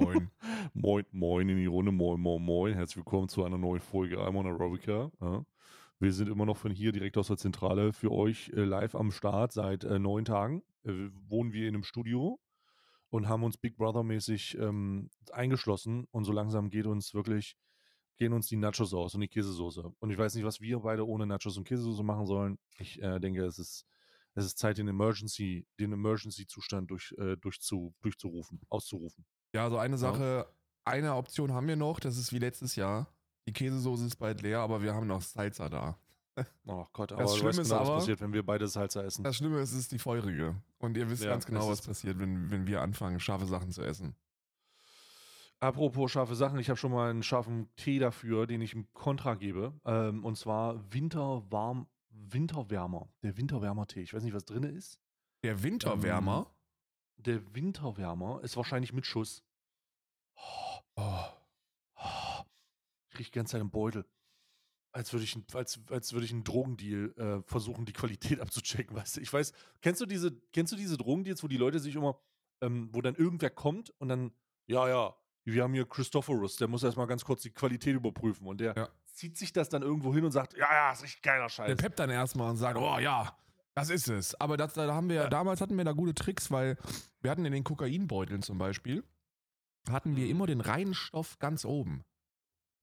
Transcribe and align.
Moin. 0.00 0.30
Moin. 0.74 1.04
moin, 1.12 1.48
in 1.48 1.56
die 1.58 1.66
Runde. 1.66 1.92
Moin, 1.92 2.20
moin, 2.20 2.42
moin. 2.42 2.74
Herzlich 2.74 2.96
willkommen 2.96 3.28
zu 3.28 3.44
einer 3.44 3.58
neuen 3.58 3.80
Folge 3.80 4.18
Almon 4.18 4.46
Aerobica. 4.46 5.10
Ja. 5.20 5.44
Wir 5.98 6.12
sind 6.12 6.30
immer 6.30 6.46
noch 6.46 6.56
von 6.56 6.72
hier 6.72 6.92
direkt 6.92 7.18
aus 7.18 7.26
der 7.26 7.36
Zentrale 7.36 7.92
für 7.92 8.10
euch 8.10 8.50
äh, 8.54 8.64
live 8.64 8.94
am 8.94 9.10
Start. 9.10 9.52
Seit 9.52 9.84
äh, 9.84 9.98
neun 9.98 10.24
Tagen 10.24 10.62
äh, 10.84 11.10
wohnen 11.28 11.52
wir 11.52 11.68
in 11.68 11.74
einem 11.74 11.84
Studio 11.84 12.40
und 13.10 13.28
haben 13.28 13.44
uns 13.44 13.58
Big 13.58 13.76
Brother-mäßig 13.76 14.56
ähm, 14.58 15.10
eingeschlossen. 15.32 16.06
Und 16.10 16.24
so 16.24 16.32
langsam 16.32 16.70
geht 16.70 16.86
uns 16.86 17.12
wirklich, 17.12 17.58
gehen 18.16 18.32
uns 18.32 18.46
die 18.46 18.56
Nachos 18.56 18.94
aus 18.94 19.14
und 19.14 19.20
die 19.20 19.28
Käsesoße. 19.28 19.92
Und 19.98 20.10
ich 20.10 20.16
weiß 20.16 20.34
nicht, 20.34 20.44
was 20.44 20.62
wir 20.62 20.78
beide 20.80 21.06
ohne 21.06 21.26
Nachos 21.26 21.58
und 21.58 21.64
Käsesoße 21.64 22.02
machen 22.02 22.24
sollen. 22.24 22.58
Ich 22.78 23.02
äh, 23.02 23.18
denke, 23.20 23.44
es 23.44 23.58
ist 23.58 23.86
es 24.34 24.46
ist 24.46 24.58
Zeit, 24.58 24.78
den 24.78 24.88
Emergency, 24.88 25.66
den 25.78 25.92
Emergency-Zustand 25.92 26.90
durch, 26.90 27.12
äh, 27.18 27.36
durchzu, 27.36 27.94
durchzurufen, 28.00 28.60
auszurufen. 28.68 29.24
Ja, 29.52 29.68
so 29.70 29.78
eine 29.78 29.98
Sache, 29.98 30.46
eine 30.84 31.14
Option 31.14 31.52
haben 31.52 31.66
wir 31.68 31.76
noch, 31.76 32.00
das 32.00 32.16
ist 32.16 32.32
wie 32.32 32.38
letztes 32.38 32.76
Jahr. 32.76 33.06
Die 33.46 33.52
Käsesoße 33.52 34.06
ist 34.06 34.16
bald 34.16 34.42
leer, 34.42 34.60
aber 34.60 34.82
wir 34.82 34.94
haben 34.94 35.06
noch 35.06 35.22
Salsa 35.22 35.68
da. 35.68 35.98
Oh 36.66 36.86
Gott, 36.92 37.12
aber 37.12 37.22
Das 37.22 37.34
Schlimme 37.34 37.48
weißt 37.48 37.58
ist 37.60 37.68
genau, 37.68 37.80
was 37.80 37.88
aber- 37.88 37.98
passiert, 37.98 38.20
wenn 38.20 38.32
wir 38.32 38.44
beide 38.46 38.66
Salsa 38.68 39.02
essen. 39.02 39.24
Das 39.24 39.36
Schlimme 39.36 39.60
ist, 39.60 39.72
es 39.72 39.78
ist 39.80 39.92
die 39.92 39.98
feurige. 39.98 40.54
Und 40.78 40.96
ihr 40.96 41.10
wisst 41.10 41.22
Ja, 41.24 41.30
ganz 41.30 41.44
genau, 41.46 41.68
was 41.68 41.82
passiert, 41.82 42.18
wenn, 42.18 42.50
wenn 42.50 42.66
wir 42.66 42.80
anfangen, 42.80 43.18
scharfe 43.20 43.46
Sachen 43.46 43.72
zu 43.72 43.82
essen. 43.82 44.14
Apropos 45.58 46.10
scharfe 46.10 46.34
Sachen, 46.36 46.58
ich 46.58 46.70
habe 46.70 46.78
schon 46.78 46.92
mal 46.92 47.10
einen 47.10 47.22
scharfen 47.22 47.68
Tee 47.76 47.98
dafür, 47.98 48.46
den 48.46 48.62
ich 48.62 48.72
im 48.72 48.90
Kontra 48.94 49.34
gebe. 49.34 49.74
Ähm, 49.84 50.24
und 50.24 50.36
zwar 50.38 50.80
Winterwarm, 50.92 51.86
Winterwärmer. 52.08 53.08
Der 53.22 53.36
Winterwärmer-Tee. 53.36 54.00
Ich 54.02 54.14
weiß 54.14 54.22
nicht, 54.22 54.32
was 54.34 54.44
drin 54.46 54.62
ist. 54.62 54.98
Der 55.42 55.62
Winterwärmer. 55.62 56.46
Der 57.26 57.54
Winterwärmer 57.54 58.40
ist 58.42 58.56
wahrscheinlich 58.56 58.92
mit 58.92 59.06
Schuss. 59.06 59.42
Oh, 60.36 60.80
Oh. 60.96 61.24
oh. 61.96 62.44
Ich 63.10 63.18
rieche 63.18 63.30
die 63.30 63.38
ganze 63.38 63.52
Zeit 63.52 63.60
im 63.60 63.70
Beutel. 63.70 64.04
Als 64.92 65.12
würde 65.12 65.24
ich, 65.24 65.36
als, 65.54 65.78
als 65.90 66.12
würde 66.12 66.26
ich 66.26 66.32
einen 66.32 66.42
Drogendeal 66.44 67.14
äh, 67.16 67.42
versuchen, 67.48 67.84
die 67.86 67.92
Qualität 67.92 68.40
abzuchecken, 68.40 68.96
weißt 68.96 69.16
du? 69.16 69.20
Ich 69.20 69.32
weiß, 69.32 69.52
kennst 69.82 70.00
du 70.00 70.06
diese, 70.06 70.32
kennst 70.52 70.72
du 70.72 70.76
diese 70.76 70.96
Drogendeals, 70.96 71.42
wo 71.42 71.48
die 71.48 71.56
Leute 71.56 71.78
sich 71.78 71.94
immer, 71.94 72.20
ähm, 72.60 72.88
wo 72.92 73.00
dann 73.00 73.14
irgendwer 73.14 73.50
kommt 73.50 73.90
und 73.98 74.08
dann, 74.08 74.32
ja, 74.66 74.88
ja, 74.88 75.14
wir 75.44 75.62
haben 75.62 75.74
hier 75.74 75.88
Christophorus, 75.88 76.56
der 76.56 76.68
muss 76.68 76.82
erstmal 76.82 77.06
ganz 77.06 77.24
kurz 77.24 77.42
die 77.42 77.50
Qualität 77.50 77.94
überprüfen 77.94 78.46
und 78.46 78.60
der 78.60 78.74
Ja. 78.76 78.88
zieht 79.06 79.38
sich 79.38 79.52
das 79.52 79.68
dann 79.68 79.82
irgendwo 79.82 80.12
hin 80.12 80.24
und 80.24 80.32
sagt, 80.32 80.54
ja, 80.56 80.70
ja, 80.70 80.92
ist 80.92 81.02
echt 81.04 81.22
geiler 81.22 81.44
Der 81.44 81.48
Scheiß. 81.50 81.76
peppt 81.76 81.98
dann 81.98 82.10
erstmal 82.10 82.50
und 82.50 82.56
sagt, 82.56 82.76
oh 82.78 82.98
ja, 82.98 83.36
das 83.74 83.90
ist 83.90 84.08
es. 84.08 84.34
Aber 84.40 84.56
das, 84.56 84.74
da 84.74 84.92
haben 84.94 85.08
wir, 85.08 85.16
Ja. 85.16 85.28
damals 85.28 85.60
hatten 85.60 85.76
wir 85.76 85.84
da 85.84 85.92
gute 85.92 86.14
Tricks, 86.14 86.50
weil 86.50 86.76
wir 87.20 87.30
hatten 87.30 87.44
in 87.44 87.52
den 87.52 87.64
Kokainbeuteln 87.64 88.42
zum 88.42 88.58
Beispiel, 88.58 89.04
hatten 89.88 90.16
wir 90.16 90.24
Mhm. 90.24 90.30
immer 90.30 90.46
den 90.46 90.60
reinen 90.60 90.94
Stoff 90.94 91.38
ganz 91.38 91.64
oben. 91.64 92.04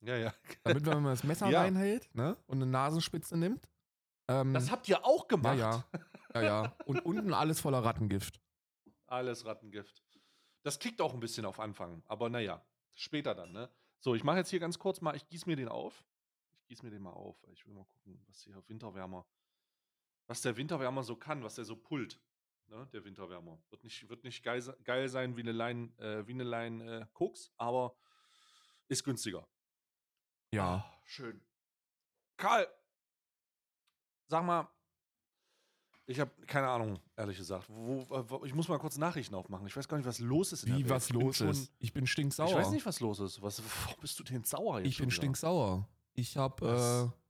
Ja, 0.01 0.15
ja. 0.15 0.33
Damit, 0.63 0.85
wenn 0.85 1.01
man 1.03 1.13
das 1.13 1.23
Messer 1.23 1.47
Ja. 1.51 1.61
reinhält 1.61 2.13
ne, 2.15 2.37
und 2.47 2.57
eine 2.61 2.65
Nasenspitze 2.69 3.37
nimmt. 3.37 3.67
Ähm, 4.29 4.53
Das 4.53 4.71
habt 4.71 4.87
ihr 4.89 5.05
auch 5.05 5.27
gemacht. 5.27 5.57
ja, 5.57 5.83
ja, 6.35 6.41
ja. 6.41 6.75
Und 6.85 7.03
unten 7.05 7.33
alles 7.33 7.59
voller 7.59 7.83
Rattengift. 7.83 8.39
Alles 9.07 9.45
Rattengift. 9.45 10.03
Das 10.63 10.79
kickt 10.79 11.01
auch 11.01 11.13
ein 11.13 11.19
bisschen 11.19 11.45
auf 11.45 11.59
Anfang, 11.59 12.03
aber 12.07 12.29
naja, 12.29 12.61
später 12.93 13.33
dann, 13.33 13.53
ne? 13.53 13.69
So, 13.99 14.15
ich 14.15 14.23
mache 14.23 14.37
jetzt 14.37 14.49
hier 14.49 14.59
ganz 14.59 14.77
kurz 14.77 14.99
mal, 15.01 15.15
ich 15.15 15.27
gieße 15.29 15.47
mir 15.47 15.55
den 15.55 15.69
auf. 15.69 16.03
Ich 16.59 16.67
gieße 16.67 16.83
mir 16.83 16.91
den 16.91 17.01
mal 17.01 17.11
auf. 17.13 17.41
Ich 17.51 17.65
will 17.65 17.73
mal 17.73 17.85
gucken, 17.85 18.21
was 18.27 18.41
hier 18.41 18.61
Winterwärmer, 18.67 19.25
was 20.27 20.41
der 20.41 20.55
Winterwärmer 20.57 21.03
so 21.03 21.15
kann, 21.15 21.43
was 21.43 21.55
der 21.55 21.65
so 21.65 21.75
pullt. 21.75 22.19
Ne, 22.69 22.85
der 22.91 23.03
Winterwärmer. 23.05 23.57
Wird 23.69 23.83
nicht, 23.85 24.09
wird 24.09 24.23
nicht 24.25 24.43
geil, 24.43 24.61
geil 24.83 25.07
sein 25.07 25.37
wie 25.37 25.41
eine 25.41 25.53
Line, 25.53 25.89
äh, 25.99 26.27
wie 26.27 26.33
eine 26.33 26.43
Line 26.43 26.99
äh, 27.01 27.05
Koks, 27.13 27.51
aber 27.55 27.95
ist 28.89 29.03
günstiger. 29.05 29.47
Ja. 30.53 30.75
Ah, 30.85 31.01
schön. 31.05 31.41
Karl, 32.35 32.67
sag 34.27 34.43
mal, 34.43 34.67
ich 36.05 36.19
habe 36.19 36.31
keine 36.45 36.67
Ahnung, 36.69 36.99
ehrlich 37.15 37.37
gesagt. 37.37 37.67
Wo, 37.69 38.05
wo, 38.09 38.45
ich 38.45 38.53
muss 38.53 38.67
mal 38.67 38.79
kurz 38.79 38.97
Nachrichten 38.97 39.35
aufmachen. 39.35 39.67
Ich 39.67 39.75
weiß 39.75 39.87
gar 39.87 39.97
nicht, 39.97 40.05
was 40.05 40.19
los 40.19 40.53
ist 40.53 40.63
in 40.63 40.77
Wie 40.77 40.89
was 40.89 41.09
los 41.09 41.37
schon- 41.37 41.49
ist. 41.49 41.71
Ich 41.79 41.93
bin 41.93 42.07
stinksauer. 42.07 42.49
Ich 42.49 42.55
weiß 42.55 42.71
nicht, 42.71 42.85
was 42.85 42.99
los 42.99 43.19
ist. 43.19 43.41
Was, 43.41 43.61
warum 43.85 43.99
bist 44.01 44.19
du 44.19 44.23
denn 44.23 44.43
sauer 44.43 44.79
jetzt 44.79 44.87
Ich 44.89 44.97
bin 44.97 45.11
stinksauer. 45.11 45.87
Ich 46.13 46.37
habe 46.37 47.11
äh, 47.13 47.26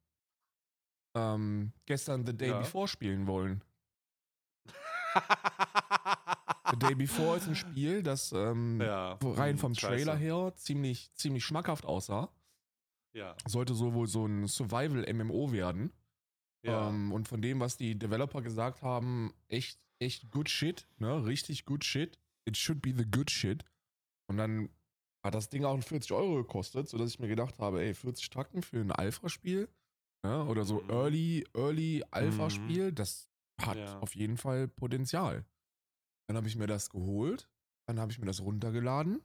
ähm, 1.17 1.71
gestern 1.85 2.25
The 2.25 2.35
Day 2.35 2.49
Ja. 2.49 2.59
Before 2.59 2.87
spielen 2.87 3.27
wollen. 3.27 3.63
The 6.69 6.77
Day 6.77 6.95
Before 6.95 7.37
ist 7.37 7.47
ein 7.47 7.55
Spiel, 7.55 8.03
das 8.03 8.31
ähm, 8.33 8.81
ja. 8.81 9.17
rein 9.21 9.53
hm, 9.53 9.57
vom 9.57 9.73
scheiße. 9.73 10.05
Trailer 10.05 10.15
her 10.15 10.53
ziemlich, 10.55 11.11
ziemlich 11.13 11.45
schmackhaft 11.45 11.85
aussah. 11.85 12.29
Ja. 13.13 13.35
Sollte 13.45 13.73
so 13.73 13.93
wohl 13.93 14.07
so 14.07 14.25
ein 14.25 14.47
Survival-MMO 14.47 15.51
werden. 15.51 15.93
ja. 16.63 16.89
Ähm, 16.89 17.11
und 17.11 17.27
von 17.27 17.41
dem, 17.41 17.59
was 17.59 17.77
die 17.77 17.97
Developer 17.97 18.41
gesagt 18.41 18.81
haben, 18.81 19.33
echt, 19.47 19.79
echt 19.99 20.29
good 20.29 20.49
shit, 20.49 20.87
ne? 20.97 21.25
Richtig 21.25 21.65
good 21.65 21.83
shit. 21.83 22.19
It 22.45 22.57
should 22.57 22.81
be 22.81 22.93
the 22.95 23.09
good 23.09 23.31
shit. 23.31 23.63
Und 24.27 24.37
dann 24.37 24.69
hat 25.23 25.35
das 25.35 25.49
Ding 25.49 25.65
auch 25.65 25.81
40 25.81 26.11
Euro 26.11 26.35
gekostet, 26.35 26.89
sodass 26.89 27.11
ich 27.11 27.19
mir 27.19 27.27
gedacht 27.27 27.59
habe, 27.59 27.81
ey, 27.81 27.93
40 27.93 28.29
Tacken 28.29 28.61
für 28.61 28.79
ein 28.79 28.91
Alpha-Spiel, 28.91 29.69
ne? 30.27 30.45
Oder 30.45 30.65
so 30.65 30.81
Mhm. 30.81 30.89
Early, 30.89 31.47
Early 31.55 32.03
Alpha-Spiel, 32.11 32.91
das 32.91 33.29
hat 33.61 33.77
Ja. 33.77 33.99
auf 33.99 34.15
jeden 34.15 34.37
Fall 34.37 34.67
Potenzial. 34.67 35.45
Dann 36.27 36.37
habe 36.37 36.47
ich 36.47 36.55
mir 36.55 36.67
das 36.67 36.89
geholt, 36.89 37.49
dann 37.87 37.99
habe 37.99 38.11
ich 38.11 38.19
mir 38.19 38.25
das 38.25 38.41
runtergeladen 38.41 39.21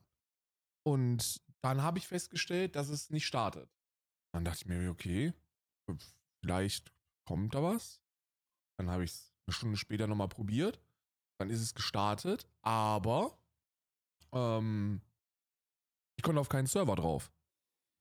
und 0.87 1.43
dann 1.63 1.83
habe 1.83 1.99
ich 1.99 2.07
festgestellt, 2.09 2.77
dass 2.77 2.89
es 2.89 3.11
nicht 3.11 3.27
startet. 3.27 3.71
Dann 4.35 4.45
dachte 4.45 4.59
ich 4.63 4.67
mir, 4.67 4.91
okay, 4.91 5.33
vielleicht 6.43 6.93
kommt 7.29 7.55
da 7.55 7.63
was. 7.63 8.01
Dann 8.79 8.89
habe 8.91 9.05
ich 9.05 9.11
es 9.11 9.33
eine 9.47 9.55
Stunde 9.55 9.77
später 9.77 10.07
nochmal 10.07 10.29
probiert. 10.29 10.81
Dann 11.39 11.51
ist 11.51 11.61
es 11.61 11.75
gestartet, 11.75 12.49
aber 12.63 13.37
ähm, 14.33 15.03
ich 16.17 16.23
konnte 16.23 16.41
auf 16.41 16.49
keinen 16.49 16.67
Server 16.67 16.95
drauf. 16.95 17.33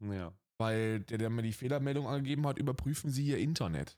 ja. 0.02 0.34
Weil 0.62 1.00
der, 1.02 1.18
der 1.18 1.30
mir 1.30 1.42
die 1.42 1.54
Fehlermeldung 1.54 2.08
angegeben 2.08 2.46
hat, 2.48 2.58
überprüfen 2.60 3.10
Sie 3.12 3.26
Ihr 3.26 3.38
Internet. 3.40 3.98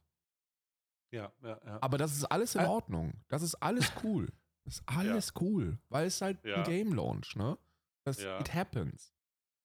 Ja, 1.12 1.32
ja, 1.44 1.60
ja. 1.66 1.78
Aber 1.82 1.98
das 1.98 2.14
ist 2.16 2.24
alles 2.26 2.56
in 2.56 2.62
Ä- 2.62 2.68
Ordnung. 2.70 3.14
Das 3.28 3.42
ist 3.42 3.56
alles 3.56 3.92
cool. 4.04 4.28
Das 4.66 4.76
ist 4.76 4.84
alles 4.88 5.34
cool. 5.42 5.78
Weil 5.90 6.08
es 6.08 6.22
halt 6.22 6.44
Ja. 6.44 6.58
ein 6.58 6.64
Game 6.64 6.94
Launch, 6.94 7.36
ne? 7.36 7.58
Das, 8.06 8.22
Ja. 8.22 8.40
It 8.40 8.54
happens. 8.54 9.14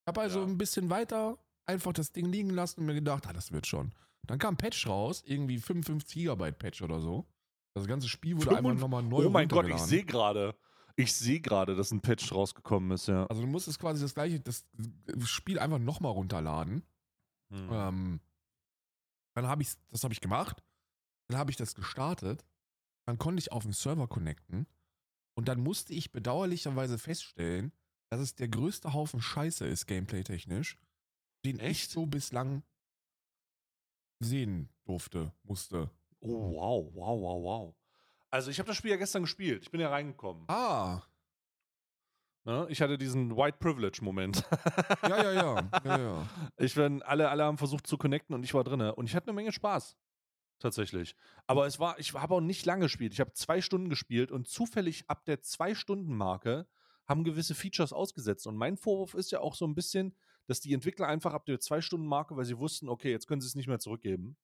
Ich 0.03 0.08
habe 0.08 0.20
also 0.20 0.41
Ja. 0.41 0.47
ein 0.47 0.58
bisschen 0.58 0.91
weiter 0.91 1.38
einfach 1.66 1.92
das 1.92 2.12
Ding 2.12 2.26
liegen 2.32 2.50
lassen 2.50 2.81
und 2.81 2.87
mir 2.87 2.94
gedacht, 2.94 3.26
ah, 3.26 3.32
das 3.32 3.53
wird 3.53 3.66
schon. 3.66 3.92
Dann 4.26 4.38
kam 4.38 4.54
ein 4.54 4.58
Patch 4.58 4.87
raus, 4.87 5.22
irgendwie 5.25 5.58
55 5.58 6.14
Gigabyte 6.14 6.58
Patch 6.58 6.82
oder 6.82 7.00
so. 7.00 7.26
Das 7.75 7.87
ganze 7.87 8.08
Spiel 8.08 8.37
wurde 8.37 8.50
einfach 8.50 8.70
55 8.70 8.81
nochmal 8.82 9.03
neu 9.04 9.26
oh 9.26 9.31
mein 9.31 9.48
Gott, 9.48 9.69
ich 9.69 9.78
sehe 9.78 10.05
gerade. 10.05 10.55
Ich 10.96 11.14
sehe 11.14 11.40
gerade, 11.40 11.76
dass 11.76 11.93
ein 11.93 12.00
Patch 12.00 12.32
rausgekommen 12.32 12.90
ist, 12.90 13.06
ja. 13.06 13.25
Also 13.26 13.40
du 13.43 13.46
musstest 13.49 13.78
quasi 13.78 14.02
das 14.02 14.14
gleiche, 14.14 14.40
das 14.40 14.67
Spiel 15.25 15.58
einfach 15.61 15.78
nochmal 15.78 16.11
runterladen. 16.12 16.82
Hm. 17.50 17.68
Ähm, 17.72 18.20
dann 19.34 19.46
habe 19.46 19.62
ich 19.62 19.70
das 19.88 20.04
habe 20.04 20.12
ich 20.12 20.20
gemacht. 20.20 20.62
Dann 21.28 21.38
habe 21.38 21.50
ich 21.50 21.56
das 21.56 21.74
gestartet. 21.74 22.44
Dann 23.06 23.18
konnte 23.18 23.40
ich 23.40 23.52
auf 23.52 23.62
den 23.62 23.72
Server 23.72 24.08
connecten. 24.08 24.66
Und 25.34 25.48
dann 25.48 25.60
musste 25.60 25.92
ich 25.94 26.10
bedauerlicherweise 26.10 26.98
feststellen, 26.98 27.72
dass 28.10 28.20
es 28.20 28.34
der 28.34 28.48
größte 28.48 28.92
Haufen 28.92 29.20
Scheiße 29.20 29.66
ist, 29.66 29.86
gameplay-technisch, 29.86 30.76
den 31.44 31.56
ich 31.56 31.62
Echt? 31.62 31.90
so 31.90 32.06
bislang 32.06 32.64
sehen 34.20 34.68
durfte, 34.84 35.32
musste. 35.44 35.90
Oh, 36.20 36.54
wow, 36.54 36.90
wow, 36.94 37.20
wow, 37.20 37.42
wow. 37.44 37.74
Also 38.30 38.50
ich 38.50 38.58
habe 38.58 38.66
das 38.66 38.76
Spiel 38.76 38.90
ja 38.90 38.96
gestern 38.96 39.22
gespielt. 39.22 39.62
Ich 39.62 39.70
bin 39.70 39.80
ja 39.80 39.88
reingekommen. 39.88 40.44
Ah? 40.48 41.02
Ich 42.68 42.80
hatte 42.80 42.96
diesen 42.96 43.36
White 43.36 43.58
Privilege-Moment. 43.60 44.42
ja, 45.02 45.22
ja, 45.22 45.32
ja. 45.32 45.70
ja, 45.84 45.98
ja. 45.98 46.28
Ich 46.56 46.74
bin, 46.74 47.02
alle, 47.02 47.28
alle 47.28 47.44
haben 47.44 47.58
versucht 47.58 47.86
zu 47.86 47.98
connecten 47.98 48.34
und 48.34 48.42
ich 48.42 48.54
war 48.54 48.64
drinne 48.64 48.94
und 48.94 49.06
ich 49.06 49.14
hatte 49.14 49.26
eine 49.26 49.34
Menge 49.34 49.52
Spaß. 49.52 49.96
Tatsächlich. 50.58 51.14
Aber 51.46 51.66
es 51.66 51.78
war, 51.78 51.98
ich 51.98 52.14
habe 52.14 52.34
auch 52.34 52.40
nicht 52.40 52.66
lange 52.66 52.86
gespielt. 52.86 53.12
Ich 53.12 53.20
habe 53.20 53.32
zwei 53.32 53.60
Stunden 53.60 53.88
gespielt 53.88 54.32
und 54.32 54.48
zufällig 54.48 55.04
ab 55.08 55.24
der 55.24 55.40
Zwei-Stunden-Marke 55.40 56.66
haben 57.06 57.22
gewisse 57.22 57.54
Features 57.54 57.92
ausgesetzt. 57.92 58.46
Und 58.46 58.56
mein 58.56 58.76
Vorwurf 58.76 59.14
ist 59.14 59.30
ja 59.30 59.40
auch 59.40 59.54
so 59.54 59.66
ein 59.66 59.74
bisschen, 59.74 60.16
dass 60.46 60.60
die 60.60 60.74
Entwickler 60.74 61.06
einfach 61.06 61.32
ab 61.32 61.46
der 61.46 61.60
Zwei-Stunden-Marke, 61.60 62.36
weil 62.36 62.44
sie 62.44 62.58
wussten, 62.58 62.88
okay, 62.88 63.10
jetzt 63.10 63.28
können 63.28 63.40
sie 63.40 63.46
es 63.46 63.54
nicht 63.54 63.68
mehr 63.68 63.78
zurückgeben, 63.78 64.36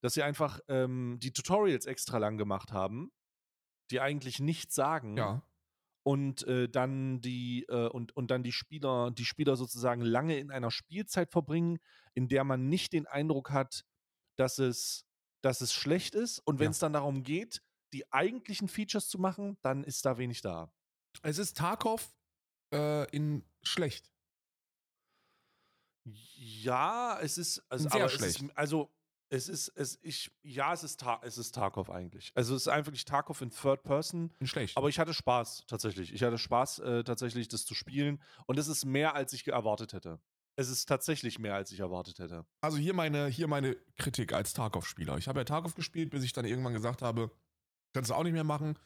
dass 0.00 0.14
sie 0.14 0.22
einfach 0.22 0.60
ähm, 0.68 1.18
die 1.20 1.32
Tutorials 1.32 1.86
extra 1.86 2.18
lang 2.18 2.38
gemacht 2.38 2.72
haben, 2.72 3.10
die 3.90 4.00
eigentlich 4.00 4.38
nichts 4.38 4.74
sagen 4.74 5.16
ja. 5.16 5.42
Und 6.06 6.46
äh, 6.46 6.68
dann 6.68 7.20
die 7.20 7.64
äh, 7.68 7.88
und, 7.88 8.14
und 8.16 8.30
dann 8.30 8.44
die 8.44 8.52
Spieler, 8.52 9.10
die 9.10 9.24
Spieler 9.24 9.56
sozusagen 9.56 10.02
lange 10.02 10.38
in 10.38 10.52
einer 10.52 10.70
Spielzeit 10.70 11.32
verbringen, 11.32 11.80
in 12.14 12.28
der 12.28 12.44
man 12.44 12.68
nicht 12.68 12.92
den 12.92 13.08
Eindruck 13.08 13.50
hat, 13.50 13.84
dass 14.36 14.58
es, 14.60 15.04
dass 15.42 15.60
es 15.62 15.72
schlecht 15.72 16.14
ist. 16.14 16.38
Und 16.38 16.60
wenn 16.60 16.66
Ja. 16.66 16.70
es 16.70 16.78
dann 16.78 16.92
darum 16.92 17.24
geht, 17.24 17.60
die 17.92 18.12
eigentlichen 18.12 18.68
Features 18.68 19.08
zu 19.08 19.18
machen, 19.18 19.58
dann 19.62 19.82
ist 19.82 20.06
da 20.06 20.16
wenig 20.16 20.42
da. 20.42 20.70
Es 21.22 21.38
ist 21.38 21.56
Tarkov 21.56 22.14
äh, 22.72 23.10
in 23.10 23.44
schlecht. 23.64 24.12
Ja, 26.04 27.18
es 27.20 27.36
ist 27.36 27.64
also, 27.68 27.88
Sehr 27.88 28.00
aber 28.02 28.08
schlecht. 28.10 28.42
Ist, 28.42 28.56
also 28.56 28.94
es 29.28 29.48
ist 29.48 29.68
es 29.68 29.98
ich 30.02 30.30
ja, 30.42 30.72
es 30.72 30.82
ist 30.84 31.00
Ta 31.00 31.20
es 31.22 31.38
ist 31.38 31.54
Tarkov 31.54 31.90
eigentlich. 31.90 32.32
Also 32.34 32.54
es 32.54 32.62
ist 32.62 32.68
einfach 32.68 32.86
wirklich 32.86 33.04
Tarkov 33.04 33.40
in 33.42 33.50
Third 33.50 33.82
Person. 33.82 34.32
In 34.40 34.46
schlecht. 34.46 34.76
Aber 34.76 34.88
ich 34.88 34.98
hatte 34.98 35.14
Spaß 35.14 35.64
tatsächlich. 35.66 36.12
Ich 36.12 36.22
hatte 36.22 36.38
Spaß 36.38 36.78
äh, 36.80 37.04
tatsächlich, 37.04 37.48
das 37.48 37.64
zu 37.64 37.74
spielen. 37.74 38.22
Und 38.46 38.58
es 38.58 38.68
ist 38.68 38.84
mehr, 38.84 39.14
als 39.14 39.32
ich 39.32 39.46
erwartet 39.46 39.92
hätte. 39.92 40.20
Es 40.58 40.70
ist 40.70 40.86
tatsächlich 40.86 41.38
mehr, 41.38 41.54
als 41.54 41.70
ich 41.70 41.80
erwartet 41.80 42.18
hätte. 42.18 42.46
Also 42.62 42.78
hier 42.78 42.94
meine, 42.94 43.26
hier 43.26 43.46
meine 43.46 43.76
Kritik 43.98 44.32
als 44.32 44.54
Tarkov-Spieler. 44.54 45.18
Ich 45.18 45.28
habe 45.28 45.40
ja 45.40 45.44
Tarkov 45.44 45.74
gespielt, 45.74 46.10
bis 46.10 46.24
ich 46.24 46.32
dann 46.32 46.46
irgendwann 46.46 46.72
gesagt 46.72 47.02
habe, 47.02 47.30
kannst 47.92 48.10
du 48.10 48.14
auch 48.14 48.22
nicht 48.22 48.32
mehr 48.32 48.44
machen, 48.44 48.78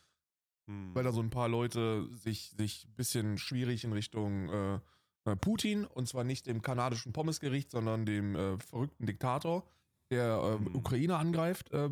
Hm. 0.67 0.95
weil 0.95 1.05
da 1.05 1.13
so 1.13 1.21
ein 1.21 1.31
paar 1.31 1.49
Leute 1.49 2.09
sich, 2.13 2.51
sich 2.57 2.87
ein 2.87 2.95
bisschen 2.95 3.39
schwierig 3.39 3.85
in 3.85 3.93
Richtung 3.93 4.49
äh, 4.49 4.81
äh, 5.25 5.37
Putin, 5.37 5.85
und 5.85 6.09
zwar 6.09 6.25
nicht 6.25 6.47
dem 6.47 6.63
kanadischen 6.63 7.13
Pommesgericht, 7.13 7.71
sondern 7.71 8.07
dem 8.07 8.37
äh, 8.37 8.59
verrückten 8.59 9.07
Diktator, 9.07 9.67
der 10.11 10.41
äh, 10.43 10.59
Hm. 10.59 10.75
Ukraine 10.77 11.17
angreift, 11.17 11.71
äh, 11.73 11.89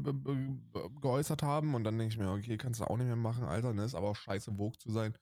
geäußert 1.01 1.43
haben. 1.43 1.75
Und 1.75 1.85
dann 1.85 1.99
denke 1.99 2.13
ich 2.15 2.19
mir, 2.19 2.31
okay, 2.31 2.57
kannst 2.57 2.81
du 2.81 2.85
auch 2.85 2.97
nicht 2.97 3.07
mehr 3.07 3.17
machen, 3.17 3.45
Alter, 3.45 3.73
ne? 3.73 3.85
Ist 3.85 3.95
aber 3.95 4.09
auch 4.11 4.17
scheiße, 4.17 4.53
Vogue 4.57 4.79
zu 4.79 4.91
sein. 4.91 5.17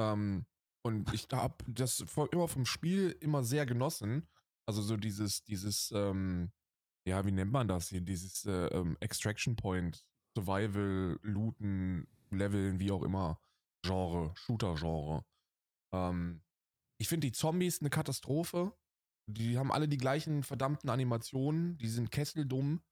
Ähm, 0.00 0.46
und 0.84 1.12
ich 1.12 1.26
habe 1.32 1.56
das 1.66 2.04
vor- 2.06 2.32
immer 2.32 2.48
vom 2.48 2.64
Spiel 2.64 3.16
immer 3.20 3.44
sehr 3.44 3.66
genossen. 3.66 4.28
Also 4.66 4.82
so 4.82 4.96
dieses, 4.96 5.44
dieses, 5.44 5.90
ähm, 5.94 6.52
ja, 7.06 7.24
wie 7.26 7.32
nennt 7.32 7.52
man 7.52 7.68
das 7.68 7.88
hier? 7.88 8.00
Dieses 8.00 8.44
äh, 8.46 8.66
ähm, 8.68 8.96
Extraction 9.00 9.56
Point, 9.56 10.06
Survival, 10.36 11.18
Looten, 11.22 12.06
Leveln, 12.30 12.78
wie 12.80 12.90
auch 12.92 13.02
immer, 13.02 13.40
Genre, 13.84 14.32
Shooter-Genre. 14.36 15.24
Ähm, 15.94 16.42
ich 17.00 17.08
finde 17.08 17.26
die 17.28 17.32
Zombies 17.32 17.80
eine 17.80 17.90
Katastrophe. 17.90 18.72
Die 19.28 19.58
haben 19.58 19.70
alle 19.72 19.88
die 19.88 19.98
gleichen 19.98 20.42
verdammten 20.42 20.90
Animationen. 20.90 21.76
Die 21.78 21.88
sind 21.88 22.10
kesseldumm. 22.10 22.82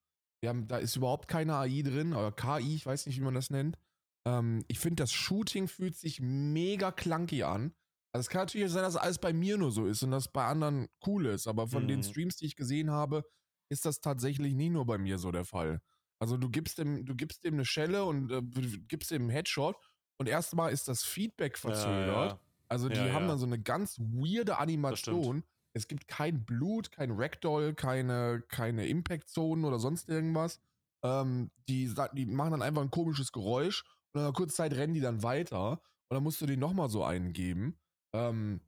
Die 0.43 0.49
haben, 0.49 0.69
da 0.69 0.77
ist 0.79 0.97
überhaupt 0.97 1.29
keine 1.29 1.56
AI 1.56 1.83
drin 1.83 2.12
oder 2.12 2.31
KI, 2.31 2.75
ich 2.75 2.85
weiß 2.85 3.06
nicht, 3.06 3.17
wie 3.19 3.25
man 3.25 3.35
das 3.35 3.50
nennt. 3.50 3.79
Ähm, 4.27 4.65
ich 4.69 4.79
finde, 4.79 5.03
das 5.03 5.12
Shooting 5.12 5.67
fühlt 5.67 5.97
sich 5.97 6.21
mega 6.21 6.93
clunky 6.93 7.43
an. 7.43 7.75
Also 8.12 8.21
es 8.27 8.29
kann 8.29 8.43
natürlich 8.43 8.71
sein, 8.71 8.83
dass 8.83 8.97
alles 8.97 9.19
bei 9.19 9.33
mir 9.33 9.56
nur 9.56 9.73
so 9.73 9.87
ist 9.87 10.03
und 10.03 10.11
das 10.11 10.31
bei 10.31 10.44
anderen 10.44 10.88
cool 11.06 11.27
ist, 11.27 11.47
aber 11.47 11.69
von 11.69 11.88
den 11.88 12.03
Mhm. 12.03 12.03
Streams, 12.03 12.37
die 12.37 12.47
ich 12.47 12.56
gesehen 12.56 12.91
habe, 12.91 13.25
ist 13.71 13.85
das 13.85 14.00
tatsächlich 14.00 14.55
nie 14.55 14.71
nur 14.71 14.87
bei 14.87 14.99
mir 14.99 15.19
so 15.19 15.31
der 15.33 15.44
Fall. 15.44 15.81
Also 16.19 16.37
du 16.37 16.49
gibst 16.50 16.79
dem, 16.79 17.05
du 17.05 17.15
gibst 17.15 17.44
dem 17.44 17.55
eine 17.55 17.65
Schelle 17.65 18.05
und 18.05 18.31
äh, 18.31 18.43
gibst 18.88 19.11
dem 19.11 19.23
einen 19.23 19.31
Headshot 19.31 19.77
und 20.19 20.29
erstmal 20.29 20.73
ist 20.73 20.88
das 20.88 21.03
Feedback 21.03 21.59
verzögert. 21.59 22.35
Ja, 22.35 22.41
Also 22.69 22.88
die 22.88 23.05
Ja, 23.06 23.12
haben 23.12 23.27
ja. 23.27 23.29
dann 23.29 23.38
so 23.38 23.47
eine 23.47 23.61
ganz 23.61 23.99
weirde 23.99 24.59
Animation. 24.59 25.44
Es 25.76 25.88
gibt 25.88 26.08
kein 26.08 26.46
Blut, 26.46 26.90
kein 26.90 27.11
Ragdoll, 27.11 27.75
keine, 27.75 28.43
keine 28.49 28.87
Impact-Zonen 28.87 29.67
oder 29.67 29.78
sonst 29.78 30.08
irgendwas. 30.08 30.58
Ähm, 31.05 31.50
die, 31.69 31.94
die 32.14 32.25
machen 32.25 32.52
dann 32.52 32.62
einfach 32.62 32.81
ein 32.81 32.90
komisches 32.90 33.31
Geräusch 33.31 33.84
und 34.12 34.20
nach 34.20 34.28
einer 34.28 34.32
kurzen 34.32 34.55
Zeit 34.55 34.73
rennen 34.73 34.94
die 34.94 35.02
dann 35.02 35.23
weiter 35.23 35.73
und 35.73 36.14
dann 36.14 36.23
musst 36.23 36.40
du 36.40 36.46
den 36.46 36.61
nochmal 36.61 36.88
so 36.88 37.05
eingeben. 37.05 37.78
Ähm, 38.14 38.62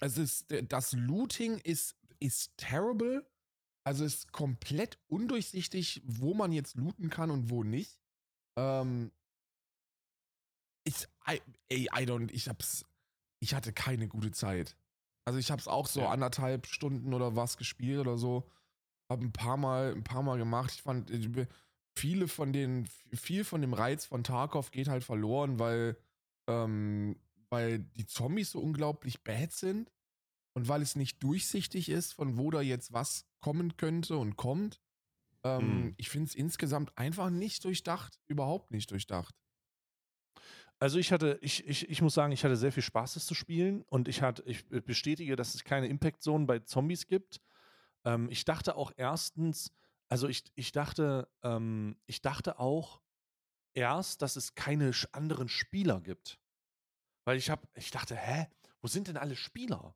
es 0.00 0.18
ist, 0.18 0.54
das 0.68 0.92
Looting 0.92 1.56
ist, 1.56 1.96
ist 2.18 2.54
terrible. 2.58 3.26
Also 3.82 4.04
ist 4.04 4.30
komplett 4.30 4.98
undurchsichtig, 5.08 6.02
wo 6.04 6.34
man 6.34 6.52
jetzt 6.52 6.76
looten 6.76 7.08
kann 7.08 7.30
und 7.30 7.48
wo 7.48 7.64
nicht. 7.64 7.98
Ähm, 8.58 9.10
ich, 10.84 11.06
I, 11.26 11.40
ey, 11.70 11.84
I 11.84 12.04
don't, 12.04 12.30
ich 12.30 12.46
hab's, 12.46 12.84
ich 13.40 13.54
hatte 13.54 13.72
keine 13.72 14.06
gute 14.06 14.32
Zeit. 14.32 14.76
Also 15.26 15.38
ich 15.38 15.50
hab's 15.50 15.68
auch 15.68 15.86
so 15.86 16.00
Ja. 16.00 16.10
anderthalb 16.10 16.66
Stunden 16.66 17.14
oder 17.14 17.36
was 17.36 17.56
gespielt 17.56 18.00
oder 18.00 18.16
so. 18.18 18.48
Hab 19.10 19.20
ein 19.20 19.32
paar 19.32 19.56
Mal, 19.56 19.92
ein 19.92 20.04
paar 20.04 20.22
Mal 20.22 20.38
gemacht. 20.38 20.72
Ich 20.74 20.82
fand, 20.82 21.10
viele 21.96 22.28
von 22.28 22.52
den, 22.52 22.86
viel 23.12 23.44
von 23.44 23.60
dem 23.60 23.74
Reiz 23.74 24.06
von 24.06 24.24
Tarkov 24.24 24.70
geht 24.70 24.88
halt 24.88 25.04
verloren, 25.04 25.58
weil, 25.58 25.96
ähm, 26.48 27.16
weil 27.50 27.80
die 27.80 28.06
Zombies 28.06 28.52
so 28.52 28.60
unglaublich 28.60 29.22
bad 29.24 29.52
sind 29.52 29.90
und 30.54 30.68
weil 30.68 30.82
es 30.82 30.96
nicht 30.96 31.22
durchsichtig 31.22 31.88
ist, 31.88 32.12
von 32.12 32.38
wo 32.38 32.50
da 32.50 32.60
jetzt 32.60 32.92
was 32.92 33.26
kommen 33.40 33.76
könnte 33.76 34.16
und 34.16 34.36
kommt. 34.36 34.80
Ähm, 35.44 35.60
Hm. 35.88 35.94
Ich 35.96 36.08
finde 36.10 36.28
es 36.28 36.34
insgesamt 36.34 36.96
einfach 36.98 37.30
nicht 37.30 37.64
durchdacht, 37.64 38.18
überhaupt 38.28 38.70
nicht 38.70 38.90
durchdacht. 38.90 39.34
Also 40.80 40.98
ich 40.98 41.12
hatte, 41.12 41.38
ich, 41.42 41.66
ich, 41.68 41.90
ich 41.90 42.00
muss 42.00 42.14
sagen, 42.14 42.32
ich 42.32 42.42
hatte 42.42 42.56
sehr 42.56 42.72
viel 42.72 42.82
Spaß, 42.82 43.14
das 43.14 43.26
zu 43.26 43.34
spielen 43.34 43.82
und 43.82 44.08
ich 44.08 44.22
hatte, 44.22 44.42
ich 44.46 44.66
bestätige, 44.66 45.36
dass 45.36 45.54
es 45.54 45.62
keine 45.62 45.88
Impact-Zonen 45.88 46.46
bei 46.46 46.60
Zombies 46.60 47.06
gibt. 47.06 47.42
Ähm, 48.06 48.28
ich 48.30 48.46
dachte 48.46 48.76
auch 48.76 48.90
erstens, 48.96 49.72
also 50.08 50.26
ich, 50.26 50.42
ich 50.54 50.72
dachte, 50.72 51.28
ähm, 51.42 51.96
ich 52.06 52.22
dachte 52.22 52.58
auch 52.58 53.02
erst, 53.74 54.22
dass 54.22 54.36
es 54.36 54.54
keine 54.54 54.92
anderen 55.12 55.50
Spieler 55.50 56.00
gibt. 56.00 56.40
Weil 57.26 57.36
ich 57.36 57.50
habe, 57.50 57.68
ich 57.74 57.90
dachte, 57.90 58.16
hä, 58.16 58.46
wo 58.80 58.88
sind 58.88 59.08
denn 59.08 59.18
alle 59.18 59.36
Spieler? 59.36 59.94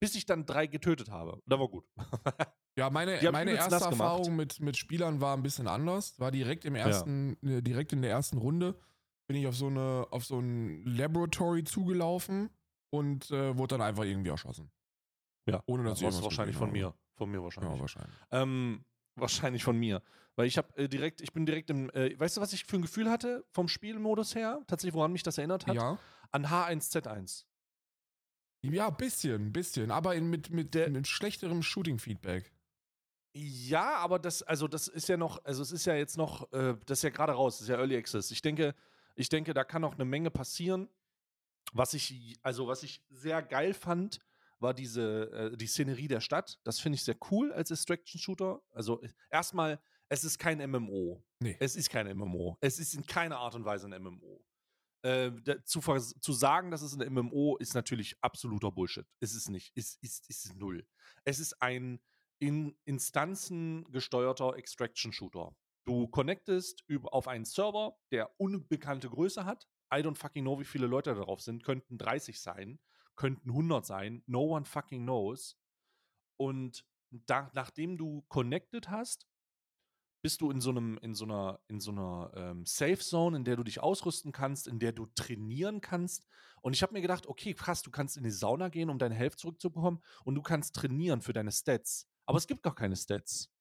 Bis 0.00 0.16
ich 0.16 0.26
dann 0.26 0.46
drei 0.46 0.66
getötet 0.66 1.10
habe. 1.10 1.40
Da 1.46 1.58
war 1.58 1.68
gut. 1.68 1.86
Ja, 2.76 2.90
meine, 2.90 3.20
meine 3.30 3.52
erste. 3.52 3.76
Erfahrung 3.76 4.34
mit, 4.34 4.58
mit 4.58 4.76
Spielern 4.76 5.20
war 5.20 5.36
ein 5.36 5.44
bisschen 5.44 5.68
anders. 5.68 6.18
War 6.18 6.32
direkt 6.32 6.64
im 6.64 6.74
ersten, 6.74 7.36
äh, 7.46 7.62
direkt 7.62 7.92
in 7.92 8.02
der 8.02 8.10
ersten 8.10 8.36
Runde 8.36 8.76
bin 9.26 9.36
ich 9.36 9.46
auf 9.46 9.56
so 9.56 9.66
eine, 9.68 10.06
auf 10.10 10.24
so 10.24 10.38
ein 10.38 10.84
Laboratory 10.84 11.64
zugelaufen 11.64 12.50
und 12.90 13.30
äh, 13.30 13.56
wurde 13.56 13.74
dann 13.78 13.82
einfach 13.86 14.04
irgendwie 14.04 14.30
erschossen. 14.30 14.70
Ja, 15.48 15.62
Ohne 15.66 15.84
dass 15.84 15.98
ich 15.98 16.04
das 16.06 16.14
irgendwas 16.14 16.24
wahrscheinlich 16.24 16.56
von 16.56 16.72
mir. 16.72 16.94
Von 17.16 17.30
mir 17.30 17.42
wahrscheinlich. 17.42 17.74
Ja, 17.74 17.80
wahrscheinlich. 17.80 18.14
Ähm, 18.30 18.84
wahrscheinlich 19.16 19.64
von 19.64 19.78
mir. 19.78 20.02
Weil 20.36 20.46
ich 20.46 20.58
habe 20.58 20.76
äh, 20.76 20.88
direkt, 20.88 21.20
ich 21.20 21.32
bin 21.32 21.46
direkt 21.46 21.70
im, 21.70 21.90
äh, 21.90 22.18
weißt 22.18 22.36
du, 22.36 22.40
was 22.40 22.52
ich 22.52 22.64
für 22.64 22.76
ein 22.76 22.82
Gefühl 22.82 23.10
hatte 23.10 23.44
vom 23.50 23.68
Spielmodus 23.68 24.34
her? 24.34 24.62
Tatsächlich, 24.66 24.94
woran 24.94 25.12
mich 25.12 25.22
das 25.22 25.38
erinnert 25.38 25.66
hat? 25.66 25.74
Ja. 25.76 25.98
An 26.32 26.46
H1Z1. 26.46 27.44
Ja, 28.62 28.88
bisschen, 28.90 29.52
bisschen, 29.52 29.90
aber 29.90 30.14
in, 30.14 30.28
mit, 30.30 30.50
mit, 30.50 30.74
Der- 30.74 30.88
mit 30.90 31.06
schlechterem 31.06 31.62
Shooting-Feedback. 31.62 32.50
Ja, 33.36 33.96
aber 33.96 34.18
das, 34.18 34.42
also 34.42 34.68
das 34.68 34.88
ist 34.88 35.08
ja 35.08 35.16
noch, 35.16 35.44
also 35.44 35.60
es 35.60 35.72
ist 35.72 35.84
ja 35.86 35.94
jetzt 35.96 36.16
noch, 36.16 36.50
äh, 36.52 36.76
das 36.86 36.98
ist 37.00 37.02
ja 37.02 37.10
gerade 37.10 37.32
raus, 37.32 37.56
das 37.58 37.62
ist 37.62 37.68
ja 37.68 37.76
Early 37.76 37.96
Access. 37.96 38.30
Ich 38.30 38.40
denke, 38.42 38.74
ich 39.14 39.28
denke, 39.28 39.54
da 39.54 39.64
kann 39.64 39.82
noch 39.82 39.94
eine 39.94 40.04
Menge 40.04 40.30
passieren. 40.30 40.88
Was 41.72 41.94
ich, 41.94 42.38
also 42.42 42.66
was 42.66 42.82
ich 42.82 43.02
sehr 43.10 43.42
geil 43.42 43.74
fand, 43.74 44.20
war 44.60 44.74
diese, 44.74 45.30
äh, 45.32 45.56
die 45.56 45.66
Szenerie 45.66 46.08
der 46.08 46.20
Stadt. 46.20 46.58
Das 46.64 46.80
finde 46.80 46.96
ich 46.96 47.04
sehr 47.04 47.16
cool 47.30 47.52
als 47.52 47.68
Distraction-Shooter. 47.68 48.60
Also 48.72 49.02
äh, 49.02 49.08
erstmal, 49.30 49.80
es 50.08 50.24
ist 50.24 50.38
kein 50.38 50.58
MMO. 50.70 51.24
Nee. 51.40 51.56
Es 51.60 51.76
ist 51.76 51.90
kein 51.90 52.06
MMO. 52.16 52.56
Es 52.60 52.78
ist 52.78 52.94
in 52.94 53.04
keiner 53.06 53.38
Art 53.38 53.54
und 53.54 53.64
Weise 53.64 53.86
ein 53.86 54.02
MMO. 54.02 54.44
Äh, 55.02 55.32
zu, 55.64 55.80
zu 55.80 56.32
sagen, 56.32 56.70
dass 56.70 56.82
es 56.82 56.98
ein 56.98 57.12
MMO 57.12 57.56
ist 57.58 57.74
natürlich 57.74 58.16
absoluter 58.22 58.72
Bullshit. 58.72 59.06
Es 59.20 59.34
ist 59.34 59.50
nicht. 59.50 59.72
Es 59.74 59.96
ist, 60.00 60.24
es 60.28 60.44
ist 60.46 60.56
null. 60.56 60.86
Es 61.24 61.38
ist 61.38 61.60
ein 61.60 62.00
in 62.38 62.76
Instanzen 62.84 63.84
gesteuerter 63.90 64.56
Extraction-Shooter. 64.56 65.54
Du 65.86 66.08
connectest 66.08 66.84
auf 67.04 67.28
einen 67.28 67.44
Server, 67.44 67.96
der 68.10 68.38
unbekannte 68.40 69.10
Größe 69.10 69.44
hat. 69.44 69.66
I 69.92 69.98
don't 69.98 70.16
fucking 70.16 70.42
know, 70.42 70.58
wie 70.58 70.64
viele 70.64 70.86
Leute 70.86 71.14
darauf 71.14 71.40
sind. 71.40 71.62
Könnten 71.62 71.98
30 71.98 72.40
sein, 72.40 72.80
könnten 73.16 73.50
100 73.50 73.84
sein. 73.84 74.22
No 74.26 74.44
one 74.44 74.64
fucking 74.64 75.02
knows. 75.02 75.58
Und 76.36 76.86
da, 77.10 77.50
nachdem 77.54 77.96
du 77.96 78.22
connected 78.28 78.88
hast, 78.88 79.28
bist 80.24 80.40
du 80.40 80.50
in 80.50 80.62
so 80.62 80.70
einem, 80.70 80.96
in 81.02 81.14
so 81.14 81.26
einer, 81.26 81.60
in 81.68 81.80
so 81.80 81.92
einer 81.92 82.32
ähm, 82.34 82.64
Safe 82.64 82.96
Zone, 82.96 83.36
in 83.36 83.44
der 83.44 83.56
du 83.56 83.62
dich 83.62 83.80
ausrüsten 83.80 84.32
kannst, 84.32 84.66
in 84.66 84.78
der 84.78 84.92
du 84.92 85.04
trainieren 85.14 85.82
kannst. 85.82 86.26
Und 86.62 86.72
ich 86.72 86.82
habe 86.82 86.94
mir 86.94 87.02
gedacht, 87.02 87.26
okay, 87.26 87.52
krass, 87.52 87.82
du 87.82 87.90
kannst 87.90 88.16
in 88.16 88.24
die 88.24 88.30
Sauna 88.30 88.70
gehen, 88.70 88.88
um 88.88 88.98
deine 88.98 89.14
Health 89.14 89.38
zurückzubekommen 89.38 90.02
und 90.24 90.34
du 90.34 90.40
kannst 90.40 90.74
trainieren 90.74 91.20
für 91.20 91.34
deine 91.34 91.52
Stats. 91.52 92.08
Aber 92.24 92.38
es 92.38 92.46
gibt 92.46 92.62
gar 92.62 92.74
keine 92.74 92.96
Stats. 92.96 93.52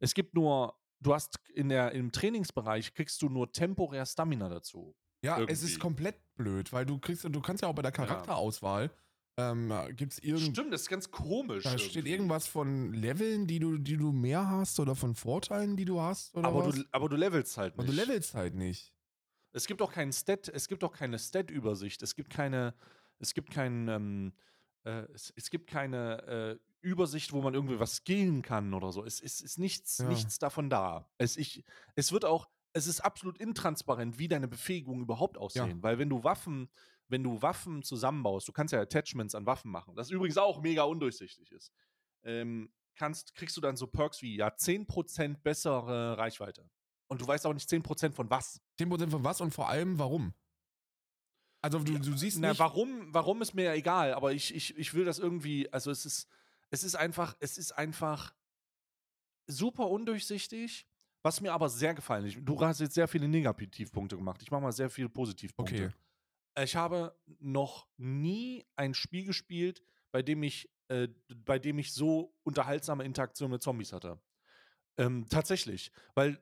Es 0.00 0.14
gibt 0.14 0.34
nur, 0.34 0.76
du 1.04 1.14
hast 1.14 1.38
in 1.54 1.68
der, 1.68 1.92
im 1.92 2.10
Trainingsbereich 2.10 2.94
kriegst 2.94 3.22
du 3.22 3.28
nur 3.28 3.52
temporär 3.52 4.04
Stamina 4.06 4.48
dazu. 4.48 4.96
Ja, 5.22 5.36
es 5.36 5.40
Irgendwie. 5.62 5.64
ist 5.72 5.80
komplett 5.80 6.16
blöd, 6.34 6.72
weil 6.72 6.84
du 6.84 6.98
kriegst, 6.98 7.24
du 7.24 7.40
kannst 7.40 7.62
ja 7.62 7.68
auch 7.68 7.74
bei 7.74 7.82
der 7.82 7.92
Charakterauswahl, 7.92 8.90
ähm, 9.36 9.72
gibt 9.96 10.12
es 10.12 10.18
irgend, 10.20 10.52
Stimmt, 10.56 10.72
das 10.72 10.82
ist 10.82 10.88
ganz 10.88 11.10
komisch. 11.10 11.64
da 11.64 11.76
steht 11.78 11.96
irgendwie. 11.96 12.12
irgendwas 12.12 12.46
von 12.46 12.92
Leveln, 12.92 13.46
die 13.46 13.58
du, 13.58 13.78
die 13.78 13.96
du 13.96 14.12
mehr 14.12 14.48
hast 14.48 14.78
oder 14.80 14.94
von 14.94 15.14
Vorteilen, 15.14 15.76
die 15.76 15.84
du 15.84 16.00
hast 16.00 16.34
oder 16.36 16.48
Aber 16.48 16.66
was? 16.66 16.74
du, 16.76 16.84
aber 16.92 17.08
du 17.08 17.16
levelst 17.16 17.56
halt 17.56 17.74
Aber 17.74 17.84
nicht. 17.84 17.98
du 17.98 18.00
levelst 18.02 18.34
halt 18.34 18.54
nicht. 18.54 18.92
Es 19.52 19.66
gibt 19.66 19.80
auch 19.82 19.92
keinen 19.92 20.12
Stat, 20.12 20.48
es 20.48 20.68
gibt 20.68 20.84
auch 20.84 20.92
keine 20.92 21.18
Stat-Übersicht. 21.18 22.02
Es 22.02 22.14
gibt 22.14 22.30
keine, 22.30 22.74
es 23.18 23.34
gibt 23.34 23.50
keinen, 23.50 23.88
ähm, 23.88 24.32
äh, 24.84 25.04
es, 25.14 25.32
es 25.36 25.48
gibt 25.50 25.68
keine 25.70 26.22
äh, 26.26 26.58
Übersicht, 26.84 27.32
wo 27.32 27.40
man 27.42 27.54
irgendwie 27.54 27.80
was 27.80 27.96
skillen 27.96 28.42
kann 28.42 28.74
oder 28.74 28.92
so. 28.92 29.04
Es 29.04 29.20
ist, 29.20 29.40
ist 29.40 29.58
nichts, 29.58 29.98
Ja. 29.98 30.08
nichts 30.08 30.38
davon 30.38 30.70
da. 30.70 31.08
Es, 31.18 31.36
ich, 31.36 31.64
es 31.96 32.12
wird 32.12 32.24
auch, 32.24 32.48
es 32.72 32.86
ist 32.86 33.00
absolut 33.00 33.38
intransparent, 33.38 34.18
wie 34.18 34.28
deine 34.28 34.48
Befähigungen 34.48 35.02
überhaupt 35.02 35.38
aussehen. 35.38 35.82
Weil 35.82 35.98
wenn 35.98 36.08
du 36.10 36.22
Waffen, 36.24 36.68
wenn 37.08 37.22
du 37.22 37.40
Waffen 37.42 37.82
zusammenbaust, 37.82 38.46
du 38.48 38.52
kannst 38.52 38.72
ja 38.72 38.80
Attachments 38.80 39.34
an 39.34 39.46
Waffen 39.46 39.70
machen, 39.70 39.94
das 39.96 40.10
übrigens 40.10 40.36
auch 40.38 40.60
mega 40.60 40.82
undurchsichtig 40.84 41.50
ist, 41.52 41.72
ähm, 42.22 42.72
kannst, 42.96 43.34
kriegst 43.34 43.56
du 43.56 43.60
dann 43.60 43.76
so 43.76 43.86
Perks 43.86 44.22
wie 44.22 44.36
ja 44.36 44.48
10% 44.48 45.42
bessere 45.42 46.16
Reichweite. 46.18 46.68
Und 47.06 47.20
du 47.20 47.26
weißt 47.26 47.46
auch 47.46 47.52
nicht 47.54 47.68
10% 47.68 48.12
von 48.12 48.30
was. 48.30 48.60
10% 48.78 49.10
von 49.10 49.22
was 49.24 49.40
und 49.40 49.52
vor 49.52 49.68
allem 49.68 49.98
warum? 49.98 50.32
Also 51.60 51.78
du, 51.78 51.98
du 51.98 52.16
siehst 52.16 52.38
Na, 52.40 52.50
nicht. 52.50 52.58
warum, 52.58 53.12
warum 53.14 53.40
ist 53.40 53.54
mir 53.54 53.64
ja 53.64 53.74
egal, 53.74 54.12
aber 54.14 54.32
ich, 54.32 54.54
ich, 54.54 54.76
ich 54.76 54.92
will 54.92 55.04
das 55.06 55.18
irgendwie, 55.18 55.72
also 55.72 55.90
es 55.90 56.04
ist, 56.04 56.28
es 56.74 56.82
ist 56.82 56.96
einfach, 56.96 57.36
es 57.38 57.56
ist 57.56 57.70
einfach 57.72 58.34
super 59.46 59.88
undurchsichtig, 59.88 60.88
was 61.22 61.40
mir 61.40 61.52
aber 61.52 61.68
sehr 61.68 61.94
gefallen 61.94 62.26
ist. 62.26 62.36
Du 62.40 62.60
hast 62.60 62.80
jetzt 62.80 62.94
sehr 62.94 63.06
viele 63.06 63.28
Negativpunkte 63.28 64.16
gemacht. 64.16 64.42
Ich 64.42 64.50
mache 64.50 64.60
mal 64.60 64.72
sehr 64.72 64.90
viele 64.90 65.08
Positivpunkte. 65.08 65.92
Okay. 66.56 66.64
Ich 66.64 66.74
habe 66.74 67.16
noch 67.38 67.86
nie 67.96 68.64
ein 68.74 68.92
Spiel 68.92 69.24
gespielt, 69.24 69.82
bei 70.10 70.22
dem 70.22 70.42
ich, 70.42 70.68
äh, 70.88 71.08
bei 71.44 71.60
dem 71.60 71.78
ich 71.78 71.92
so 71.92 72.34
unterhaltsame 72.42 73.04
Interaktion 73.04 73.52
mit 73.52 73.62
Zombies 73.62 73.92
hatte. 73.92 74.20
Ähm, 74.98 75.26
tatsächlich, 75.28 75.92
weil 76.14 76.40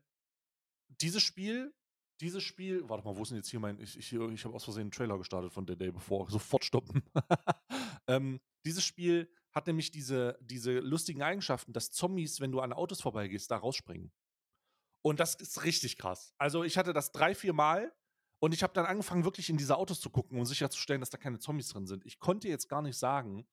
dieses 0.88 1.22
Spiel, 1.22 1.74
dieses 2.20 2.42
Spiel, 2.42 2.88
warte 2.88 3.04
mal, 3.04 3.16
wo 3.16 3.22
ist 3.22 3.30
denn 3.30 3.38
jetzt 3.38 3.50
hier 3.50 3.60
mein, 3.60 3.78
ich, 3.80 3.98
ich, 3.98 4.12
ich 4.12 4.44
habe 4.44 4.54
aus 4.54 4.64
Versehen 4.64 4.82
einen 4.82 4.90
Trailer 4.92 5.18
gestartet 5.18 5.52
von 5.52 5.66
The 5.66 5.76
Day 5.76 5.90
Before, 5.90 6.30
sofort 6.30 6.64
stoppen. 6.64 7.02
ähm, 8.06 8.40
dieses 8.64 8.84
Spiel 8.84 9.28
hat 9.52 9.66
nämlich 9.66 9.90
diese, 9.90 10.38
diese 10.40 10.78
lustigen 10.80 11.22
Eigenschaften, 11.22 11.72
dass 11.72 11.90
Zombies, 11.90 12.40
wenn 12.40 12.52
du 12.52 12.60
an 12.60 12.72
Autos 12.72 13.00
vorbeigehst, 13.00 13.50
da 13.50 13.56
rausspringen. 13.56 14.12
Und 15.02 15.20
das 15.20 15.34
ist 15.34 15.64
richtig 15.64 15.98
krass. 15.98 16.32
Also 16.38 16.62
ich 16.64 16.78
hatte 16.78 16.92
das 16.92 17.12
drei, 17.12 17.34
vier 17.34 17.52
Mal 17.52 17.92
und 18.40 18.54
ich 18.54 18.62
habe 18.62 18.72
dann 18.72 18.86
angefangen, 18.86 19.24
wirklich 19.24 19.50
in 19.50 19.56
diese 19.56 19.76
Autos 19.76 20.00
zu 20.00 20.10
gucken, 20.10 20.38
um 20.38 20.44
sicherzustellen, 20.44 21.00
dass 21.00 21.10
da 21.10 21.18
keine 21.18 21.38
Zombies 21.38 21.68
drin 21.68 21.86
sind. 21.86 22.04
Ich 22.06 22.18
konnte 22.20 22.48
jetzt 22.48 22.68
gar 22.68 22.82
nicht 22.82 22.96
sagen, 22.96 23.46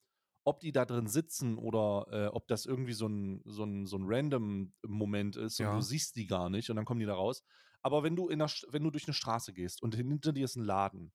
ob 0.46 0.60
die 0.60 0.72
da 0.72 0.86
drin 0.86 1.08
sitzen 1.08 1.58
oder 1.58 2.08
äh, 2.12 2.27
ob 2.27 2.48
das 2.48 2.65
irgendwie 2.65 2.94
so 2.94 3.08
ein, 3.08 3.41
so 3.46 3.63
ein, 3.63 3.86
so 3.88 3.98
ein 3.98 4.03
random 4.06 4.74
Moment 4.86 5.36
ist 5.36 5.60
und 5.60 5.65
Ja. 5.65 5.75
du 5.75 5.82
siehst 5.82 6.15
die 6.15 6.27
gar 6.27 6.50
nicht 6.50 6.70
und 6.70 6.75
dann 6.75 6.86
kommen 6.86 7.00
die 7.00 7.06
da 7.06 7.15
raus. 7.15 7.44
Aber 7.82 8.03
wenn 8.03 8.15
du, 8.15 8.29
in 8.29 8.39
der, 8.39 8.50
wenn 8.70 8.84
du 8.84 8.91
durch 8.91 9.08
eine 9.08 9.13
Straße 9.13 9.53
gehst 9.53 9.82
und 9.82 9.96
hinter 9.96 10.34
dir 10.34 10.46
ist 10.46 10.56
ein 10.56 10.63
Laden 10.63 11.13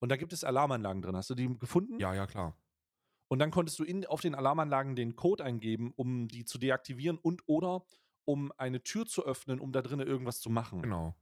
und 0.00 0.10
da 0.10 0.16
gibt 0.16 0.32
es 0.32 0.44
Alarmanlagen 0.44 1.02
drin, 1.02 1.16
hast 1.16 1.30
du 1.30 1.34
die 1.34 1.58
gefunden? 1.58 1.98
Ja, 1.98 2.14
ja, 2.14 2.26
klar. 2.26 2.56
Und 3.30 3.38
dann 3.38 3.52
konntest 3.52 3.78
du 3.78 3.84
in, 3.84 4.04
auf 4.06 4.20
den 4.20 4.34
Alarmanlagen 4.34 4.96
den 4.96 5.14
Code 5.14 5.44
eingeben, 5.44 5.92
um 5.94 6.26
die 6.26 6.44
zu 6.44 6.58
deaktivieren 6.58 7.16
und 7.16 7.42
oder 7.46 7.84
um 8.24 8.52
eine 8.58 8.82
Tür 8.82 9.06
zu 9.06 9.24
öffnen, 9.24 9.60
um 9.60 9.72
da 9.72 9.82
drinnen 9.82 10.06
irgendwas 10.06 10.40
zu 10.40 10.50
machen. 10.50 10.82
Genau. 10.82 11.14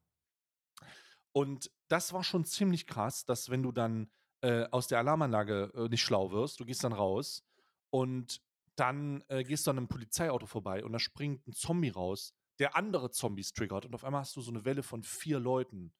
Und 1.32 1.70
das 1.88 2.14
war 2.14 2.24
schon 2.24 2.46
ziemlich 2.46 2.86
krass, 2.86 3.26
dass 3.26 3.50
wenn 3.50 3.62
du 3.62 3.72
dann 3.72 4.10
äh, 4.40 4.64
aus 4.70 4.88
der 4.88 4.98
Alarmanlage 4.98 5.70
äh, 5.74 5.88
nicht 5.88 6.02
schlau 6.02 6.32
wirst, 6.32 6.60
du 6.60 6.64
gehst 6.64 6.82
dann 6.82 6.94
raus 6.94 7.44
und 7.90 8.40
dann 8.74 9.22
äh, 9.28 9.44
gehst 9.44 9.66
du 9.66 9.70
an 9.70 9.78
einem 9.78 9.88
Polizeiauto 9.88 10.46
vorbei 10.46 10.84
und 10.84 10.92
da 10.92 10.98
springt 10.98 11.46
ein 11.46 11.52
Zombie 11.52 11.90
raus, 11.90 12.32
der 12.58 12.74
andere 12.74 13.10
Zombies 13.10 13.52
triggert 13.52 13.84
und 13.84 13.94
auf 13.94 14.04
einmal 14.04 14.22
hast 14.22 14.34
du 14.34 14.40
so 14.40 14.50
eine 14.50 14.64
Welle 14.64 14.82
von 14.82 15.02
vier 15.02 15.40
Leuten. 15.40 15.92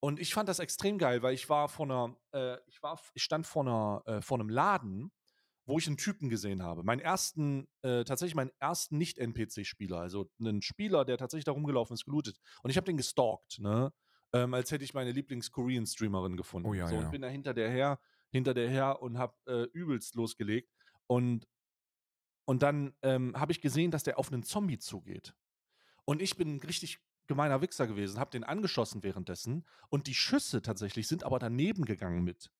Und 0.00 0.20
ich 0.20 0.32
fand 0.32 0.48
das 0.48 0.60
extrem 0.60 0.96
geil, 0.96 1.22
weil 1.22 1.34
ich 1.34 1.48
war 1.48 1.68
vor 1.68 1.86
einer, 1.86 2.16
äh, 2.32 2.58
ich 2.68 2.82
war, 2.82 3.00
ich 3.14 3.22
stand 3.22 3.46
vor 3.46 3.62
einer, 3.62 4.02
äh, 4.06 4.22
vor 4.22 4.38
einem 4.38 4.48
Laden, 4.48 5.10
wo 5.66 5.78
ich 5.78 5.86
einen 5.86 5.96
Typen 5.96 6.28
gesehen 6.28 6.62
habe. 6.62 6.82
Meinen 6.82 7.00
ersten, 7.00 7.68
äh, 7.82 8.04
tatsächlich 8.04 8.34
meinen 8.34 8.50
ersten 8.58 8.98
Nicht-NPC-Spieler, 8.98 10.00
also 10.00 10.30
einen 10.40 10.62
Spieler, 10.62 11.04
der 11.04 11.18
tatsächlich 11.18 11.44
da 11.44 11.52
rumgelaufen 11.52 11.94
ist, 11.94 12.04
gelootet. 12.04 12.38
Und 12.62 12.70
ich 12.70 12.76
habe 12.76 12.86
den 12.86 12.96
gestalkt, 12.96 13.58
ne? 13.58 13.92
Ähm, 14.32 14.54
als 14.54 14.70
hätte 14.70 14.84
ich 14.84 14.94
meine 14.94 15.12
Lieblings-Korean-Streamerin 15.12 16.36
gefunden. 16.36 16.68
Oh 16.68 16.74
ja, 16.74 16.86
so, 16.86 16.94
ja. 16.94 17.00
und 17.00 17.10
bin 17.10 17.22
da 17.22 17.28
hinter 17.28 17.52
der 17.52 17.68
her, 17.68 17.98
hinter 18.30 18.54
der 18.54 18.68
her 18.68 19.02
und 19.02 19.18
habe 19.18 19.34
äh, 19.46 19.64
übelst 19.72 20.14
losgelegt. 20.14 20.72
Und, 21.06 21.48
und 22.44 22.62
dann 22.62 22.94
ähm, 23.02 23.34
habe 23.36 23.52
ich 23.52 23.60
gesehen, 23.60 23.90
dass 23.90 24.04
der 24.04 24.18
auf 24.18 24.32
einen 24.32 24.44
Zombie 24.44 24.78
zugeht. 24.78 25.34
Und 26.04 26.22
ich 26.22 26.36
bin 26.36 26.56
ein 26.56 26.60
richtig 26.60 27.00
gemeiner 27.26 27.60
Wichser 27.60 27.86
gewesen, 27.86 28.18
habe 28.18 28.30
den 28.30 28.44
angeschossen 28.44 29.02
währenddessen. 29.02 29.64
Und 29.88 30.06
die 30.06 30.14
Schüsse 30.14 30.62
tatsächlich 30.62 31.08
sind 31.08 31.24
aber 31.24 31.38
daneben 31.38 31.84
gegangen 31.84 32.22
mit. 32.24 32.50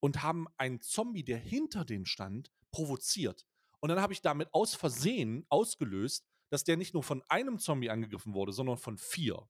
Und 0.00 0.22
haben 0.22 0.46
einen 0.56 0.80
Zombie, 0.80 1.24
der 1.24 1.38
hinter 1.38 1.84
denen 1.84 2.06
stand, 2.06 2.50
provoziert. 2.70 3.46
Und 3.80 3.90
dann 3.90 4.00
habe 4.00 4.12
ich 4.12 4.22
damit 4.22 4.52
aus 4.52 4.74
Versehen 4.74 5.44
ausgelöst, 5.48 6.26
dass 6.50 6.64
der 6.64 6.76
nicht 6.76 6.94
nur 6.94 7.02
von 7.02 7.22
einem 7.28 7.58
Zombie 7.58 7.90
angegriffen 7.90 8.34
wurde, 8.34 8.52
sondern 8.52 8.76
von 8.76 8.96
vier. 8.98 9.48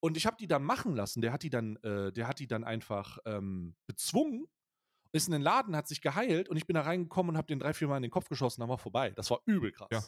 Und 0.00 0.16
ich 0.16 0.26
habe 0.26 0.36
die 0.38 0.46
dann 0.46 0.62
machen 0.62 0.94
lassen. 0.94 1.22
Der 1.22 1.32
hat 1.32 1.42
die 1.42 1.50
dann, 1.50 1.76
äh, 1.76 2.12
der 2.12 2.28
hat 2.28 2.38
die 2.38 2.46
dann 2.46 2.64
einfach 2.64 3.18
ähm, 3.24 3.74
bezwungen, 3.86 4.46
ist 5.12 5.26
in 5.26 5.32
den 5.32 5.42
Laden, 5.42 5.74
hat 5.74 5.88
sich 5.88 6.00
geheilt 6.00 6.48
und 6.48 6.56
ich 6.56 6.66
bin 6.66 6.74
da 6.74 6.82
reingekommen 6.82 7.30
und 7.30 7.36
habe 7.36 7.46
den 7.46 7.58
drei, 7.58 7.72
vier 7.72 7.88
Mal 7.88 7.96
in 7.96 8.02
den 8.02 8.10
Kopf 8.10 8.28
geschossen, 8.28 8.60
dann 8.60 8.68
war 8.68 8.78
vorbei. 8.78 9.10
Das 9.12 9.30
war 9.30 9.40
übel 9.46 9.72
krass. 9.72 9.88
Ja. 9.90 10.02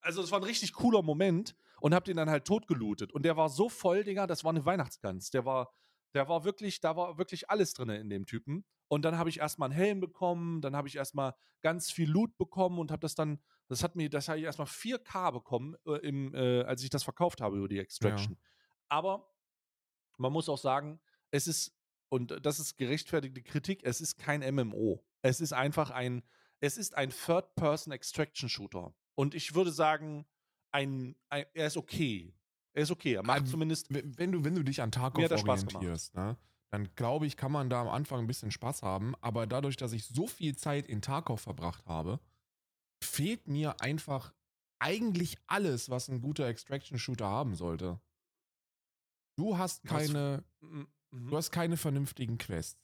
Also 0.00 0.20
das 0.20 0.30
war 0.30 0.38
ein 0.38 0.44
richtig 0.44 0.74
cooler 0.74 1.02
Moment 1.02 1.56
und 1.80 1.94
hab 1.94 2.04
den 2.04 2.16
dann 2.16 2.28
halt 2.28 2.44
totgelootet. 2.44 3.12
Und 3.12 3.24
der 3.24 3.36
war 3.36 3.48
so 3.48 3.70
voll, 3.70 4.04
Digga, 4.04 4.26
das 4.26 4.44
war 4.44 4.50
eine 4.50 4.64
Weihnachtsgans. 4.64 5.30
Der 5.30 5.46
war, 5.46 5.72
der 6.14 6.28
war 6.28 6.44
wirklich, 6.44 6.80
da 6.80 6.96
war 6.96 7.18
wirklich 7.18 7.50
alles 7.50 7.74
drin 7.74 7.90
in 7.90 8.08
dem 8.08 8.26
Typen. 8.26 8.64
Und 8.88 9.02
dann 9.04 9.18
habe 9.18 9.28
ich 9.28 9.40
erstmal 9.40 9.70
einen 9.70 9.78
Helm 9.78 10.00
bekommen, 10.00 10.60
dann 10.60 10.76
habe 10.76 10.88
ich 10.88 10.96
erstmal 10.96 11.34
ganz 11.60 11.90
viel 11.90 12.08
Loot 12.08 12.36
bekommen 12.38 12.78
und 12.78 12.90
habe 12.90 13.00
das 13.00 13.14
dann, 13.14 13.40
das 13.68 13.82
hat 13.82 13.96
mir, 13.96 14.08
das 14.08 14.28
habe 14.28 14.38
ich 14.38 14.44
erstmal 14.44 14.68
4K 14.68 15.32
bekommen, 15.32 15.76
äh, 15.86 15.98
im, 16.06 16.34
äh, 16.34 16.62
als 16.62 16.82
ich 16.82 16.90
das 16.90 17.02
verkauft 17.02 17.40
habe 17.40 17.56
über 17.58 17.68
die 17.68 17.78
Extraction. 17.78 18.38
Aber 18.88 19.28
man 20.18 20.32
muss 20.32 20.48
auch 20.48 20.58
sagen, 20.58 21.00
es 21.30 21.48
ist, 21.48 21.76
und 22.10 22.44
das 22.46 22.60
ist 22.60 22.76
gerechtfertigte 22.76 23.42
Kritik, 23.42 23.82
es 23.82 24.00
ist 24.00 24.16
kein 24.18 24.40
MMO. 24.54 25.04
Es 25.22 25.40
ist 25.40 25.52
einfach 25.52 25.90
ein, 25.90 26.22
es 26.60 26.76
ist 26.76 26.94
ein 26.94 27.10
Third-Person-Extraction-Shooter. 27.10 28.94
Und 29.16 29.34
ich 29.34 29.54
würde 29.54 29.72
sagen, 29.72 30.26
ein, 30.70 31.16
ein, 31.28 31.46
er 31.54 31.66
ist 31.66 31.76
okay. 31.76 32.34
Er 32.74 32.82
ist 32.82 32.90
okay. 32.90 33.14
Er 33.14 33.22
macht 33.24 33.40
Ähm, 33.40 33.46
zumindest. 33.46 33.86
Wenn 33.90 34.32
du, 34.32 34.44
wenn 34.44 34.54
du 34.54 34.62
dich 34.62 34.82
an 34.82 34.90
Tarkov 34.92 35.24
orientierst, 35.30 36.14
ne, 36.14 36.36
dann 36.70 36.88
glaube 36.96 37.26
ich, 37.26 37.36
kann 37.36 37.52
man 37.52 37.70
da 37.70 37.80
am 37.80 37.88
Anfang 37.88 38.20
ein 38.20 38.26
bisschen 38.26 38.50
Spaß 38.50 38.82
haben. 38.82 39.14
Aber 39.20 39.46
dadurch, 39.46 39.76
dass 39.76 39.92
ich 39.92 40.06
so 40.06 40.26
viel 40.26 40.56
Zeit 40.56 40.86
in 40.88 41.00
Tarkov 41.00 41.40
verbracht 41.40 41.86
habe, 41.86 42.20
fehlt 43.02 43.46
mir 43.48 43.80
einfach 43.80 44.34
eigentlich 44.80 45.38
alles, 45.46 45.88
was 45.88 46.08
ein 46.08 46.20
guter 46.20 46.46
Extraction-Shooter 46.48 47.26
haben 47.26 47.54
sollte. 47.54 48.00
Du 49.38 49.56
hast 49.56 49.84
Was- 49.84 49.90
keine, 49.90 50.44
Mhm, 50.60 50.88
mhm. 51.12 51.30
du 51.30 51.36
hast 51.36 51.50
keine 51.52 51.76
vernünftigen 51.76 52.38
Quests. 52.38 52.80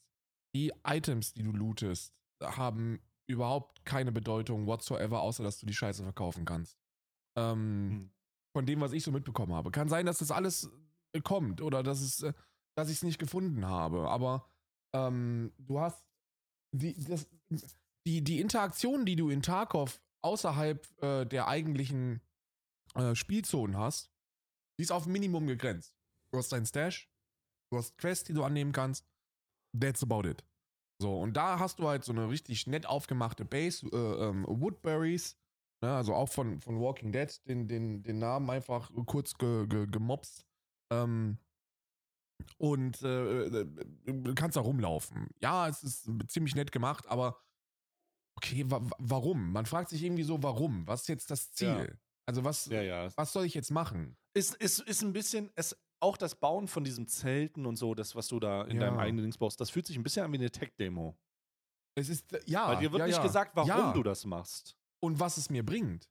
Die 0.54 0.72
Items, 0.84 1.32
die 1.32 1.42
du 1.42 1.52
lootest, 1.52 2.14
haben 2.42 3.00
überhaupt 3.26 3.84
keine 3.84 4.10
Bedeutung 4.12 4.66
whatsoever, 4.66 5.20
außer 5.20 5.42
dass 5.44 5.58
du 5.60 5.66
die 5.66 5.74
Scheiße 5.74 6.02
verkaufen 6.02 6.44
kannst. 6.44 6.76
Ähm, 7.36 7.88
Mhm. 7.88 8.10
Von 8.52 8.66
dem, 8.66 8.80
was 8.80 8.92
ich 8.92 9.04
so 9.04 9.12
mitbekommen 9.12 9.52
habe. 9.52 9.70
Kann 9.70 9.88
sein, 9.88 10.06
dass 10.06 10.18
das 10.18 10.30
alles 10.30 10.70
äh, 11.12 11.20
kommt 11.20 11.60
oder 11.60 11.82
dass 11.82 12.00
es, 12.00 12.22
äh, 12.22 12.32
dass 12.76 12.88
ich 12.88 12.96
es 12.96 13.02
nicht 13.02 13.18
gefunden 13.18 13.66
habe. 13.66 14.08
Aber 14.08 14.48
ähm, 14.94 15.52
du 15.58 15.80
hast 15.80 16.04
die, 16.72 16.94
das, 17.04 17.28
die, 18.06 18.22
die 18.22 18.40
Interaktion, 18.40 19.04
die 19.06 19.16
du 19.16 19.30
in 19.30 19.42
Tarkov 19.42 20.00
außerhalb 20.22 21.02
äh, 21.02 21.24
der 21.26 21.48
eigentlichen 21.48 22.20
äh, 22.94 23.14
Spielzonen 23.14 23.76
hast, 23.76 24.10
die 24.78 24.82
ist 24.82 24.92
auf 24.92 25.06
Minimum 25.06 25.46
gegrenzt. 25.46 25.96
Du 26.32 26.38
hast 26.38 26.52
deinen 26.52 26.66
Stash, 26.66 27.10
du 27.70 27.78
hast 27.78 27.98
Quests, 27.98 28.24
die 28.24 28.34
du 28.34 28.44
annehmen 28.44 28.72
kannst. 28.72 29.06
That's 29.78 30.02
about 30.02 30.28
it. 30.28 30.44
So, 31.00 31.18
und 31.18 31.34
da 31.34 31.58
hast 31.58 31.78
du 31.78 31.88
halt 31.88 32.04
so 32.04 32.12
eine 32.12 32.28
richtig 32.28 32.66
nett 32.66 32.86
aufgemachte 32.86 33.44
Base, 33.44 33.86
äh, 33.86 33.96
ähm, 33.96 34.44
Woodberries, 34.46 35.39
ne, 35.82 35.94
also 35.94 36.14
auch 36.14 36.28
von, 36.28 36.60
von 36.60 36.80
Walking 36.80 37.12
Dead, 37.12 37.28
den, 37.48 37.66
den, 37.68 38.02
den 38.02 38.18
Namen 38.18 38.48
einfach 38.50 38.90
kurz 39.06 39.34
ge, 39.34 39.66
ge, 39.66 39.86
gemobst. 39.86 40.46
Ähm, 40.92 41.38
und 42.58 43.02
äh, 43.02 43.44
äh, 43.46 43.66
du 44.06 44.34
kannst 44.34 44.56
da 44.56 44.60
rumlaufen. 44.60 45.28
Ja, 45.40 45.68
es 45.68 45.82
ist 45.82 46.10
ziemlich 46.28 46.54
nett 46.54 46.72
gemacht, 46.72 47.06
aber 47.08 47.38
okay, 48.36 48.64
wa 48.70 48.80
wa- 48.82 48.96
warum? 48.98 49.52
Man 49.52 49.66
fragt 49.66 49.90
sich 49.90 50.02
irgendwie 50.02 50.22
so, 50.22 50.42
warum? 50.42 50.86
Was 50.86 51.02
ist 51.02 51.08
jetzt 51.08 51.30
das 51.30 51.52
Ziel? 51.52 51.88
Ja. 51.90 51.98
Also 52.26 52.44
was, 52.44 52.66
Ja, 52.66 52.82
ja. 52.82 53.08
was 53.16 53.32
soll 53.32 53.44
ich 53.44 53.54
jetzt 53.54 53.70
machen? 53.70 54.16
Ist, 54.34 54.54
ist, 54.56 54.80
ist 54.80 55.02
ein 55.02 55.12
bisschen, 55.12 55.50
es, 55.56 55.76
auch 56.00 56.16
das 56.16 56.34
Bauen 56.34 56.68
von 56.68 56.84
diesem 56.84 57.06
Zelten 57.08 57.66
und 57.66 57.76
so, 57.76 57.94
das, 57.94 58.14
was 58.14 58.28
du 58.28 58.40
da 58.40 58.62
in 58.64 58.78
deinem 58.80 58.98
eigenen 58.98 59.24
Dings 59.24 59.36
baust, 59.38 59.60
das 59.60 59.68
fühlt 59.70 59.86
sich 59.86 59.96
ein 59.96 60.02
bisschen 60.02 60.24
an 60.24 60.32
wie 60.32 60.36
eine 60.38 60.50
Tech-Demo. 60.50 61.18
Es 61.96 62.08
ist, 62.08 62.32
äh, 62.32 62.40
ja. 62.46 62.68
Weil 62.68 62.78
dir 62.78 62.92
wird 62.92 63.00
ja, 63.00 63.06
nicht 63.06 63.22
gesagt, 63.22 63.54
warum 63.54 63.92
du 63.94 64.02
das 64.02 64.24
machst. 64.24 64.76
Und 65.00 65.18
was 65.18 65.36
es 65.36 65.50
mir 65.50 65.64
bringt. 65.64 66.08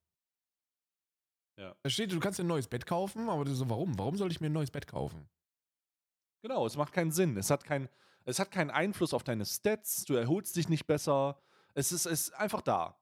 Ja. 1.58 1.75
Da 1.84 1.89
steht, 1.89 2.12
du 2.12 2.19
kannst 2.19 2.39
dir 2.39 2.43
ein 2.43 2.48
neues 2.48 2.67
Bett 2.67 2.86
kaufen, 2.86 3.29
aber 3.29 3.46
du 3.46 3.53
so, 3.53 3.69
warum? 3.69 3.98
Warum 4.00 4.17
soll 4.17 4.31
ich 4.31 4.39
mir 4.41 4.48
ein 4.48 4.53
neues 4.53 4.72
Bett 4.72 4.88
kaufen? 4.88 5.29
Genau, 6.41 6.65
es 6.65 6.77
macht 6.77 6.93
keinen 6.93 7.12
Sinn. 7.12 7.36
Es 7.38 7.50
hat, 7.50 7.63
kein, 7.65 7.89
es 8.25 8.39
hat 8.39 8.50
keinen 8.51 8.72
Einfluss 8.72 9.13
auf 9.13 9.24
deine 9.24 9.46
Stats, 9.46 10.05
du 10.05 10.13
erholst 10.13 10.55
dich 10.55 10.69
nicht 10.69 10.88
besser. 10.88 11.41
Es 11.74 11.91
ist, 11.91 12.05
es 12.05 12.29
ist 12.29 12.34
einfach 12.34 12.62
da. 12.62 12.98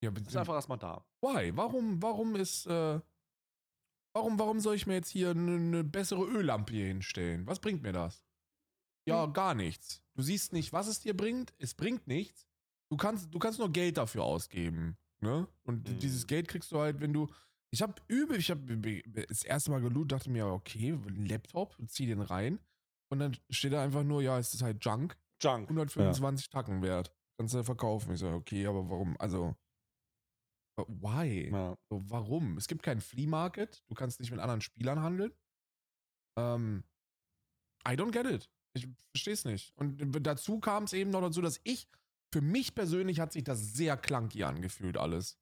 Ja, 0.00 0.10
Es 0.12 0.28
ist 0.28 0.36
einfach 0.36 0.54
erstmal 0.54 0.78
da. 0.78 1.04
why? 1.20 1.52
Warum, 1.56 2.00
warum 2.02 2.36
ist, 2.36 2.66
äh, 2.66 3.00
warum, 4.14 4.38
warum 4.38 4.60
soll 4.60 4.74
ich 4.76 4.86
mir 4.86 4.94
jetzt 4.94 5.10
hier 5.10 5.30
eine, 5.30 5.54
eine 5.56 5.84
bessere 5.84 6.24
Öllampe 6.24 6.72
hier 6.72 6.86
hinstellen? 6.86 7.46
Was 7.46 7.58
bringt 7.60 7.82
mir 7.82 7.92
das? 7.92 8.24
ja, 9.04 9.26
gar 9.26 9.54
nichts. 9.54 10.00
Du 10.14 10.22
siehst 10.22 10.52
nicht, 10.52 10.72
was 10.72 10.86
es 10.86 11.00
dir 11.00 11.16
bringt. 11.16 11.52
Es 11.58 11.74
bringt 11.74 12.06
nichts. 12.06 12.46
Du 12.88 12.96
kannst, 12.96 13.34
du 13.34 13.38
kannst 13.40 13.58
nur 13.58 13.72
Geld 13.72 13.96
dafür 13.96 14.22
ausgeben. 14.22 14.96
Ne? 15.22 15.46
Und 15.64 15.88
Mhm. 15.88 15.98
dieses 16.00 16.26
Geld 16.26 16.48
kriegst 16.48 16.72
du 16.72 16.78
halt, 16.78 17.00
wenn 17.00 17.12
du. 17.12 17.28
Ich 17.70 17.80
habe 17.80 17.94
übel, 18.08 18.36
ich 18.38 18.50
habe 18.50 19.02
das 19.26 19.44
erste 19.44 19.70
Mal 19.70 19.80
gelootet, 19.80 20.12
dachte 20.12 20.30
mir, 20.30 20.46
okay, 20.46 20.98
Laptop, 21.14 21.74
zieh 21.86 22.06
den 22.06 22.20
rein. 22.20 22.58
Und 23.10 23.18
dann 23.20 23.36
steht 23.48 23.72
da 23.72 23.82
einfach 23.82 24.02
nur, 24.02 24.20
ja, 24.22 24.38
es 24.38 24.52
ist 24.52 24.62
halt 24.62 24.84
Junk, 24.84 25.16
Junk. 25.40 25.68
125 25.70 26.50
Tacken 26.50 26.82
wert. 26.82 27.14
Kannst 27.38 27.54
du 27.54 27.62
verkaufen. 27.64 28.12
Ich 28.12 28.20
so, 28.20 28.28
okay, 28.30 28.66
aber 28.66 28.88
warum? 28.90 29.16
Also, 29.18 29.54
äh, 30.78 30.84
why? 30.88 31.50
Ja. 31.50 31.76
So, 31.88 32.02
warum? 32.10 32.58
Es 32.58 32.68
gibt 32.68 32.82
keinen 32.82 33.00
Flea 33.00 33.26
Market, 33.28 33.82
du 33.88 33.94
kannst 33.94 34.20
nicht 34.20 34.30
mit 34.30 34.40
anderen 34.40 34.60
Spielern 34.60 35.00
handeln. 35.00 35.32
Ähm, 36.38 36.84
I 37.86 37.92
don't 37.92 38.12
get 38.12 38.26
it. 38.26 38.50
Ich 38.74 38.88
verstehe 39.12 39.34
es 39.34 39.44
nicht. 39.44 39.72
Und 39.76 39.98
dazu 40.26 40.60
kam 40.60 40.84
es 40.84 40.92
eben 40.92 41.10
noch 41.10 41.20
dazu, 41.20 41.40
dass 41.42 41.60
ich, 41.64 41.88
für 42.32 42.40
mich 42.40 42.74
persönlich 42.74 43.20
hat 43.20 43.32
sich 43.32 43.44
das 43.44 43.74
sehr 43.74 43.96
clunky 43.96 44.42
angefühlt, 44.44 44.96
alles. 44.96 45.38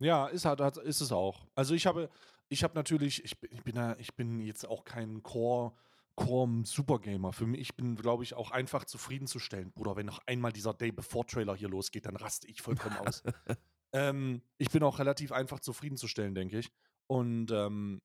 Ja, 0.00 0.26
ist, 0.26 0.44
halt, 0.44 0.60
hat- 0.60 0.76
ist 0.76 1.00
es 1.00 1.12
auch. 1.12 1.46
Also 1.54 1.74
ich 1.74 1.86
habe, 1.86 2.10
ich 2.48 2.64
habe 2.64 2.74
natürlich, 2.74 3.24
ich 3.24 3.38
bin, 3.40 3.50
ich 3.52 3.62
bin, 3.62 3.94
ich 3.98 4.14
bin 4.16 4.40
jetzt 4.40 4.66
auch 4.66 4.84
kein 4.84 5.22
Core, 5.22 5.72
Core 6.16 6.64
Supergamer. 6.64 7.32
Für 7.32 7.46
mich, 7.46 7.60
ich 7.60 7.76
bin, 7.76 7.94
glaube 7.94 8.24
ich, 8.24 8.34
auch 8.34 8.50
einfach 8.50 8.84
zufriedenzustellen. 8.84 9.72
Bruder, 9.72 9.94
wenn 9.96 10.06
noch 10.06 10.18
einmal 10.26 10.52
dieser 10.52 10.74
Day 10.74 10.90
Before 10.90 11.24
Trailer 11.24 11.54
hier 11.54 11.68
losgeht, 11.68 12.06
dann 12.06 12.16
raste 12.16 12.48
ich 12.48 12.60
vollkommen 12.60 12.96
aus. 12.96 13.22
ähm, 13.92 14.42
ich 14.58 14.70
bin 14.70 14.82
auch 14.82 14.98
relativ 14.98 15.30
einfach 15.30 15.60
zufriedenzustellen, 15.60 16.34
denke 16.34 16.58
ich. 16.58 16.72
Und 17.06 17.52
ähm, 17.52 18.02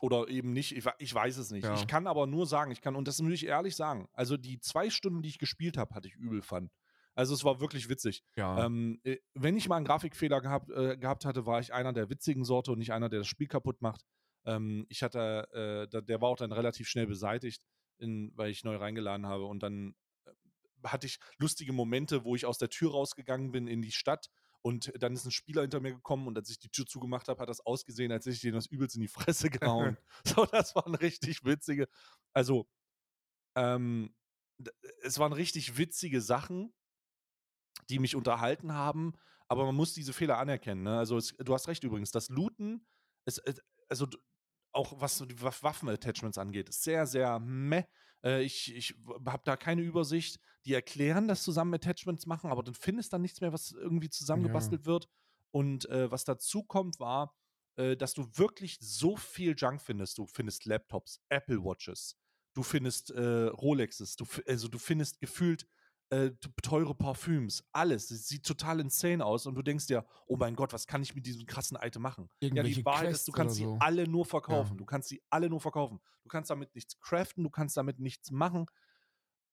oder 0.00 0.28
eben 0.28 0.52
nicht, 0.52 0.76
ich, 0.76 0.84
ich 0.98 1.14
weiß 1.14 1.36
es 1.38 1.50
nicht. 1.50 1.64
Ja. 1.64 1.74
Ich 1.74 1.86
kann 1.86 2.06
aber 2.06 2.26
nur 2.26 2.46
sagen, 2.46 2.70
ich 2.70 2.80
kann, 2.80 2.96
und 2.96 3.08
das 3.08 3.20
muss 3.22 3.32
ich 3.32 3.46
ehrlich 3.46 3.76
sagen, 3.76 4.08
also 4.12 4.36
die 4.36 4.58
zwei 4.58 4.90
Stunden, 4.90 5.22
die 5.22 5.28
ich 5.28 5.38
gespielt 5.38 5.78
habe, 5.78 5.94
hatte 5.94 6.08
ich 6.08 6.14
übel 6.16 6.42
Fun. 6.42 6.70
Also 7.16 7.34
es 7.34 7.44
war 7.44 7.60
wirklich 7.60 7.88
witzig. 7.88 8.22
Ja. 8.36 8.66
Ähm, 8.66 9.00
äh, 9.02 9.16
wenn 9.34 9.56
ich 9.56 9.68
mal 9.68 9.76
einen 9.76 9.86
Grafikfehler 9.86 10.40
gehabt, 10.40 10.70
äh, 10.70 10.96
gehabt 10.96 11.24
hatte, 11.24 11.46
war 11.46 11.60
ich 11.60 11.72
einer 11.72 11.92
der 11.92 12.10
witzigen 12.10 12.44
Sorte 12.44 12.70
und 12.70 12.78
nicht 12.78 12.92
einer, 12.92 13.08
der 13.08 13.20
das 13.20 13.26
Spiel 13.26 13.48
kaputt 13.48 13.80
macht. 13.80 14.04
Ähm, 14.44 14.86
ich 14.90 15.02
hatte, 15.02 15.88
äh, 15.90 16.02
der 16.02 16.20
war 16.20 16.28
auch 16.28 16.36
dann 16.36 16.52
relativ 16.52 16.88
schnell 16.88 17.06
beseitigt, 17.06 17.62
in, 17.98 18.32
weil 18.36 18.50
ich 18.50 18.64
neu 18.64 18.76
reingeladen 18.76 19.26
habe. 19.26 19.46
Und 19.46 19.62
dann 19.62 19.94
äh, 20.26 20.30
hatte 20.84 21.06
ich 21.06 21.18
lustige 21.38 21.72
Momente, 21.72 22.24
wo 22.24 22.36
ich 22.36 22.44
aus 22.44 22.58
der 22.58 22.68
Tür 22.68 22.92
rausgegangen 22.92 23.50
bin 23.50 23.66
in 23.66 23.80
die 23.80 23.92
Stadt 23.92 24.28
und 24.66 24.92
dann 24.98 25.14
ist 25.14 25.24
ein 25.24 25.30
Spieler 25.30 25.62
hinter 25.62 25.78
mir 25.78 25.92
gekommen 25.92 26.26
und 26.26 26.36
als 26.36 26.50
ich 26.50 26.58
die 26.58 26.70
Tür 26.70 26.86
zugemacht 26.86 27.28
habe, 27.28 27.40
hat 27.40 27.48
das 27.48 27.64
ausgesehen, 27.64 28.10
als 28.10 28.26
hätte 28.26 28.34
ich 28.34 28.40
den 28.40 28.54
das 28.54 28.66
übelst 28.66 28.96
in 28.96 29.00
die 29.00 29.08
Fresse 29.08 29.48
gehauen. 29.48 29.96
so, 30.24 30.44
das 30.44 30.74
waren 30.74 30.96
richtig 30.96 31.44
witzige. 31.44 31.86
Also, 32.32 32.68
ähm, 33.54 34.12
es 35.02 35.20
waren 35.20 35.32
richtig 35.32 35.78
witzige 35.78 36.20
Sachen, 36.20 36.74
die 37.88 37.98
mich 37.98 38.16
unterhalten 38.16 38.72
haben, 38.72 39.14
aber 39.48 39.64
man 39.66 39.74
muss 39.74 39.94
diese 39.94 40.12
Fehler 40.12 40.38
anerkennen. 40.38 40.82
Ne? 40.82 40.98
Also 40.98 41.16
es, 41.16 41.36
du 41.36 41.54
hast 41.54 41.68
recht 41.68 41.84
übrigens, 41.84 42.10
das 42.10 42.28
Looten, 42.28 42.86
es, 43.24 43.40
also 43.88 44.06
auch 44.72 45.00
was 45.00 45.18
die 45.18 45.40
Waff- 45.40 45.62
Waffen-Attachments 45.62 46.38
angeht, 46.38 46.68
ist 46.68 46.82
sehr, 46.82 47.06
sehr 47.06 47.38
meh. 47.38 47.84
Äh, 48.24 48.42
ich 48.42 48.74
ich 48.74 48.94
habe 49.24 49.42
da 49.44 49.56
keine 49.56 49.82
Übersicht. 49.82 50.38
Die 50.64 50.74
erklären, 50.74 51.28
dass 51.28 51.44
zusammen 51.44 51.74
Attachments 51.74 52.26
machen, 52.26 52.50
aber 52.50 52.62
dann 52.62 52.74
findest 52.74 53.12
dann 53.12 53.22
nichts 53.22 53.40
mehr, 53.40 53.52
was 53.52 53.70
irgendwie 53.70 54.10
zusammengebastelt 54.10 54.84
wird. 54.84 55.08
Und 55.52 55.88
äh, 55.88 56.10
was 56.10 56.24
dazu 56.24 56.64
kommt, 56.64 56.98
war, 56.98 57.34
äh, 57.76 57.96
dass 57.96 58.14
du 58.14 58.26
wirklich 58.36 58.78
so 58.80 59.16
viel 59.16 59.54
Junk 59.56 59.80
findest. 59.80 60.18
Du 60.18 60.26
findest 60.26 60.66
Laptops, 60.66 61.20
Apple 61.28 61.62
Watches, 61.62 62.18
du 62.52 62.62
findest 62.62 63.10
äh, 63.12 63.44
Rolexes, 63.46 64.16
du, 64.16 64.26
also 64.46 64.68
du 64.68 64.78
findest 64.78 65.20
gefühlt 65.20 65.66
äh, 66.10 66.30
teure 66.62 66.94
Parfüms, 66.94 67.64
alles. 67.72 68.10
Es 68.10 68.28
sieht 68.28 68.46
total 68.46 68.80
insane 68.80 69.24
aus 69.24 69.46
und 69.46 69.54
du 69.54 69.62
denkst 69.62 69.86
dir, 69.86 70.06
oh 70.26 70.36
mein 70.36 70.54
Gott, 70.54 70.72
was 70.72 70.86
kann 70.86 71.02
ich 71.02 71.14
mit 71.14 71.26
diesem 71.26 71.46
krassen 71.46 71.76
Item 71.80 72.02
machen? 72.02 72.28
Ja, 72.40 72.48
Irgendwelche 72.48 72.80
die 72.80 72.84
Wahrheit 72.84 73.08
Quests 73.08 73.22
ist, 73.22 73.28
du 73.28 73.32
kannst 73.32 73.56
sie 73.56 73.64
so. 73.64 73.76
alle 73.80 74.06
nur 74.06 74.24
verkaufen. 74.24 74.74
Ja. 74.74 74.78
Du 74.78 74.84
kannst 74.84 75.08
sie 75.08 75.22
alle 75.30 75.48
nur 75.48 75.60
verkaufen. 75.60 76.00
Du 76.22 76.28
kannst 76.28 76.50
damit 76.50 76.74
nichts 76.74 76.98
craften, 77.00 77.42
du 77.42 77.50
kannst 77.50 77.76
damit 77.76 77.98
nichts 77.98 78.30
machen. 78.30 78.66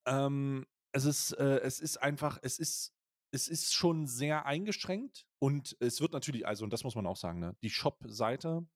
Ähm, 0.06 0.66
es 0.92 1.06
ist, 1.06 1.32
äh, 1.34 1.60
es 1.62 1.80
ist 1.80 1.98
einfach, 1.98 2.38
es 2.44 2.60
ist, 2.60 2.94
es 3.32 3.48
ist 3.48 3.74
schon 3.74 4.06
sehr 4.06 4.46
eingeschränkt 4.46 5.26
und 5.40 5.76
es 5.80 6.02
wird 6.02 6.14
natürlich, 6.14 6.46
also, 6.46 6.64
und 6.66 6.72
das 6.72 6.84
muss 6.84 6.96
man 6.96 7.08
auch 7.08 7.18
sagen, 7.18 7.40
ne, 7.40 7.56
die 7.64 7.72
Shop-Seite, 7.72 8.68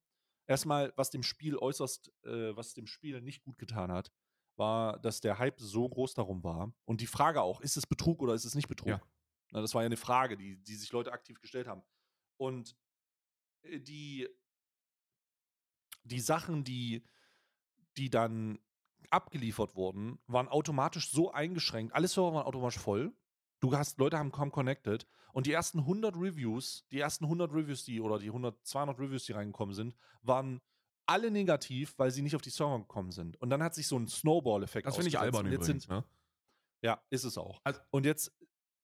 erstmal, 0.48 0.94
was 0.96 1.12
dem 1.12 1.22
Spiel 1.22 1.58
äußerst, 1.58 2.12
äh, 2.24 2.56
was 2.56 2.74
dem 2.74 2.88
Spiel 2.88 3.22
nicht 3.22 3.44
gut 3.44 3.60
getan 3.60 3.92
hat, 3.92 4.12
war, 4.58 5.00
dass 5.00 5.22
der 5.22 5.40
Hype 5.40 5.60
so 5.60 5.88
groß 5.88 6.14
darum 6.14 6.44
war. 6.44 6.74
Und 6.86 7.02
die 7.02 7.08
Frage 7.08 7.42
auch, 7.42 7.62
ist 7.62 7.78
es 7.78 7.86
Betrug 7.86 8.22
oder 8.22 8.34
ist 8.34 8.46
es 8.46 8.56
nicht 8.56 8.68
Betrug? 8.68 8.90
Ja. 8.90 9.02
Na, 9.52 9.62
das 9.62 9.74
war 9.74 9.82
ja 9.82 9.88
eine 9.88 9.98
Frage, 9.98 10.38
die, 10.38 10.58
die 10.58 10.76
sich 10.76 10.92
Leute 10.92 11.12
aktiv 11.12 11.40
gestellt 11.40 11.68
haben. 11.68 11.84
Und 12.38 12.76
äh, 13.64 13.80
die, 13.80 14.28
die 16.04 16.20
Sachen, 16.20 16.64
die, 16.64 17.04
die 17.98 18.10
dann 18.10 18.60
abgeliefert 19.10 19.76
wurden, 19.76 20.20
waren 20.28 20.48
automatisch 20.48 21.10
so 21.12 21.32
eingeschränkt. 21.32 21.94
Alle 21.94 22.08
Server 22.08 22.34
waren 22.34 22.46
automatisch 22.46 22.80
voll. 22.80 23.16
Du 23.60 23.76
hast, 23.76 23.98
Leute 24.00 24.18
haben 24.18 24.32
kaum 24.32 24.52
connected. 24.52 25.08
Und 25.34 25.46
die 25.46 25.52
ersten 25.52 25.80
100 25.80 26.16
Reviews, 26.16 26.86
die 26.92 27.00
ersten 27.00 27.26
100 27.26 27.52
Reviews, 27.54 27.84
die, 27.86 28.02
oder 28.02 28.20
die 28.20 28.28
100, 28.28 28.66
200 28.66 29.00
Reviews, 29.00 29.26
die 29.26 29.34
reingekommen 29.34 29.76
sind, 29.76 29.96
waren 30.22 30.62
alle 31.08 31.32
negativ, 31.32 31.94
weil 31.98 32.12
sie 32.12 32.22
nicht 32.22 32.36
auf 32.36 32.42
die 32.42 32.50
Server 32.50 32.80
gekommen 32.80 33.12
sind. 33.12 33.38
Und 33.42 33.50
dann 33.50 33.64
hat 33.64 33.74
sich 33.74 33.88
so 33.88 33.98
ein 33.98 34.08
Snowball-Effekt 34.08 34.88
das 34.88 34.96
finde 34.96 35.10
ich 35.10 35.20
albern 35.20 35.46
übrigens. 35.46 35.66
sind, 35.66 35.90
ne? 35.90 36.04
ja, 36.84 37.02
ist 37.10 37.24
es 37.24 37.38
auch. 37.38 37.62
Also- 37.64 37.80
und 37.92 38.06
jetzt, 38.06 38.32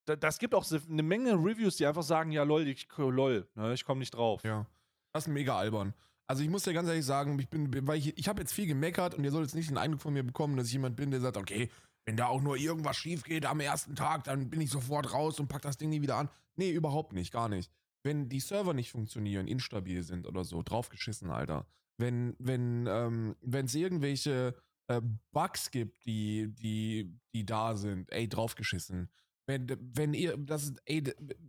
da, 0.05 0.15
das 0.15 0.39
gibt 0.39 0.55
auch 0.55 0.65
eine 0.89 1.03
Menge 1.03 1.33
Reviews, 1.33 1.77
die 1.77 1.85
einfach 1.85 2.03
sagen, 2.03 2.31
ja, 2.31 2.43
lol, 2.43 2.67
ich, 2.67 2.87
lol, 2.97 3.47
ne, 3.55 3.73
ich 3.73 3.85
komme 3.85 3.99
nicht 3.99 4.15
drauf. 4.15 4.43
Ja. 4.43 4.65
Das 5.11 5.27
ist 5.27 5.33
mega 5.33 5.57
albern. 5.57 5.93
Also 6.25 6.41
ich 6.41 6.49
muss 6.49 6.63
dir 6.63 6.73
ganz 6.73 6.87
ehrlich 6.87 7.05
sagen, 7.05 7.37
ich 7.37 7.49
bin, 7.49 7.87
weil 7.87 7.99
ich, 7.99 8.17
ich 8.17 8.27
habe 8.27 8.41
jetzt 8.41 8.53
viel 8.53 8.65
gemeckert 8.65 9.15
und 9.15 9.23
ihr 9.23 9.31
sollt 9.31 9.45
jetzt 9.45 9.55
nicht 9.55 9.69
den 9.69 9.77
Eindruck 9.77 10.01
von 10.01 10.13
mir 10.13 10.23
bekommen, 10.23 10.55
dass 10.57 10.67
ich 10.67 10.73
jemand 10.73 10.95
bin, 10.95 11.11
der 11.11 11.19
sagt, 11.19 11.37
okay, 11.37 11.69
wenn 12.05 12.17
da 12.17 12.27
auch 12.27 12.41
nur 12.41 12.57
irgendwas 12.57 12.97
schief 12.97 13.23
geht 13.23 13.45
am 13.45 13.59
ersten 13.59 13.95
Tag, 13.95 14.23
dann 14.23 14.49
bin 14.49 14.61
ich 14.61 14.69
sofort 14.69 15.13
raus 15.13 15.39
und 15.39 15.47
pack 15.47 15.61
das 15.61 15.77
Ding 15.77 15.89
nie 15.89 16.01
wieder 16.01 16.17
an. 16.17 16.29
Nee, 16.55 16.71
überhaupt 16.71 17.13
nicht, 17.13 17.31
gar 17.31 17.49
nicht. 17.49 17.71
Wenn 18.03 18.29
die 18.29 18.39
Server 18.39 18.73
nicht 18.73 18.91
funktionieren, 18.91 19.47
instabil 19.47 20.03
sind 20.03 20.27
oder 20.27 20.43
so, 20.43 20.61
draufgeschissen, 20.61 21.29
Alter. 21.29 21.65
Wenn, 21.97 22.35
wenn, 22.39 22.87
ähm, 22.87 23.35
wenn 23.41 23.65
es 23.65 23.75
irgendwelche 23.75 24.55
äh, 24.87 25.01
Bugs 25.31 25.71
gibt, 25.71 26.05
die, 26.05 26.53
die, 26.55 27.19
die 27.33 27.45
da 27.45 27.75
sind, 27.75 28.11
ey, 28.11 28.27
draufgeschissen. 28.27 29.09
Wenn, 29.45 29.67
wenn 29.95 30.13
ihr, 30.13 30.37
das 30.37 30.63
ist, 30.63 30.81
ey, 30.85 31.03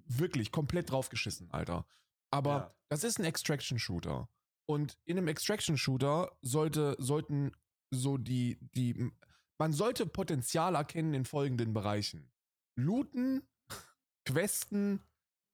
wirklich 0.06 0.50
komplett 0.52 0.90
draufgeschissen, 0.90 1.50
Alter. 1.50 1.86
Aber 2.30 2.50
Ja. 2.56 2.74
das 2.88 3.04
ist 3.04 3.18
ein 3.18 3.24
Extraction-Shooter. 3.24 4.28
Und 4.66 4.98
in 5.04 5.18
einem 5.18 5.28
Extraction-Shooter 5.28 6.36
sollte, 6.42 6.96
sollten 6.98 7.52
so 7.92 8.16
die, 8.18 8.58
die, 8.74 9.10
man 9.58 9.72
sollte 9.72 10.06
Potenzial 10.06 10.74
erkennen 10.74 11.14
in 11.14 11.24
folgenden 11.24 11.72
Bereichen. 11.72 12.30
Looten, 12.76 13.42
Questen, 14.26 15.00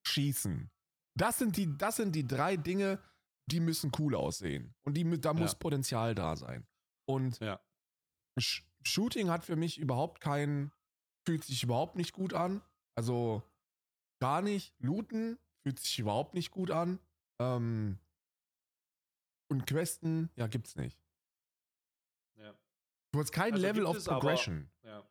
Schießen. 0.07 0.71
Das 1.17 1.39
sind 1.39 1.57
die, 1.57 1.77
das 1.77 1.97
sind 1.97 2.15
die 2.15 2.27
drei 2.27 2.57
Dinge, 2.57 3.01
die 3.53 3.61
müssen 3.61 3.91
cool 3.99 4.15
aussehen. 4.15 4.75
Und 4.83 4.95
die, 4.97 5.05
da 5.21 5.33
muss 5.35 5.53
Ja. 5.53 5.59
Potenzial 5.59 6.15
da 6.15 6.37
sein. 6.37 6.67
Und 7.07 7.39
Ja. 7.41 7.61
Sh 8.39 8.65
Shooting 8.83 9.29
hat 9.29 9.45
für 9.45 9.57
mich 9.57 9.77
überhaupt 9.79 10.21
keinen, 10.23 10.73
fühlt 11.27 11.45
sich 11.45 11.63
überhaupt 11.63 11.97
nicht 11.97 12.13
gut 12.13 12.33
an. 12.33 12.63
Also 12.95 13.43
gar 14.21 14.41
nicht. 14.41 14.75
Looten 14.79 15.39
fühlt 15.63 15.79
sich 15.81 15.99
überhaupt 15.99 16.33
nicht 16.35 16.51
gut 16.51 16.71
an. 16.71 16.99
Ähm, 17.39 17.99
und 19.51 19.67
Questen, 19.67 20.31
ja, 20.37 20.47
gibt's 20.47 20.77
nicht. 20.77 20.99
ja. 22.37 22.55
Du 23.13 23.19
hast 23.21 23.33
kein 23.33 23.53
Also 23.53 23.67
Level 23.67 23.85
of 23.85 23.97
es, 23.97 24.09
aber- 24.09 24.21
Progression. 24.21 24.71
Ja. 24.83 25.05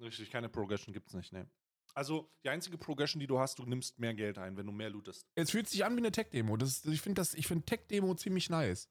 Richtig, 0.00 0.30
keine 0.30 0.48
Progression 0.48 0.92
gibt 0.92 1.08
es 1.08 1.14
nicht, 1.14 1.32
ne. 1.32 1.48
Also, 1.94 2.30
die 2.44 2.48
einzige 2.48 2.78
Progression, 2.78 3.20
die 3.20 3.26
du 3.26 3.38
hast, 3.38 3.58
du 3.58 3.66
nimmst 3.66 3.98
mehr 3.98 4.14
Geld 4.14 4.38
ein, 4.38 4.56
wenn 4.56 4.66
du 4.66 4.72
mehr 4.72 4.90
lootest. 4.90 5.26
Es 5.34 5.50
fühlt 5.50 5.68
sich 5.68 5.84
an 5.84 5.94
wie 5.94 5.98
eine 5.98 6.12
Tech-Demo. 6.12 6.56
Ich 6.56 7.02
finde 7.02 7.20
das, 7.20 7.34
ich 7.34 7.46
finde 7.46 7.64
Tech-Demo 7.64 8.14
ziemlich 8.14 8.48
nice. 8.48 8.88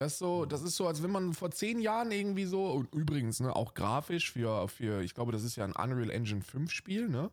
Das 0.00 0.12
ist 0.12 0.18
so, 0.18 0.44
das 0.44 0.62
ist 0.62 0.76
so, 0.76 0.86
als 0.86 1.02
wenn 1.02 1.10
man 1.10 1.34
vor 1.34 1.50
zehn 1.50 1.80
Jahren 1.80 2.12
irgendwie 2.12 2.44
so, 2.44 2.70
und 2.70 2.94
übrigens, 2.94 3.40
ne, 3.40 3.54
auch 3.54 3.74
grafisch 3.74 4.30
für, 4.30 4.68
für, 4.68 5.02
ich 5.02 5.14
glaube, 5.14 5.32
das 5.32 5.42
ist 5.42 5.56
ja 5.56 5.64
ein 5.64 5.74
Unreal 5.74 6.10
Engine 6.10 6.42
5 6.42 6.70
Spiel, 6.70 7.08
ne? 7.08 7.32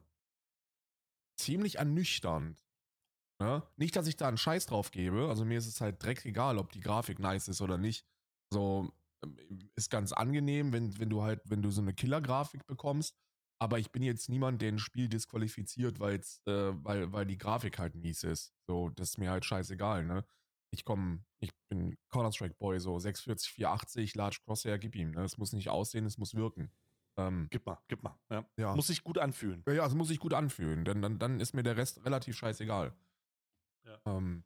Ziemlich 1.38 1.76
ernüchternd. 1.76 2.58
Ne? 3.40 3.64
Nicht, 3.76 3.96
dass 3.96 4.08
ich 4.08 4.16
da 4.16 4.28
einen 4.28 4.38
Scheiß 4.38 4.66
drauf 4.66 4.92
gebe. 4.92 5.28
Also 5.28 5.46
mir 5.46 5.58
ist 5.58 5.68
es 5.68 5.82
halt 5.82 6.02
dreck 6.02 6.26
egal, 6.26 6.58
ob 6.58 6.72
die 6.72 6.80
Grafik 6.80 7.20
nice 7.20 7.50
ist 7.50 7.62
oder 7.62 7.78
nicht. 7.78 8.06
So, 8.52 8.92
ähm, 9.24 9.38
ist 9.76 9.90
ganz 9.90 10.14
angenehm, 10.14 10.72
wenn, 10.72 10.98
wenn 11.00 11.10
du 11.10 11.22
halt, 11.22 11.42
wenn 11.46 11.62
du 11.62 11.70
so 11.70 11.82
eine 11.82 11.94
Killer-Grafik 11.94 12.66
bekommst. 12.66 13.18
Aber 13.60 13.80
ich 13.80 13.92
bin 13.92 14.04
jetzt 14.04 14.30
niemand, 14.30 14.62
der 14.62 14.72
ein 14.72 14.80
Spiel 14.80 15.08
disqualifiziert, 15.08 16.00
weil's, 16.00 16.42
äh, 16.46 16.72
weil, 16.84 17.12
weil 17.14 17.26
die 17.26 17.38
Grafik 17.38 17.80
halt 17.80 17.96
mies 17.96 18.24
ist. 18.24 18.54
So, 18.68 18.90
das 18.90 19.12
ist 19.12 19.18
mir 19.18 19.32
halt 19.32 19.46
scheißegal, 19.46 20.06
ne? 20.06 20.26
ich 20.76 20.86
komme, 20.86 21.24
ich 21.40 21.52
bin 21.70 21.98
Counter-Strike-Boy, 22.10 22.80
so 22.80 23.00
640, 23.00 23.52
480, 23.54 24.16
Large 24.16 24.40
Crosshair, 24.46 24.78
gib 24.78 24.96
ihm. 24.96 25.12
Ne? 25.12 25.24
Es 25.24 25.38
muss 25.38 25.54
nicht 25.54 25.70
aussehen, 25.70 26.06
es 26.06 26.18
muss 26.18 26.36
wirken. 26.36 26.72
Ähm, 27.18 27.48
gib 27.50 27.66
mal, 27.66 27.80
gib 27.88 28.04
mal. 28.04 28.18
Ja. 28.30 28.46
ja. 28.58 28.76
Muss 28.76 28.88
sich 28.88 29.04
gut 29.04 29.18
anfühlen. 29.18 29.64
Ja, 29.68 29.74
ja, 29.74 29.86
es 29.86 29.94
muss 29.94 30.10
sich 30.10 30.20
gut 30.20 30.34
anfühlen, 30.34 30.84
denn 30.84 31.02
dann, 31.02 31.18
dann 31.18 31.40
ist 31.40 31.54
mir 31.54 31.64
der 31.64 31.78
Rest 31.78 32.04
relativ 32.06 32.38
scheißegal. 32.38 32.94
Ja. 33.86 34.00
Ähm, 34.06 34.44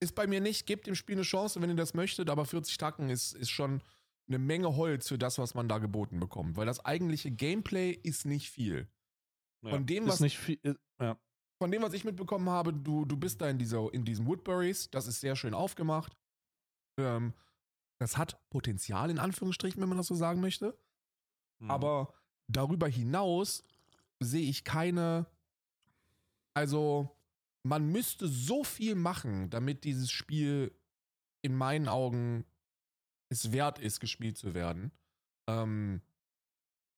ist 0.00 0.14
bei 0.14 0.26
mir 0.26 0.40
nicht, 0.40 0.66
gebt 0.66 0.86
dem 0.86 0.94
Spiel 0.94 1.16
eine 1.16 1.22
Chance, 1.22 1.60
wenn 1.60 1.70
ihr 1.70 1.76
das 1.76 1.94
möchtet, 1.94 2.30
aber 2.30 2.44
40 2.44 2.76
Tacken 2.78 3.10
ist, 3.10 3.32
ist 3.32 3.50
schon 3.50 3.82
eine 4.28 4.38
Menge 4.38 4.76
Holz 4.76 5.08
für 5.08 5.18
das, 5.18 5.38
was 5.38 5.54
man 5.54 5.68
da 5.68 5.78
geboten 5.78 6.20
bekommt, 6.20 6.56
weil 6.56 6.66
das 6.66 6.84
eigentliche 6.84 7.30
Gameplay 7.30 7.92
ist 7.92 8.26
nicht 8.26 8.50
viel. 8.50 8.88
Ja, 9.62 9.70
von 9.70 9.86
dem, 9.86 10.04
ist 10.04 10.14
was, 10.14 10.20
nicht 10.20 10.38
viel, 10.38 10.58
ist, 10.62 10.78
ja. 11.00 11.18
von 11.58 11.70
dem, 11.70 11.82
was 11.82 11.92
ich 11.92 12.04
mitbekommen 12.04 12.48
habe, 12.48 12.72
du, 12.72 13.04
du 13.04 13.16
bist 13.16 13.40
da 13.40 13.48
in, 13.48 13.58
dieser, 13.58 13.92
in 13.92 14.04
diesen 14.04 14.26
Woodburys, 14.26 14.90
das 14.90 15.06
ist 15.06 15.20
sehr 15.20 15.36
schön 15.36 15.54
aufgemacht. 15.54 16.16
Ähm, 16.98 17.34
das 17.98 18.16
hat 18.16 18.38
Potenzial, 18.50 19.10
in 19.10 19.18
Anführungsstrichen, 19.18 19.80
wenn 19.80 19.88
man 19.88 19.98
das 19.98 20.08
so 20.08 20.14
sagen 20.14 20.40
möchte. 20.40 20.78
Mhm. 21.60 21.70
Aber 21.70 22.12
darüber 22.48 22.88
hinaus 22.88 23.62
sehe 24.20 24.48
ich 24.48 24.64
keine. 24.64 25.26
Also, 26.54 27.16
man 27.62 27.86
müsste 27.86 28.28
so 28.28 28.64
viel 28.64 28.94
machen, 28.94 29.50
damit 29.50 29.84
dieses 29.84 30.10
Spiel 30.10 30.78
in 31.42 31.54
meinen 31.54 31.88
Augen 31.88 32.44
es 33.28 33.52
wert 33.52 33.78
ist, 33.78 34.00
gespielt 34.00 34.38
zu 34.38 34.54
werden. 34.54 34.92
Ähm, 35.48 36.02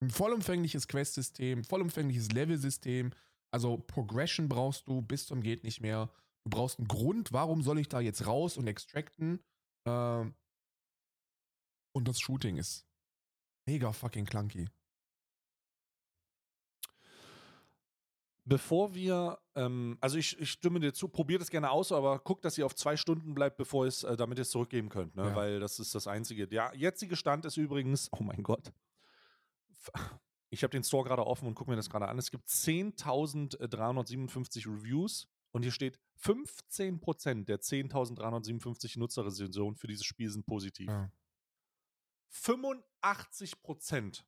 ein 0.01 0.11
vollumfängliches 0.11 0.89
Quest-System, 0.89 1.65
vollumfängliches 1.65 2.31
Level-System. 2.33 3.13
Also 3.51 3.79
Progression 3.79 4.49
brauchst 4.49 4.87
du 4.87 5.03
bis 5.03 5.27
zum 5.27 5.43
geht 5.43 5.65
nicht 5.65 5.81
mehr. 5.81 6.11
Du 6.45 6.51
brauchst 6.51 6.79
einen 6.79 6.89
Grund, 6.89 7.33
warum 7.33 7.63
soll 7.63 7.79
ich 7.79 7.89
da 7.89 8.01
jetzt 8.01 8.27
raus 8.27 8.57
und 8.57 8.67
extracten. 8.67 9.41
Ähm, 9.87 10.35
und 11.95 12.07
das 12.07 12.21
Shooting 12.21 12.59
ist 12.59 12.87
mega 13.67 13.93
fucking 13.93 14.25
clunky. 14.25 14.69
Bevor 18.49 18.95
wir, 18.95 19.39
ähm, 19.57 19.99
also 20.01 20.17
ich, 20.17 20.41
ich 20.41 20.51
stimme 20.51 20.81
dir 20.81 20.95
zu, 20.95 21.09
probiert 21.09 21.43
es 21.43 21.51
gerne 21.51 21.71
aus, 21.71 21.93
aber 21.93 22.19
guckt, 22.19 22.47
dass 22.47 22.57
ihr 22.57 22.65
auf 22.65 22.75
zwei 22.75 22.97
Stunden 22.97 23.35
bleibt, 23.35 23.59
bevor 23.59 23.85
es, 23.85 24.05
äh, 24.05 24.17
damit 24.17 24.39
ihr 24.39 24.43
es 24.43 24.51
zurückgeben 24.51 24.89
könnt, 24.89 25.15
ne? 25.17 25.27
Ja. 25.27 25.37
weil 25.37 25.61
das 25.61 25.79
ist 25.79 25.95
das 25.95 26.07
Einzige. 26.07 26.49
Der 26.49 26.73
jetzige 26.75 27.15
Stand 27.15 27.45
ist 27.45 27.59
übrigens, 27.59 28.09
oh 28.13 28.23
mein 28.23 28.43
Gott, 28.43 28.73
ich 30.49 30.63
habe 30.63 30.71
den 30.71 30.83
Store 30.83 31.05
gerade 31.05 31.27
offen 31.27 31.47
und 31.47 31.57
gucke 31.57 31.71
mir 31.71 31.77
das 31.77 31.91
gerade 31.91 32.09
an. 32.09 32.17
Es 32.17 32.31
gibt 32.31 32.49
10.357 32.49 34.67
Reviews 34.67 35.29
und 35.51 35.63
hier 35.63 35.73
steht 35.73 36.01
15% 36.23 37.45
der 37.45 37.61
10.357 37.61 38.99
Nutzerrezensionen 38.99 39.77
für 39.77 39.89
dieses 39.89 40.07
Spiel 40.07 40.31
sind 40.31 40.47
positiv. 40.47 40.89
Ja. 40.89 41.13
85% 42.33 44.25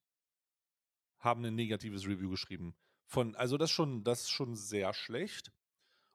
haben 1.21 1.43
ein 1.45 1.55
negatives 1.55 2.07
Review 2.07 2.29
geschrieben. 2.29 2.77
Von, 3.11 3.35
also 3.35 3.59
das 3.59 3.71
ist 3.71 3.75
schon, 3.75 4.05
das 4.05 4.21
ist 4.21 4.31
schon 4.31 4.55
sehr 4.55 4.95
schlecht. 4.95 5.51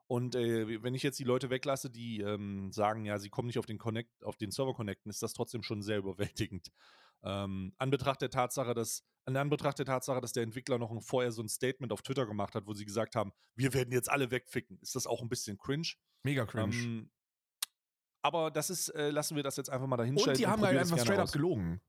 Und 0.07 0.33
äh, 0.35 0.81
wenn 0.81 0.95
ich 0.95 1.03
jetzt 1.03 1.19
die 1.19 1.25
Leute 1.25 1.49
weglasse, 1.49 1.89
die 1.89 2.21
ähm, 2.21 2.71
sagen, 2.71 3.03
ja, 3.03 3.19
sie 3.19 3.29
kommen 3.29 3.47
nicht 3.47 3.59
auf 3.59 3.65
den 3.65 3.77
Connect, 3.77 4.23
auf 4.23 4.37
den 4.37 4.51
Server 4.51 4.73
connecten, 4.73 5.09
ist 5.09 5.21
das 5.21 5.33
trotzdem 5.33 5.61
schon 5.61 5.81
sehr 5.81 5.97
überwältigend. 5.99 6.71
Ähm, 7.21 7.73
an 7.77 7.89
Betracht 7.89 8.21
der 8.21 8.29
Tatsache, 8.29 8.73
dass, 8.73 9.03
an 9.25 9.35
Anbetracht 9.35 9.77
der 9.77 9.85
Tatsache, 9.85 10.21
dass 10.21 10.31
der 10.31 10.43
Entwickler 10.43 10.77
noch 10.77 10.97
vorher 11.03 11.33
so 11.33 11.41
ein 11.41 11.49
Statement 11.49 11.91
auf 11.91 12.01
Twitter 12.01 12.25
gemacht 12.25 12.55
hat, 12.55 12.65
wo 12.65 12.73
sie 12.73 12.85
gesagt 12.85 13.15
haben, 13.15 13.33
wir 13.55 13.73
werden 13.73 13.91
jetzt 13.91 14.09
alle 14.09 14.31
wegficken, 14.31 14.79
ist 14.81 14.95
das 14.95 15.05
auch 15.05 15.21
ein 15.21 15.27
bisschen 15.27 15.57
cringe. 15.57 15.95
Mega 16.23 16.45
cringe. 16.45 16.75
Ähm, 16.75 17.11
aber 18.21 18.51
das 18.51 18.69
ist, 18.69 18.89
äh, 18.89 19.09
lassen 19.09 19.35
wir 19.35 19.43
das 19.43 19.57
jetzt 19.57 19.69
einfach 19.69 19.87
mal 19.87 19.97
dahinstellen. 19.97 20.35
und 20.35 20.39
die 20.39 20.47
haben 20.47 20.61
halt 20.63 20.77
einfach 20.77 20.97
straight 20.99 21.19
up 21.19 21.31
gelogen. 21.31 21.81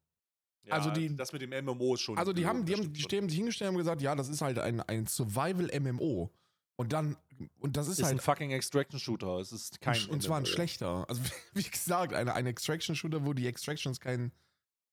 Ja, 0.67 0.75
also 0.75 0.91
die- 0.91 1.15
das 1.15 1.33
mit 1.33 1.43
dem 1.43 1.51
MMO 1.65 1.95
ist 1.95 2.01
schon. 2.03 2.19
Also 2.19 2.33
die 2.33 2.47
haben, 2.47 2.65
die 2.65 2.75
haben, 2.75 2.93
die 2.93 3.01
stehen 3.03 3.29
sich 3.29 3.37
hingestellt 3.39 3.69
und 3.71 3.75
haben 3.75 3.79
gesagt, 3.79 4.03
ja, 4.03 4.15
das 4.15 4.29
ist 4.29 4.41
halt 4.43 4.59
ein, 4.59 4.81
ein 4.81 5.07
Survival-MMO. 5.07 6.31
Und 6.79 6.93
dann, 6.93 7.17
und 7.59 7.77
das 7.77 7.89
ist, 7.89 7.99
ist 8.01 8.05
ein 8.05 8.17
halt, 8.17 8.23
fucking 8.23 8.51
Extraction 8.51 8.99
Shooter. 8.99 9.39
Es 9.39 9.51
ist 9.53 9.81
kein. 9.81 9.99
und 10.09 10.23
zwar 10.23 10.37
ein 10.39 10.43
MMO. 10.43 10.51
schlechter. 10.51 11.09
Also 11.09 11.23
wie 11.55 11.63
gesagt, 11.63 12.13
eine, 12.13 12.35
ein 12.35 12.47
Extraction-Shooter, 12.47 13.25
wo 13.25 13.33
die 13.33 13.47
Extractions 13.47 13.99
keinen, 14.01 14.33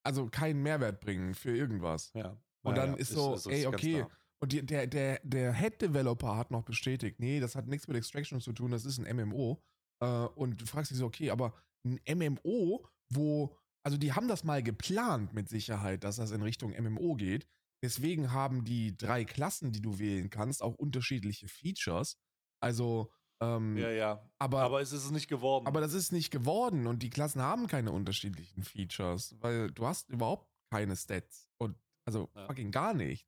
also 0.03 0.27
keinen 0.27 0.63
Mehrwert 0.63 1.01
bringen 1.01 1.33
für 1.35 1.55
irgendwas. 1.55 2.11
Ja. 2.13 2.37
Und 2.61 2.77
Ja, 2.77 2.81
dann 2.85 2.91
ja, 2.93 2.99
ist 2.99 3.09
so, 3.11 3.35
ist 3.35 3.47
ey, 3.47 3.63
ganz 3.63 3.75
okay. 3.75 4.05
Und 4.39 4.51
die, 4.51 4.65
der, 4.65 4.87
der, 4.87 5.19
der 5.23 5.53
Head-Developer 5.53 6.35
hat 6.37 6.51
noch 6.51 6.63
bestätigt, 6.63 7.19
nee, 7.19 7.39
das 7.39 7.55
hat 7.55 7.67
nichts 7.67 7.87
mit 7.87 7.95
Extraction 7.97 8.39
zu 8.41 8.51
tun, 8.53 8.71
das 8.71 8.85
ist 8.85 8.99
ein 8.99 9.15
MMO. 9.15 9.61
Äh, 10.01 10.05
und 10.35 10.61
du 10.61 10.65
fragst 10.65 10.91
dich 10.91 10.97
so, 10.97 11.05
okay, 11.05 11.29
aber 11.31 11.53
ein 11.85 11.99
MMO, 12.07 12.85
wo, 13.09 13.55
also 13.83 13.97
die 13.97 14.13
haben 14.13 14.27
das 14.27 14.43
mal 14.43 14.63
geplant 14.63 15.33
mit 15.33 15.49
Sicherheit, 15.49 16.03
dass 16.03 16.15
das 16.17 16.31
in 16.31 16.41
Richtung 16.41 16.71
MMO 16.71 17.15
geht. 17.15 17.47
Deswegen 17.83 18.31
haben 18.31 18.63
die 18.63 18.95
drei 18.95 19.25
Klassen, 19.25 19.71
die 19.73 19.81
du 19.81 19.99
wählen 19.99 20.29
kannst, 20.29 20.61
auch 20.63 20.75
unterschiedliche 20.75 21.47
Features. 21.49 22.17
Also, 22.61 23.11
ähm, 23.41 23.75
Ja, 23.77 23.89
ja. 23.91 24.29
aber, 24.39 24.61
Aber 24.61 24.79
es 24.81 24.93
ist 24.93 25.11
nicht 25.11 25.27
geworden. 25.27 25.67
aber 25.67 25.81
das 25.81 25.93
ist 25.93 26.11
nicht 26.13 26.31
geworden 26.31 26.87
und 26.87 27.03
die 27.03 27.09
Klassen 27.09 27.41
haben 27.41 27.67
keine 27.67 27.91
unterschiedlichen 27.91 28.63
Features, 28.63 29.35
weil 29.41 29.69
du 29.71 29.85
hast 29.85 30.09
überhaupt 30.09 30.49
keine 30.71 30.95
Stats 30.95 31.49
und 31.57 31.75
also 32.05 32.29
Ja. 32.35 32.45
fucking 32.47 32.71
gar 32.71 32.93
nichts. 32.93 33.27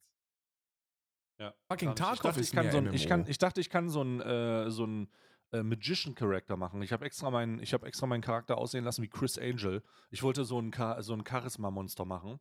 ja. 1.39 1.53
Fucking 1.69 1.89
ich 1.89 1.95
Tarkov 1.95 2.21
dachte, 2.21 2.39
ist 2.39 2.47
ich, 2.49 2.55
kann 2.55 2.71
so 2.71 2.77
ein, 2.77 2.93
ich, 2.93 3.07
kann, 3.07 3.25
ich 3.27 3.37
dachte, 3.37 3.59
ich 3.61 3.69
kann 3.69 3.89
so 3.89 4.01
einen 4.01 4.21
äh, 4.21 4.71
so 4.71 4.85
ein, 4.85 5.09
äh, 5.51 5.63
Magician-Charakter 5.63 6.57
machen. 6.57 6.81
Ich 6.81 6.91
habe 6.91 7.05
extra, 7.05 7.29
meinen, 7.31 7.59
ich 7.59 7.73
hab 7.73 7.83
extra 7.83 8.07
meinen 8.07 8.21
Charakter 8.21 8.57
aussehen 8.57 8.83
lassen 8.83 9.01
wie 9.03 9.07
Chris 9.09 9.37
Angel. 9.37 9.81
Ich 10.11 10.23
wollte 10.23 10.45
so 10.45 10.59
ein, 10.59 10.71
Cha- 10.71 11.01
so 11.01 11.13
ein 11.13 11.23
Charisma-Monster 11.27 12.05
machen. 12.05 12.39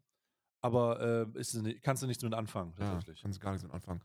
Aber 0.60 1.28
äh, 1.34 1.38
ist, 1.38 1.58
kannst 1.82 2.02
du 2.02 2.06
nichts 2.06 2.22
mit 2.22 2.32
anfangen, 2.34 2.74
Ja, 2.78 2.92
tatsächlich. 2.92 3.22
kannst 3.22 3.40
gar 3.40 3.50
nichts 3.52 3.64
mit 3.64 3.72
anfangen. 3.74 4.00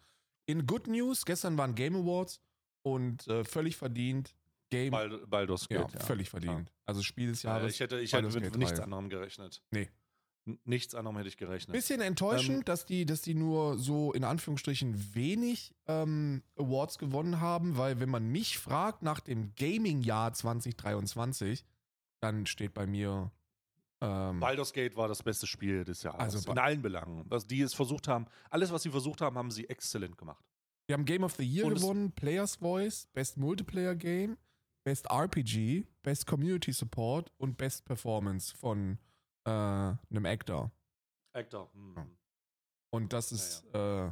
In 0.45 0.65
Good 0.65 0.87
News, 0.87 1.23
gestern 1.25 1.57
waren 1.57 1.73
Game 1.75 1.95
Awards 1.95 2.41
und 2.81 3.25
äh, 3.27 3.43
völlig 3.45 3.77
verdient. 3.77 4.35
Game, 4.69 4.91
Bald, 4.91 5.29
Baldur's 5.29 5.67
ja, 5.69 5.81
Gate, 5.81 5.93
ja. 5.93 5.99
völlig 6.01 6.29
verdient. 6.29 6.71
Also 6.85 7.01
Spiel 7.01 7.29
des 7.29 7.43
Ja, 7.43 7.57
Jahres. 7.57 7.73
ich 7.73 7.79
hätte, 7.79 7.99
ich 7.99 8.13
hätte 8.13 8.27
mit 8.39 8.55
nichts 8.57 8.77
3. 8.77 8.83
anderem 8.83 9.09
gerechnet. 9.09 9.63
Nee. 9.71 9.89
Nichts 10.65 10.95
anderem 10.95 11.17
hätte 11.17 11.29
ich 11.29 11.37
gerechnet. 11.37 11.73
Bisschen 11.73 12.01
enttäuschend, 12.01 12.59
Ähm, 12.59 12.65
dass 12.65 12.85
die, 12.85 13.05
dass 13.05 13.21
die 13.21 13.33
nur 13.35 13.77
so 13.77 14.13
in 14.13 14.23
Anführungsstrichen 14.23 15.13
wenig 15.15 15.75
ähm, 15.87 16.41
Awards 16.57 16.97
gewonnen 16.97 17.39
haben, 17.41 17.77
weil 17.77 17.99
wenn 17.99 18.09
man 18.09 18.27
mich 18.27 18.57
fragt 18.57 19.03
nach 19.03 19.19
dem 19.19 19.53
Gaming-Jahr 19.55 20.33
2023, 20.33 21.65
dann 22.21 22.45
steht 22.45 22.73
bei 22.73 22.87
mir 22.87 23.31
ähm, 24.01 24.39
Baldur's 24.39 24.71
Gate 24.73 24.95
war 24.95 25.07
das 25.07 25.21
beste 25.23 25.45
Spiel 25.45 25.83
des 25.83 26.03
Jahres. 26.03 26.19
Also 26.19 26.51
in 26.51 26.57
allen 26.57 26.81
Belangen. 26.81 27.25
Was 27.27 27.45
die 27.47 27.61
es 27.61 27.73
versucht 27.73 28.07
haben, 28.07 28.27
alles, 28.49 28.71
was 28.71 28.83
sie 28.83 28.91
versucht 28.91 29.21
haben, 29.21 29.37
haben 29.37 29.51
sie 29.51 29.67
exzellent 29.69 30.17
gemacht. 30.17 30.43
Wir 30.87 30.93
haben 30.93 31.05
Game 31.05 31.23
of 31.23 31.35
the 31.35 31.43
Year 31.43 31.65
Und 31.65 31.75
gewonnen, 31.75 32.11
Players 32.13 32.55
Voice, 32.55 33.07
Best 33.13 33.37
Multiplayer 33.37 33.95
Game, 33.95 34.37
Best 34.83 35.07
RPG, 35.11 35.85
Best 36.01 36.25
Community 36.25 36.71
Support 36.71 37.31
und 37.37 37.57
Best 37.57 37.85
Performance 37.85 38.55
von 38.55 38.97
äh, 39.45 39.49
einem 39.49 40.25
Actor. 40.25 40.71
Actor. 41.33 41.71
hm. 41.73 41.93
Ja. 41.95 42.07
Und 42.91 43.13
das 43.13 43.31
ist, 43.31 43.65
ja. 43.73 44.07
Äh, 44.07 44.11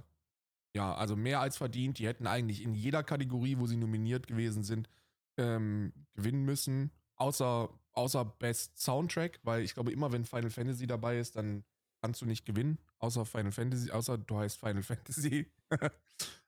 ja, 0.76 0.94
also 0.96 1.16
mehr 1.16 1.40
als 1.40 1.58
verdient. 1.58 1.98
Die 1.98 2.06
hätten 2.06 2.28
eigentlich 2.28 2.62
in 2.62 2.76
jeder 2.76 3.04
Kategorie, 3.04 3.58
wo 3.58 3.66
sie 3.66 3.78
nominiert 3.78 4.28
gewesen 4.28 4.64
sind, 4.64 4.90
ähm, 5.38 5.94
gewinnen 6.14 6.46
müssen. 6.46 6.92
Außer, 7.16 7.70
außer 7.94 8.26
Best 8.26 8.78
Soundtrack, 8.78 9.40
weil 9.42 9.64
ich 9.64 9.74
glaube, 9.74 9.92
immer 9.92 10.12
wenn 10.12 10.26
Final 10.26 10.52
Fantasy 10.52 10.86
dabei 10.86 11.18
ist, 11.18 11.36
dann 11.36 11.64
kannst 12.02 12.22
du 12.22 12.28
nicht 12.28 12.46
gewinnen. 12.46 12.78
Außer 13.00 13.26
Final 13.26 13.52
Fantasy, 13.52 13.92
außer 13.92 14.20
du 14.20 14.38
heißt 14.38 14.60
Final 14.60 14.84
Fantasy. 14.84 15.52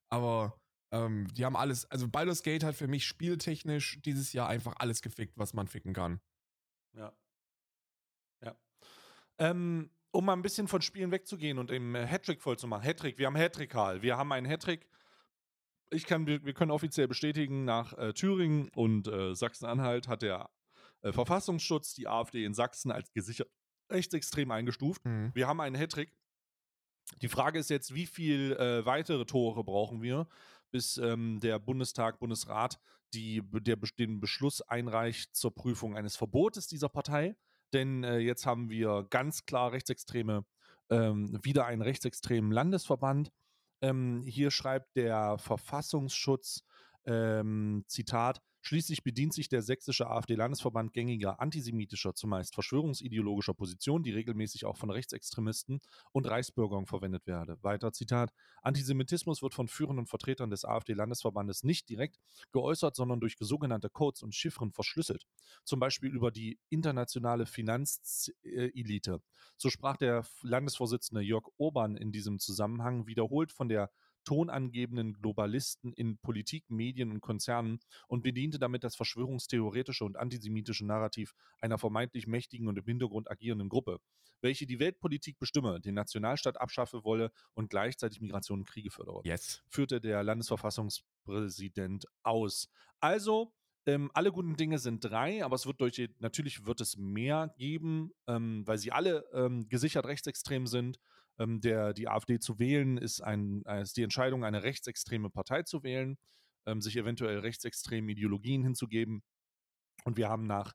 Aber 0.09 0.59
ähm, 0.91 1.27
die 1.33 1.45
haben 1.45 1.55
alles, 1.55 1.89
also 1.89 2.07
Baldur's 2.07 2.43
Gate 2.43 2.63
hat 2.63 2.75
für 2.75 2.87
mich 2.87 3.05
spieltechnisch 3.05 3.99
dieses 4.03 4.33
Jahr 4.33 4.47
einfach 4.47 4.75
alles 4.77 5.01
gefickt, 5.01 5.37
was 5.37 5.53
man 5.53 5.67
ficken 5.67 5.93
kann. 5.93 6.19
Ja. 6.93 7.05
Ja. 7.05 7.13
Ähm, 9.39 9.89
um 10.12 10.25
mal 10.25 10.34
ein 10.34 10.41
bisschen 10.41 10.67
von 10.67 10.82
Spielen 10.82 11.12
wegzugehen 11.12 11.58
und 11.58 11.71
im 11.71 11.95
äh, 11.95 12.06
Hattrick 12.06 12.41
voll 12.41 12.58
zu 12.58 12.67
machen. 12.67 12.84
Hattrick, 12.84 13.17
wir 13.17 13.28
haben 13.28 13.38
Hattrick, 13.38 13.71
Karl. 13.71 14.02
Wir 14.02 14.17
haben 14.17 14.32
einen 14.32 14.47
Hattrick. 14.47 14.88
Ich 15.91 16.06
kann, 16.06 16.28
wir, 16.28 16.43
wir 16.45 16.54
können 16.54 16.71
offiziell 16.71 17.08
bestätigen, 17.08 17.65
nach 17.65 17.97
äh, 17.97 18.13
Thüringen 18.13 18.69
und 18.75 19.08
äh, 19.08 19.34
Sachsen-Anhalt 19.34 20.08
hat 20.08 20.21
der 20.21 20.49
äh, 21.02 21.12
Verfassungsschutz 21.12 21.93
die 21.93 22.08
AfD 22.08 22.43
in 22.43 22.54
Sachsen 22.54 22.91
als 22.91 23.12
gesichert 23.13 23.49
rechtsextrem 23.91 24.52
eingestuft. 24.52 25.04
Mhm. 25.06 25.32
Wir 25.34 25.47
haben 25.47 25.62
einen 25.62 25.75
Hattrick. 25.75 26.13
Die 27.21 27.28
Frage 27.28 27.58
ist 27.58 27.71
jetzt, 27.71 27.95
wie 27.95 28.06
viel 28.06 28.54
äh, 28.54 28.86
weitere 28.86 29.25
Tore 29.25 29.63
brauchen 29.63 30.04
wir, 30.04 30.28
bis 30.69 30.97
ähm, 30.97 31.39
der 31.39 31.58
Bundestag, 31.58 32.19
Bundesrat 32.19 32.80
die, 33.15 33.41
der, 33.52 33.78
den 33.97 34.19
Beschluss 34.19 34.62
einreicht 34.62 35.36
zur 35.36 35.54
Prüfung 35.56 35.97
eines 35.97 36.15
Verbotes 36.15 36.67
dieser 36.67 36.89
Partei. 36.89 37.36
Denn 37.73 38.03
äh, 38.03 38.17
jetzt 38.19 38.45
haben 38.45 38.69
wir 38.69 39.05
ganz 39.10 39.45
klar 39.45 39.71
rechtsextreme, 39.71 40.45
ähm, 40.89 41.39
wieder 41.43 41.65
einen 41.65 41.82
rechtsextremen 41.82 42.51
Landesverband. 42.51 43.32
Ähm, 43.82 44.23
hier 44.25 44.51
schreibt 44.51 44.95
der 44.95 45.38
Verfassungsschutz, 45.38 46.63
ähm, 47.05 47.84
Zitat, 47.88 48.41
Schließlich 48.61 49.03
bedient 49.03 49.33
sich 49.33 49.47
der 49.47 49.61
sächsische 49.61 50.07
AfD-Landesverband 50.07 50.93
gängiger 50.93 51.39
antisemitischer, 51.39 52.13
zumeist 52.13 52.53
verschwörungsideologischer 52.53 53.53
Positionen, 53.53 54.03
die 54.03 54.11
regelmäßig 54.11 54.65
auch 54.65 54.77
von 54.77 54.89
Rechtsextremisten 54.89 55.79
und 56.11 56.27
Reichsbürgern 56.29 56.85
verwendet 56.85 57.25
werde. 57.25 57.57
Weiter 57.61 57.93
Zitat: 57.93 58.31
Antisemitismus 58.61 59.41
wird 59.41 59.53
von 59.53 59.67
führenden 59.67 60.05
Vertretern 60.05 60.49
des 60.49 60.65
AfD-Landesverbandes 60.65 61.63
nicht 61.63 61.89
direkt 61.89 62.19
geäußert, 62.51 62.95
sondern 62.95 63.19
durch 63.19 63.37
sogenannte 63.39 63.89
Codes 63.89 64.23
und 64.23 64.35
Chiffren 64.35 64.71
verschlüsselt. 64.71 65.25
Zum 65.63 65.79
Beispiel 65.79 66.09
über 66.09 66.31
die 66.31 66.59
internationale 66.69 67.45
Finanzelite. 67.45 69.21
So 69.57 69.69
sprach 69.69 69.97
der 69.97 70.25
Landesvorsitzende 70.41 71.21
Jörg 71.21 71.45
Urban 71.57 71.95
in 71.95 72.11
diesem 72.11 72.39
Zusammenhang 72.39 73.07
wiederholt 73.07 73.51
von 73.51 73.69
der 73.69 73.89
tonangebenden 74.29 75.13
Globalisten 75.13 75.91
in 75.91 76.19
Politik, 76.19 76.69
Medien 76.69 77.09
und 77.09 77.19
Konzernen 77.19 77.79
und 78.07 78.21
bediente 78.21 78.59
damit 78.59 78.83
das 78.83 78.95
verschwörungstheoretische 78.95 80.05
und 80.05 80.17
antisemitische 80.17 80.85
Narrativ 80.85 81.33
einer 81.59 81.79
vermeintlich 81.79 82.27
mächtigen 82.27 82.67
und 82.67 82.77
im 82.77 82.85
Hintergrund 82.85 83.31
agierenden 83.31 83.69
Gruppe, 83.69 83.97
welche 84.41 84.67
die 84.67 84.79
Weltpolitik 84.79 85.39
bestimme, 85.39 85.81
den 85.81 85.95
Nationalstaat 85.95 86.61
abschaffe 86.61 87.03
wolle 87.03 87.31
und 87.55 87.71
gleichzeitig 87.71 88.21
Migration 88.21 88.59
und 88.59 88.69
Kriege 88.69 88.91
fördere. 88.91 89.21
Yes. 89.23 89.63
Führte 89.67 89.99
der 89.99 90.21
Landesverfassungspräsident 90.21 92.05
aus. 92.21 92.69
Also, 92.99 93.51
ähm, 93.87 94.11
alle 94.13 94.31
guten 94.31 94.55
Dinge 94.57 94.77
sind 94.77 95.03
drei, 95.03 95.43
aber 95.43 95.55
es 95.55 95.65
wird 95.65 95.81
durch, 95.81 96.07
natürlich 96.19 96.67
wird 96.67 96.81
es 96.81 96.97
mehr 96.97 97.51
geben, 97.57 98.11
ähm, 98.27 98.61
weil 98.67 98.77
sie 98.77 98.91
alle 98.91 99.25
ähm, 99.33 99.67
gesichert 99.69 100.05
rechtsextrem 100.05 100.67
sind 100.67 100.99
ähm, 101.39 101.62
der, 101.62 101.93
die 101.93 102.08
AfD 102.08 102.39
zu 102.39 102.60
wählen, 102.60 102.97
ist, 102.97 103.21
ein, 103.21 103.63
ist 103.63 103.97
die 103.97 104.04
Entscheidung, 104.04 104.43
eine 104.43 104.63
rechtsextreme 104.63 105.30
Partei 105.30 105.63
zu 105.63 105.84
wählen, 105.84 106.17
ähm, 106.65 106.82
sich 106.82 106.97
eventuell 106.97 107.39
rechtsextremen 107.39 108.10
Ideologien 108.10 108.63
hinzugeben. 108.63 109.23
Und 110.04 110.17
wir 110.17 110.30
haben 110.30 110.45
nach, 110.45 110.73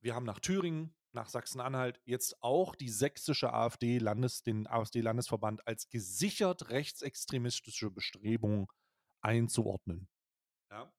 wir 0.00 0.14
haben 0.14 0.26
nach 0.26 0.40
Thüringen, 0.40 0.94
nach 1.12 1.28
Sachsen-Anhalt 1.28 2.00
jetzt 2.04 2.36
auch 2.42 2.74
die 2.74 2.90
sächsische 2.90 3.52
AfD, 3.52 3.98
Landes, 3.98 4.42
den 4.42 4.66
AfD-Landesverband 4.66 5.66
als 5.66 5.88
gesichert 5.88 6.70
rechtsextremistische 6.70 7.90
Bestrebung 7.90 8.70
einzuordnen. 9.22 10.08
Ja. 10.70 10.92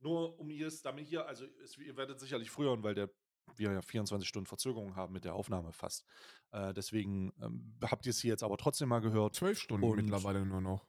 Nur 0.00 0.38
um 0.38 0.50
ihr 0.50 0.66
es 0.66 0.82
damit 0.82 1.06
hier, 1.06 1.26
also 1.26 1.46
es, 1.62 1.76
ihr 1.76 1.96
werdet 1.96 2.20
sicherlich 2.20 2.50
früher, 2.50 2.82
weil 2.82 2.94
der 2.94 3.10
wir 3.56 3.72
ja 3.72 3.82
24 3.82 4.28
Stunden 4.28 4.46
Verzögerung 4.46 4.96
haben 4.96 5.12
mit 5.12 5.24
der 5.24 5.34
Aufnahme 5.34 5.72
fast. 5.72 6.04
Äh, 6.52 6.72
deswegen 6.72 7.32
ähm, 7.40 7.76
habt 7.82 8.06
ihr 8.06 8.10
es 8.10 8.20
hier 8.20 8.30
jetzt 8.30 8.42
aber 8.42 8.56
trotzdem 8.56 8.88
mal 8.88 9.00
gehört. 9.00 9.34
Zwölf 9.34 9.58
Stunden 9.58 9.84
und 9.84 9.96
mittlerweile 9.96 10.44
nur 10.44 10.60
noch. 10.60 10.86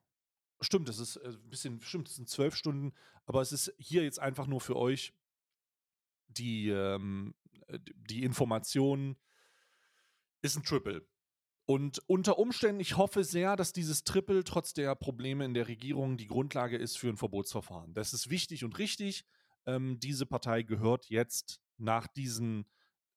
Stimmt, 0.62 0.90
das 0.90 1.00
ist 1.00 1.18
ein 1.18 1.34
äh, 1.34 1.38
bisschen, 1.38 1.82
stimmt, 1.82 2.08
es 2.08 2.16
sind 2.16 2.30
zwölf 2.30 2.56
Stunden, 2.56 2.94
aber 3.26 3.42
es 3.42 3.52
ist 3.52 3.74
hier 3.78 4.04
jetzt 4.04 4.20
einfach 4.20 4.48
nur 4.48 4.62
für 4.62 4.76
euch 4.76 5.14
die, 6.28 6.70
ähm, 6.70 7.34
die 7.96 8.24
Information 8.24 9.18
ist 10.42 10.56
ein 10.56 10.64
Triple. 10.64 11.06
Und 11.66 12.00
unter 12.08 12.38
Umständen, 12.38 12.82
ich 12.82 12.98
hoffe 12.98 13.24
sehr, 13.24 13.56
dass 13.56 13.72
dieses 13.72 14.04
Triple 14.04 14.44
trotz 14.44 14.74
der 14.74 14.96
Probleme 14.96 15.46
in 15.46 15.54
der 15.54 15.68
Regierung 15.68 16.18
die 16.18 16.28
Grundlage 16.28 16.78
ist 16.78 16.98
für 16.98 17.10
ein 17.10 17.18
Verbotsverfahren. 17.18 17.94
Das 17.94 18.14
ist 18.14 18.30
wichtig 18.30 18.64
und 18.64 18.78
richtig. 18.78 19.26
Ähm, 19.66 20.00
diese 20.00 20.26
Partei 20.26 20.64
gehört 20.64 21.10
jetzt 21.10 21.62
nach 21.82 22.08
diesen, 22.08 22.66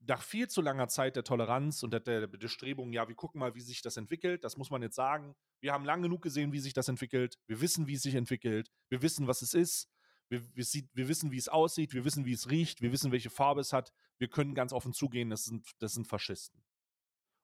nach 0.01 0.23
viel 0.23 0.49
zu 0.49 0.61
langer 0.61 0.89
Zeit 0.89 1.17
der 1.17 1.25
Toleranz 1.25 1.83
und 1.83 1.93
der, 1.93 2.01
der 2.01 2.27
Bestrebung, 2.27 2.93
ja, 2.93 3.09
wir 3.09 3.15
gucken 3.15 3.39
mal, 3.39 3.55
wie 3.55 3.61
sich 3.61 3.83
das 3.83 3.97
entwickelt. 3.97 4.45
Das 4.45 4.57
muss 4.57 4.71
man 4.71 4.83
jetzt 4.83 4.97
sagen. 4.97 5.35
Wir 5.61 5.73
haben 5.73 5.85
lang 5.85 6.03
genug 6.03 6.23
gesehen, 6.23 6.53
wie 6.53 6.61
sich 6.61 6.73
das 6.73 6.89
entwickelt. 6.89 7.39
Wir 7.47 7.61
wissen, 7.61 7.87
wie 7.87 7.95
es 7.95 8.03
sich 8.03 8.15
entwickelt. 8.15 8.71
Wir 8.89 9.03
wissen, 9.03 9.27
was 9.27 9.43
es 9.43 9.55
ist. 9.55 9.89
Wir, 10.29 10.43
wir, 10.55 10.65
sieht, 10.65 10.89
wir 10.95 11.09
wissen, 11.09 11.31
wie 11.31 11.39
es 11.39 11.49
aussieht. 11.49 11.93
Wir 11.93 12.05
wissen, 12.05 12.25
wie 12.25 12.33
es 12.33 12.51
riecht. 12.51 12.83
Wir 12.83 12.93
wissen, 12.93 13.13
welche 13.13 13.31
Farbe 13.31 13.61
es 13.61 13.73
hat. 13.73 13.93
Wir 14.19 14.29
können 14.29 14.55
ganz 14.55 14.73
offen 14.73 14.93
zugehen, 14.93 15.31
das 15.31 15.45
sind, 15.45 15.71
das 15.79 15.93
sind 15.93 16.07
Faschisten. 16.07 16.63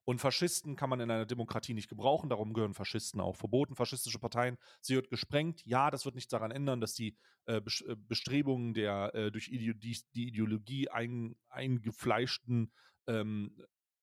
Und 0.05 0.21
Faschisten 0.21 0.77
kann 0.77 0.91
man 0.91 1.01
in 1.01 1.11
einer 1.11 1.27
Demokratie 1.27 1.75
nicht 1.75 1.89
gebrauchen, 1.89 2.31
darum 2.31 2.53
gehören 2.53 2.75
Faschisten 2.75 3.21
auch 3.21 3.37
verboten. 3.37 3.77
Faschistische 3.77 4.19
Parteien, 4.19 4.57
sie 4.81 4.95
wird 4.95 5.11
gesprengt. 5.11 5.63
Ja, 5.65 5.91
das 5.91 6.05
wird 6.05 6.15
nichts 6.15 6.31
daran 6.31 6.51
ändern, 6.51 6.81
dass 6.81 6.95
die 6.95 7.17
äh, 7.47 7.57
äh 7.57 7.97
Bestrebungen 7.97 8.75
der 8.75 9.15
äh, 9.15 9.31
durch 9.31 9.49
Ide 9.49 9.75
die, 9.75 9.99
die, 10.15 10.29
Ideologie 10.29 10.89
ein, 10.89 11.37
eingefleischten 11.49 12.73
ähm, 13.07 13.57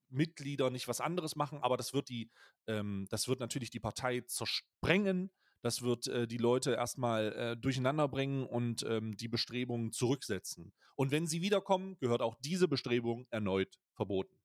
Mitglieder 0.10 0.69
nicht 0.69 0.88
was 0.88 1.01
anderes 1.01 1.36
machen, 1.36 1.60
aber 1.62 1.77
das 1.77 1.93
wird 1.93 2.10
die, 2.10 2.29
ähm, 2.67 3.07
das 3.10 3.27
wird 3.27 3.39
natürlich 3.39 3.69
die 3.69 3.79
Partei 3.79 4.21
zersprengen. 4.21 5.31
Das 5.62 5.81
wird 5.81 6.07
äh, 6.07 6.27
die 6.27 6.38
Leute 6.38 6.73
erstmal 6.73 7.33
äh, 7.33 7.57
durcheinander 7.57 8.07
bringen 8.07 8.45
und 8.45 8.83
ähm, 8.83 9.17
die 9.17 9.27
Bestrebungen 9.27 9.91
zurücksetzen. 9.91 10.71
Und 10.95 11.12
wenn 11.12 11.27
sie 11.27 11.41
wiederkommen, 11.41 11.97
gehört 11.99 12.21
auch 12.21 12.36
diese 12.36 12.67
Bestrebung 12.67 13.27
erneut 13.31 13.79
verboten. 13.93 14.37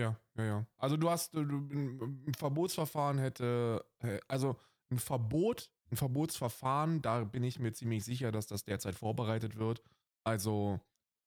Ja, 0.00 0.16
ja, 0.36 0.44
ja. 0.44 0.66
Also 0.76 0.96
du 0.96 1.10
hast 1.10 1.34
du, 1.34 1.40
ein 1.40 2.34
Verbotsverfahren 2.36 3.18
hätte, 3.18 3.84
also 4.28 4.56
ein 4.90 4.98
Verbot, 4.98 5.70
ein 5.90 5.96
Verbotsverfahren, 5.96 7.02
da 7.02 7.24
bin 7.24 7.42
ich 7.42 7.58
mir 7.58 7.72
ziemlich 7.72 8.04
sicher, 8.04 8.30
dass 8.30 8.46
das 8.46 8.64
derzeit 8.64 8.94
vorbereitet 8.94 9.56
wird. 9.56 9.82
Also, 10.24 10.80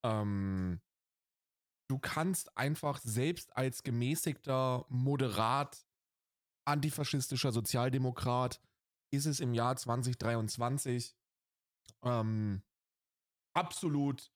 ähm, 0.04 0.80
du 1.90 2.00
kannst 2.00 2.58
einfach 2.58 3.00
selbst 3.00 3.56
als 3.58 3.84
gemäßigter, 3.84 4.86
moderat, 4.90 5.86
antifaschistischer 6.66 7.52
Sozialdemokrat 7.52 8.62
ist 9.12 9.26
es 9.26 9.40
im 9.40 9.54
Jahr 9.54 9.76
2023 9.76 11.18
ähm, 12.04 12.62
absolut, 13.54 14.32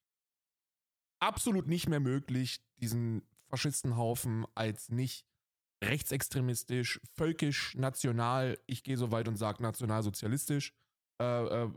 absolut 1.21 1.67
nicht 1.67 1.88
mehr 1.88 2.00
möglich, 2.02 2.62
diesen 2.78 3.26
Faschistenhaufen 3.55 4.45
als 4.53 4.89
nicht 4.89 5.25
rechtsextremistisch, 5.83 6.99
völkisch, 7.13 7.75
national, 7.75 8.59
ich 8.65 8.83
gehe 8.83 8.97
so 8.97 9.11
weit 9.11 9.27
und 9.27 9.37
sage 9.37 9.63
nationalsozialistisch 9.63 10.73
äh, 11.21 11.63
äh, 11.63 11.69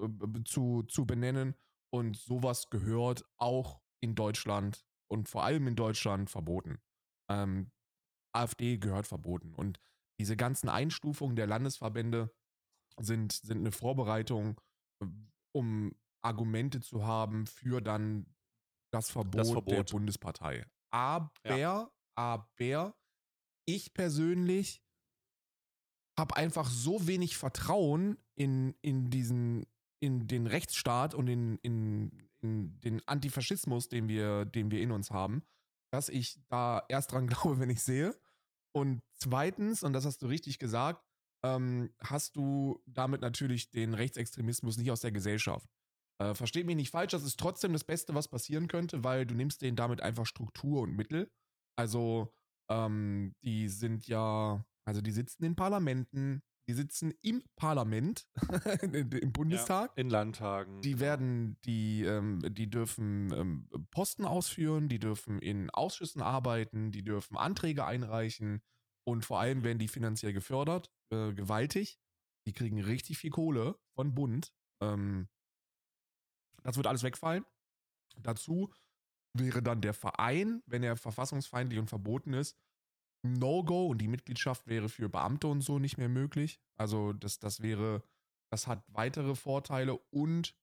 zu, 0.44 0.82
zu 0.84 1.06
benennen. 1.06 1.54
Und 1.90 2.16
sowas 2.16 2.68
gehört 2.68 3.24
auch 3.36 3.80
in 4.00 4.14
Deutschland 4.14 4.84
und 5.08 5.28
vor 5.28 5.44
allem 5.44 5.68
in 5.68 5.76
Deutschland 5.76 6.30
verboten. 6.30 6.80
Ähm, 7.30 7.70
AfD 8.34 8.78
gehört 8.78 9.06
verboten. 9.06 9.54
Und 9.54 9.80
diese 10.20 10.36
ganzen 10.36 10.68
Einstufungen 10.68 11.36
der 11.36 11.46
Landesverbände 11.46 12.34
sind, 13.00 13.32
sind 13.32 13.58
eine 13.58 13.72
Vorbereitung, 13.72 14.60
um 15.52 15.92
Argumente 16.22 16.80
zu 16.80 17.06
haben 17.06 17.46
für 17.46 17.80
dann 17.80 18.26
das 18.92 19.10
Verbot, 19.10 19.40
das 19.40 19.50
Verbot. 19.50 19.72
der 19.72 19.84
Bundespartei. 19.84 20.66
Aber, 20.90 21.30
ja. 21.44 21.90
aber 22.14 22.94
ich 23.64 23.92
persönlich 23.92 24.82
habe 26.18 26.36
einfach 26.36 26.68
so 26.68 27.06
wenig 27.06 27.36
Vertrauen 27.36 28.18
in, 28.34 28.74
in 28.82 29.10
diesen, 29.10 29.66
in 30.00 30.26
den 30.26 30.46
Rechtsstaat 30.46 31.14
und 31.14 31.28
in, 31.28 31.58
in, 31.58 32.28
in 32.40 32.80
den 32.80 33.06
Antifaschismus, 33.06 33.88
den 33.88 34.08
wir, 34.08 34.44
den 34.44 34.70
wir 34.70 34.80
in 34.80 34.90
uns 34.90 35.10
haben, 35.10 35.42
dass 35.90 36.08
ich 36.08 36.40
da 36.48 36.82
erst 36.88 37.12
dran 37.12 37.26
glaube, 37.28 37.60
wenn 37.60 37.70
ich 37.70 37.82
sehe. 37.82 38.18
Und 38.72 39.02
zweitens, 39.14 39.82
und 39.82 39.92
das 39.92 40.04
hast 40.04 40.22
du 40.22 40.26
richtig 40.26 40.58
gesagt, 40.58 41.04
ähm, 41.44 41.90
hast 42.00 42.36
du 42.36 42.82
damit 42.86 43.20
natürlich 43.20 43.70
den 43.70 43.94
Rechtsextremismus 43.94 44.76
nicht 44.76 44.90
aus 44.90 45.00
der 45.00 45.12
Gesellschaft. 45.12 45.68
Äh, 46.20 46.34
versteht 46.34 46.66
mich 46.66 46.76
nicht 46.76 46.90
falsch, 46.90 47.12
das 47.12 47.22
ist 47.22 47.38
trotzdem 47.38 47.72
das 47.72 47.84
Beste, 47.84 48.14
was 48.14 48.28
passieren 48.28 48.66
könnte, 48.66 49.04
weil 49.04 49.24
du 49.24 49.34
nimmst 49.34 49.62
denen 49.62 49.76
damit 49.76 50.00
einfach 50.00 50.26
Struktur 50.26 50.82
und 50.82 50.96
Mittel. 50.96 51.30
Also, 51.76 52.34
ähm, 52.68 53.34
die 53.42 53.68
sind 53.68 54.06
ja, 54.08 54.64
also 54.84 55.00
die 55.00 55.12
sitzen 55.12 55.44
in 55.44 55.54
Parlamenten, 55.54 56.42
die 56.68 56.74
sitzen 56.74 57.14
im 57.22 57.42
Parlament, 57.56 58.26
im 58.82 59.32
Bundestag. 59.32 59.92
Ja, 59.96 60.00
in 60.02 60.10
Landtagen. 60.10 60.82
Die 60.82 61.00
werden, 61.00 61.56
die, 61.64 62.02
ähm, 62.02 62.40
die 62.50 62.68
dürfen 62.68 63.32
ähm, 63.32 63.68
Posten 63.90 64.26
ausführen, 64.26 64.88
die 64.88 64.98
dürfen 64.98 65.40
in 65.40 65.70
Ausschüssen 65.70 66.20
arbeiten, 66.20 66.90
die 66.92 67.02
dürfen 67.02 67.36
Anträge 67.38 67.86
einreichen 67.86 68.60
und 69.06 69.24
vor 69.24 69.40
allem 69.40 69.62
werden 69.62 69.78
die 69.78 69.88
finanziell 69.88 70.34
gefördert, 70.34 70.90
äh, 71.10 71.32
gewaltig. 71.32 71.98
Die 72.46 72.52
kriegen 72.52 72.80
richtig 72.82 73.18
viel 73.18 73.30
Kohle 73.30 73.78
von 73.94 74.14
Bund. 74.14 74.52
Ähm, 74.82 75.28
das 76.68 76.76
wird 76.76 76.86
alles 76.86 77.02
wegfallen. 77.02 77.46
Dazu 78.18 78.70
wäre 79.32 79.62
dann 79.62 79.80
der 79.80 79.94
Verein, 79.94 80.62
wenn 80.66 80.82
er 80.82 80.96
verfassungsfeindlich 80.96 81.80
und 81.80 81.88
verboten 81.88 82.34
ist, 82.34 82.58
No-Go 83.22 83.86
und 83.86 83.98
die 83.98 84.08
Mitgliedschaft 84.08 84.66
wäre 84.66 84.90
für 84.90 85.08
Beamte 85.08 85.46
und 85.46 85.62
so 85.62 85.78
nicht 85.78 85.96
mehr 85.96 86.10
möglich. 86.10 86.60
Also 86.76 87.14
das, 87.14 87.38
das 87.38 87.62
wäre, 87.62 88.02
das 88.52 88.66
hat 88.66 88.84
weitere 88.88 89.34
Vorteile 89.34 89.96
und 90.10 90.54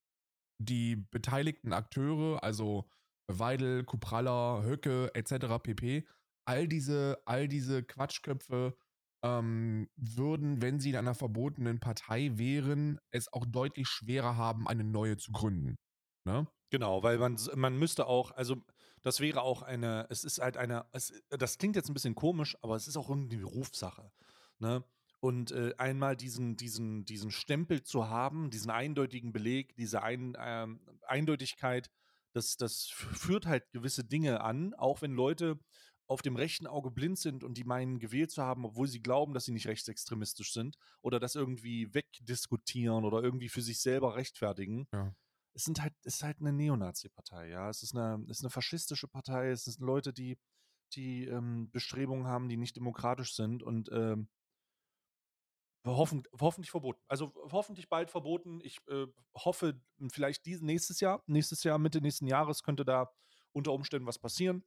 die 0.60 0.96
beteiligten 0.96 1.74
Akteure, 1.74 2.44
also 2.44 2.88
Weidel, 3.28 3.84
Kupralla, 3.84 4.62
Höcke 4.62 5.10
etc. 5.16 5.58
pp. 5.64 6.08
All 6.48 6.68
diese, 6.68 7.20
all 7.26 7.48
diese 7.48 7.82
Quatschköpfe 7.82 8.78
ähm, 9.24 9.90
würden, 9.96 10.62
wenn 10.62 10.80
sie 10.80 10.92
in 10.92 10.98
einer 10.98 11.16
verbotenen 11.16 11.80
Partei 11.80 12.38
wären, 12.38 13.00
es 13.10 13.34
auch 13.34 13.48
deutlich 13.48 13.88
schwerer 13.88 14.38
haben, 14.38 14.68
eine 14.68 14.84
neue 14.84 15.18
zu 15.18 15.32
gründen. 15.32 15.78
Ne? 16.26 16.48
Genau, 16.72 17.04
weil 17.04 17.18
man, 17.18 17.38
man 17.56 17.78
müsste 17.78 18.08
auch, 18.08 18.32
also 18.32 18.58
das 19.04 19.20
wäre 19.20 19.44
auch 19.44 19.62
eine, 19.62 20.08
es 20.10 20.24
ist 20.24 20.40
halt 20.40 20.58
eine, 20.58 20.86
es, 20.92 21.14
das 21.30 21.58
klingt 21.58 21.76
jetzt 21.76 21.90
ein 21.90 21.94
bisschen 21.94 22.16
komisch, 22.16 22.58
aber 22.62 22.76
es 22.76 22.88
ist 22.88 22.98
auch 22.98 23.10
irgendwie 23.10 23.38
Berufssache. 23.38 24.12
Ne? 24.58 24.84
Und 25.20 25.52
äh, 25.52 25.74
einmal 25.78 26.18
diesen, 26.18 26.58
diesen, 26.58 27.06
diesen 27.06 27.32
Stempel 27.32 27.84
zu 27.84 28.10
haben, 28.10 28.50
diesen 28.50 28.72
eindeutigen 28.72 29.32
Beleg, 29.32 29.76
diese 29.76 30.02
ein, 30.02 30.36
ähm, 30.40 30.82
Eindeutigkeit, 31.08 31.92
das, 32.34 32.58
das 32.58 32.88
führt 32.88 33.46
halt 33.46 33.72
gewisse 33.72 34.04
Dinge 34.04 34.42
an, 34.42 34.74
auch 34.74 35.02
wenn 35.02 35.14
Leute 35.14 35.60
auf 36.08 36.22
dem 36.22 36.36
rechten 36.36 36.68
Auge 36.68 36.92
blind 36.92 37.18
sind 37.18 37.44
und 37.44 37.58
die 37.58 37.64
meinen, 37.64 38.00
gewählt 38.00 38.32
zu 38.32 38.44
haben, 38.44 38.66
obwohl 38.66 38.88
sie 38.88 39.02
glauben, 39.02 39.34
dass 39.34 39.46
sie 39.46 39.54
nicht 39.54 39.68
rechtsextremistisch 39.68 40.52
sind 40.54 40.78
oder 41.02 41.20
das 41.20 41.36
irgendwie 41.36 41.94
wegdiskutieren 41.94 43.06
oder 43.06 43.24
irgendwie 43.24 43.50
für 43.50 43.62
sich 43.62 43.80
selber 43.80 44.16
rechtfertigen 44.16 44.88
Ja. 44.94 45.16
Es 45.56 45.64
sind 45.64 45.82
halt, 45.82 45.94
es 46.04 46.16
ist 46.16 46.24
halt 46.24 46.40
eine 46.42 46.52
Neonazi-Partei, 46.52 47.50
ja. 47.50 47.70
Es 47.70 47.82
ist 47.82 47.96
eine, 47.96 48.24
es 48.26 48.40
ist 48.40 48.44
eine 48.44 48.52
faschistische 48.52 49.08
Partei, 49.08 49.50
es 49.50 49.64
sind 49.64 49.80
Leute, 49.80 50.14
die, 50.14 50.38
die 50.94 51.26
ähm, 51.26 51.72
Bestrebungen 51.72 52.28
haben, 52.28 52.50
die 52.50 52.58
nicht 52.58 52.76
demokratisch 52.76 53.34
sind 53.34 53.64
und 53.64 53.90
ähm, 53.92 54.28
hoffen, 55.86 56.24
hoffentlich 56.40 56.72
verboten. 56.72 57.02
Also 57.08 57.34
hoffentlich 57.52 57.90
bald 57.90 58.12
verboten. 58.12 58.60
Ich 58.64 58.80
äh, 58.90 59.08
hoffe, 59.34 59.82
vielleicht 60.12 60.46
dies, 60.46 60.62
nächstes 60.62 61.00
Jahr, 61.00 61.24
nächstes 61.26 61.64
Jahr, 61.64 61.80
Mitte 61.80 62.02
nächsten 62.02 62.28
Jahres 62.28 62.62
könnte 62.62 62.84
da 62.84 63.12
unter 63.54 63.72
Umständen 63.72 64.08
was 64.08 64.20
passieren. 64.20 64.64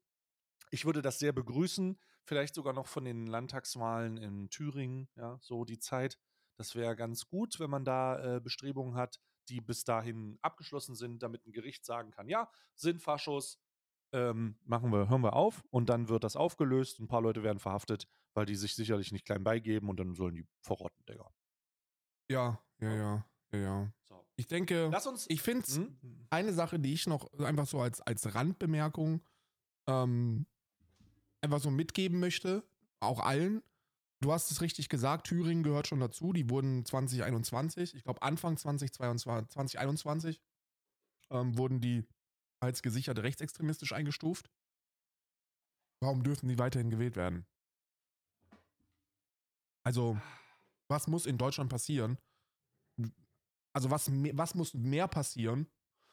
Ich 0.70 0.86
würde 0.86 1.02
das 1.02 1.18
sehr 1.18 1.32
begrüßen, 1.32 1.98
vielleicht 2.24 2.54
sogar 2.54 2.72
noch 2.72 2.86
von 2.86 3.04
den 3.04 3.26
Landtagswahlen 3.26 4.16
in 4.16 4.48
Thüringen, 4.50 5.08
ja, 5.16 5.38
so 5.40 5.64
die 5.64 5.78
Zeit. 5.78 6.18
Das 6.56 6.74
wäre 6.74 6.96
ganz 6.96 7.26
gut, 7.26 7.60
wenn 7.60 7.70
man 7.70 7.84
da 7.84 8.36
äh, 8.36 8.40
Bestrebungen 8.40 8.94
hat, 8.94 9.20
die 9.48 9.60
bis 9.60 9.84
dahin 9.84 10.38
abgeschlossen 10.42 10.94
sind, 10.94 11.22
damit 11.22 11.46
ein 11.46 11.52
Gericht 11.52 11.84
sagen 11.84 12.10
kann, 12.10 12.28
ja, 12.28 12.50
sind 12.74 13.02
Faschos, 13.02 13.58
ähm, 14.12 14.56
machen 14.64 14.90
wir, 14.92 15.08
hören 15.08 15.22
wir 15.22 15.34
auf 15.34 15.62
und 15.70 15.88
dann 15.88 16.08
wird 16.08 16.24
das 16.24 16.36
aufgelöst. 16.36 16.98
Ein 17.00 17.08
paar 17.08 17.20
Leute 17.20 17.42
werden 17.42 17.58
verhaftet, 17.58 18.08
weil 18.34 18.46
die 18.46 18.54
sich 18.56 18.74
sicherlich 18.74 19.12
nicht 19.12 19.24
klein 19.26 19.44
beigeben 19.44 19.88
und 19.88 19.98
dann 20.00 20.14
sollen 20.14 20.34
die 20.34 20.46
verrotten, 20.62 21.04
Digga. 21.08 21.30
Ja, 22.30 22.62
ja, 22.80 22.94
ja, 22.94 23.26
ja, 23.52 23.58
ja. 23.58 23.92
So. 24.08 24.24
Ich 24.36 24.46
denke, 24.46 24.88
Lass 24.92 25.06
uns. 25.06 25.26
ich 25.28 25.42
finde 25.42 25.64
es 25.66 25.76
Hm? 25.76 25.98
eine 26.30 26.52
Sache, 26.52 26.78
die 26.78 26.92
ich 26.92 27.06
noch 27.06 27.32
einfach 27.40 27.66
so 27.66 27.80
als, 27.80 28.00
als 28.00 28.34
Randbemerkung 28.34 29.22
ähm, 29.86 30.46
einfach 31.40 31.60
so 31.60 31.70
mitgeben 31.70 32.20
möchte, 32.20 32.64
auch 33.00 33.20
allen. 33.20 33.62
Du 34.20 34.32
hast 34.32 34.50
es 34.50 34.60
richtig 34.60 34.88
gesagt, 34.88 35.28
Thüringen 35.28 35.62
gehört 35.62 35.86
schon 35.86 36.00
dazu. 36.00 36.32
Die 36.32 36.50
wurden 36.50 36.84
2021, 36.84 37.94
ich 37.94 38.02
glaube 38.02 38.22
Anfang 38.22 38.56
2022, 38.56 39.50
2021, 39.50 40.40
ähm, 41.30 41.56
wurden 41.56 41.80
die 41.80 42.04
als 42.60 42.82
gesichert 42.82 43.20
rechtsextremistisch 43.20 43.92
eingestuft. 43.92 44.50
Warum 46.00 46.24
dürfen 46.24 46.48
die 46.48 46.58
weiterhin 46.58 46.90
gewählt 46.90 47.16
werden? 47.16 47.46
Also, 49.84 50.20
was 50.88 51.06
muss 51.06 51.26
in 51.26 51.38
Deutschland 51.38 51.70
passieren? 51.70 52.18
Also, 53.72 53.90
was, 53.90 54.10
was 54.10 54.54
muss 54.54 54.74
mehr 54.74 55.06
passieren, 55.06 55.68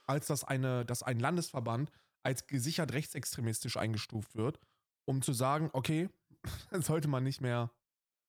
als 0.05 0.27
dass, 0.27 0.43
eine, 0.43 0.85
dass 0.85 1.01
ein 1.01 1.19
Landesverband 1.19 1.91
als 2.23 2.45
gesichert 2.45 2.93
rechtsextremistisch 2.93 3.77
eingestuft 3.77 4.35
wird, 4.35 4.59
um 5.05 5.23
zu 5.23 5.33
sagen, 5.33 5.71
okay, 5.73 6.09
sollte 6.71 7.07
man 7.07 7.23
nicht 7.23 7.41
mehr 7.41 7.71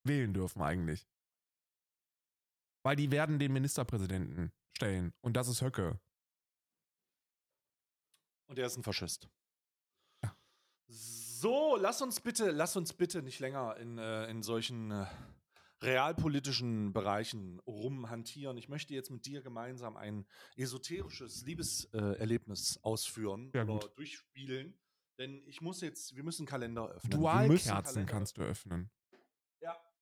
wählen 0.09 0.33
dürfen 0.35 0.63
eigentlich. 0.63 1.07
Weil 2.85 2.97
die 2.97 3.11
werden 3.11 3.39
den 3.39 3.53
Ministerpräsidenten 3.53 4.53
stellen 4.77 5.13
und 5.21 5.37
das 5.37 5.49
ist 5.49 5.63
Höcke. 5.63 5.99
Und 8.49 8.59
er 8.59 8.67
ist 8.67 8.77
ein 8.77 8.85
Faschist. 8.85 9.29
Ja. 10.23 10.37
So, 10.89 11.77
lass 11.77 12.01
uns 12.01 12.21
bitte, 12.21 12.51
lass 12.53 12.77
uns 12.77 12.93
bitte 12.93 13.23
nicht 13.23 13.41
länger 13.41 13.77
in, 13.79 13.99
äh, 13.99 14.31
in 14.31 14.43
solchen 14.43 14.93
äh, 14.93 15.07
realpolitischen 15.83 16.93
Bereichen 16.93 17.59
rumhantieren. 17.67 18.57
Ich 18.57 18.69
möchte 18.69 18.95
jetzt 18.95 19.11
mit 19.11 19.27
dir 19.27 19.43
gemeinsam 19.43 19.97
ein 19.97 20.27
esoterisches 20.57 21.45
Liebeserlebnis 21.45 22.77
äh, 22.77 22.81
ausführen 22.83 23.51
Ja, 23.55 23.65
oder 23.65 23.81
gut. 23.89 23.99
durchspielen. 23.99 24.79
Denn 25.19 25.43
ich 25.47 25.61
muss 25.61 25.81
jetzt, 25.81 26.15
wir 26.15 26.23
müssen 26.23 26.43
einen 26.43 26.49
Kalender 26.49 26.89
öffnen. 26.89 27.19
Dualkerzen 27.19 27.73
Kalender 27.73 28.05
kannst 28.05 28.37
du 28.37 28.43
öffnen. 28.43 28.91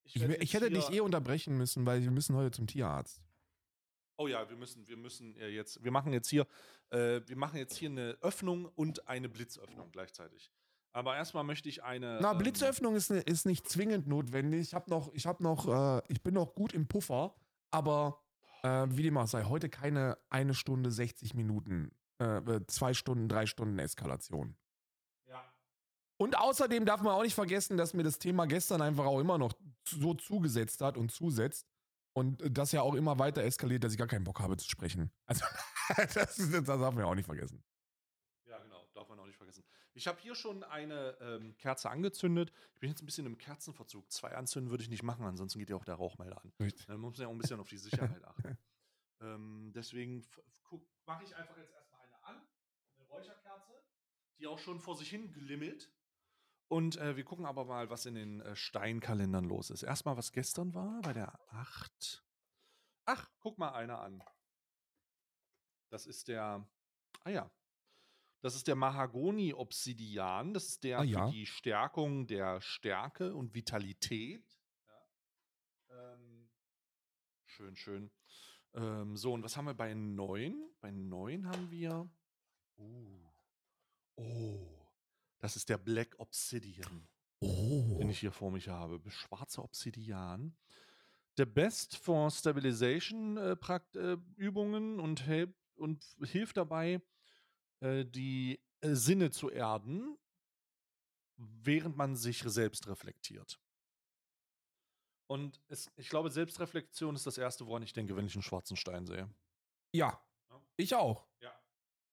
Ich, 0.04 0.16
Ich, 0.16 0.22
ich 0.22 0.54
hätte 0.54 0.70
dich 0.70 0.90
eh 0.90 1.00
unterbrechen 1.00 1.56
müssen, 1.56 1.84
weil 1.86 2.02
wir 2.02 2.10
müssen 2.10 2.36
heute 2.36 2.50
zum 2.50 2.66
Tierarzt. 2.66 3.22
Oh 4.16 4.28
ja, 4.28 4.48
wir 4.48 4.56
müssen, 4.56 4.86
wir 4.86 4.96
müssen 4.96 5.36
äh, 5.38 5.48
jetzt, 5.48 5.82
wir 5.82 5.90
machen 5.90 6.12
jetzt 6.12 6.28
hier, 6.28 6.46
äh, 6.90 7.20
wir 7.26 7.36
machen 7.36 7.56
jetzt 7.58 7.76
hier 7.76 7.88
eine 7.90 8.16
Öffnung 8.20 8.66
und 8.76 9.08
eine 9.08 9.28
Blitzöffnung 9.28 9.90
gleichzeitig. 9.90 10.52
Aber 10.92 11.16
erstmal 11.16 11.42
möchte 11.42 11.68
ich 11.68 11.82
eine. 11.82 12.20
Na, 12.22 12.30
ähm, 12.32 12.38
Blitzöffnung 12.38 12.94
ist, 12.94 13.10
ne- 13.10 13.20
ist 13.20 13.46
nicht 13.46 13.68
zwingend 13.68 14.06
notwendig. 14.06 14.60
Ich 14.60 14.74
habe 14.74 14.88
noch, 14.88 15.12
ich 15.12 15.26
habe 15.26 15.42
noch, 15.42 15.66
äh, 15.98 16.02
ich 16.08 16.22
bin 16.22 16.34
noch 16.34 16.54
gut 16.54 16.72
im 16.72 16.86
Puffer, 16.86 17.34
aber 17.72 18.22
äh, 18.62 18.86
wie 18.90 19.02
dem 19.02 19.16
auch 19.16 19.26
sei, 19.26 19.42
heute 19.44 19.68
keine 19.68 20.16
eine 20.30 20.54
Stunde 20.54 20.92
60 20.92 21.34
Minuten, 21.34 21.90
äh, 22.20 22.36
äh, 22.36 22.64
zwei 22.68 22.94
Stunden, 22.94 23.28
drei 23.28 23.46
Stunden 23.46 23.80
Eskalation. 23.80 24.54
Und 26.16 26.38
außerdem 26.38 26.87
darf 26.87 27.03
man 27.03 27.12
auch 27.14 27.22
nicht 27.22 27.35
vergessen, 27.35 27.77
dass 27.77 27.94
mir 27.94 28.05
das 28.05 28.18
Thema 28.18 28.46
gestern 28.46 28.83
einfach 28.83 29.05
auch 29.05 29.18
immer 29.18 29.38
noch 29.38 29.53
so 29.85 30.14
zugesetzt 30.14 30.81
hat 30.81 30.96
und 30.96 31.11
zusetzt. 31.11 31.66
Und 32.16 32.42
das 32.57 32.70
ja 32.70 32.83
auch 32.83 32.94
immer 32.94 33.18
weiter 33.18 33.42
eskaliert, 33.42 33.83
dass 33.83 33.92
ich 33.92 33.98
gar 33.98 34.07
keinen 34.07 34.22
Bock 34.22 34.38
habe 34.40 34.57
zu 34.57 34.68
sprechen. 34.68 35.11
Also, 35.27 35.44
das, 36.14 36.37
das 36.37 36.64
darf 36.64 36.94
man 36.94 36.98
ja 36.98 37.05
auch 37.05 37.14
nicht 37.14 37.27
vergessen. 37.27 37.62
Ja, 38.46 38.59
genau, 38.59 38.88
darf 38.94 39.07
man 39.09 39.18
auch 39.18 39.27
nicht 39.27 39.37
vergessen. 39.37 39.64
Ich 39.92 40.07
habe 40.07 40.18
hier 40.20 40.35
schon 40.35 40.64
eine 40.64 41.16
ähm, 41.20 41.57
Kerze 41.59 41.90
angezündet. 41.90 42.53
Ich 42.74 42.81
bin 42.81 42.88
jetzt 42.88 43.03
ein 43.03 43.07
bisschen 43.07 43.27
im 43.27 43.37
Kerzenverzug. 43.37 44.11
Zwei 44.11 44.35
anzünden 44.35 44.70
würde 44.70 44.83
ich 44.83 44.88
nicht 44.88 45.03
machen, 45.03 45.27
ansonsten 45.27 45.59
geht 45.59 45.70
ja 45.70 45.77
auch 45.77 45.85
der 45.85 45.96
Rauchmelder 45.96 46.40
an. 46.42 46.53
Dann 46.87 47.00
muss 47.00 47.12
man 47.12 47.22
ja 47.22 47.27
auch 47.29 47.33
ein 47.33 47.38
bisschen 47.38 47.61
auf 47.61 47.68
die 47.68 47.77
Sicherheit 47.77 48.24
achten. 48.24 48.59
ähm, 49.20 49.72
deswegen 49.74 50.24
mache 51.07 51.24
ich 51.24 51.37
einfach 51.37 51.57
jetzt 51.59 51.72
erstmal 51.72 52.00
eine 52.00 52.24
an, 52.24 52.42
eine 52.96 53.05
Räucherkerze, 53.09 53.72
die 54.38 54.46
auch 54.46 54.59
schon 54.59 54.81
vor 54.81 54.96
sich 54.96 55.11
hin 55.11 55.33
glimmelt. 55.33 55.92
Und 56.68 56.96
äh, 56.96 57.16
wir 57.16 57.24
gucken 57.24 57.46
aber 57.46 57.64
mal, 57.64 57.90
was 57.90 58.07
in 58.07 58.14
den 58.14 58.40
äh, 58.40 58.57
Steinkalendern 58.57 59.44
los 59.44 59.70
ist. 59.70 59.83
Erstmal, 59.83 60.16
was 60.16 60.33
gestern 60.33 60.74
war, 60.74 61.00
bei 61.03 61.12
der 61.12 61.38
8. 61.50 62.24
Ach, 63.07 63.31
guck 63.38 63.59
mal 63.59 63.72
einer 63.72 64.00
an. 64.00 64.22
Das 65.90 66.07
ist 66.07 66.29
der, 66.29 66.66
ah 67.22 67.31
ja, 67.31 67.50
das 68.44 68.55
ist 68.57 68.66
der 68.66 68.77
Mahagoni-Obsidian. 68.77 70.53
Das 70.53 70.66
ist 70.66 70.85
der 70.85 70.98
Ah, 70.98 71.03
ja. 71.03 71.27
für 71.27 71.33
die 71.33 71.46
Stärkung 71.46 72.27
der 72.27 72.61
Stärke 72.61 73.35
und 73.35 73.55
Vitalität. 73.55 74.44
Ja. 75.88 76.12
Ähm, 76.12 76.50
schön, 77.46 77.74
schön. 77.74 78.11
Ähm, 78.74 79.16
so, 79.16 79.33
und 79.33 79.44
was 79.44 79.57
haben 79.57 79.64
wir 79.64 79.72
bei 79.72 79.94
9? 79.94 80.62
Bei 80.83 80.90
9 80.90 81.46
haben 81.46 81.70
wir. 81.70 82.07
Uh, 82.76 83.30
oh, 84.16 84.84
das 85.45 85.57
ist 85.57 85.68
der 85.68 85.76
Black 85.76 86.14
Obsidian, 86.18 87.07
Oh. 87.42 87.99
den 87.99 88.09
ich 88.09 88.20
hier 88.20 88.32
vor 88.32 88.51
mich 88.51 88.68
habe. 88.68 88.99
Schwarzer 89.11 89.62
Obsidian. 89.62 90.57
Der 91.36 91.45
Best 91.45 91.99
for 91.99 92.30
Stabilization 92.30 93.36
äh, 93.36 93.55
Prakt 93.55 93.95
äh, 93.95 94.16
Übungen 94.36 95.01
und, 95.01 95.26
help 95.26 95.55
und 95.74 96.03
hilft 96.22 96.57
dabei, 96.57 97.03
äh, 97.80 98.07
die 98.07 98.59
äh, 98.80 98.95
Sinne 98.95 99.30
zu 99.32 99.51
erden, 99.51 100.16
während 101.36 101.95
man 101.95 102.16
sich 102.16 102.38
selbst 102.38 102.86
reflektiert. 102.88 103.61
Und 105.26 105.61
es, 105.68 105.90
ich 105.97 106.09
glaube, 106.09 106.30
Selbstreflexion 106.30 107.14
ist 107.16 107.26
das 107.26 107.36
Erste, 107.36 107.66
woran 107.66 107.82
ich 107.82 107.92
denke, 107.92 108.16
wenn 108.16 108.24
ich 108.24 108.34
einen 108.34 108.42
schwarzen 108.42 108.78
Stein 108.78 109.07
sehe. 109.07 109.28
Ja, 109.92 110.18
Ja. 110.49 110.62
ich 110.78 110.95
auch. 110.95 111.26
Ja, 111.40 111.53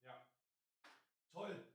ja. 0.04 0.26
Toll. 1.32 1.71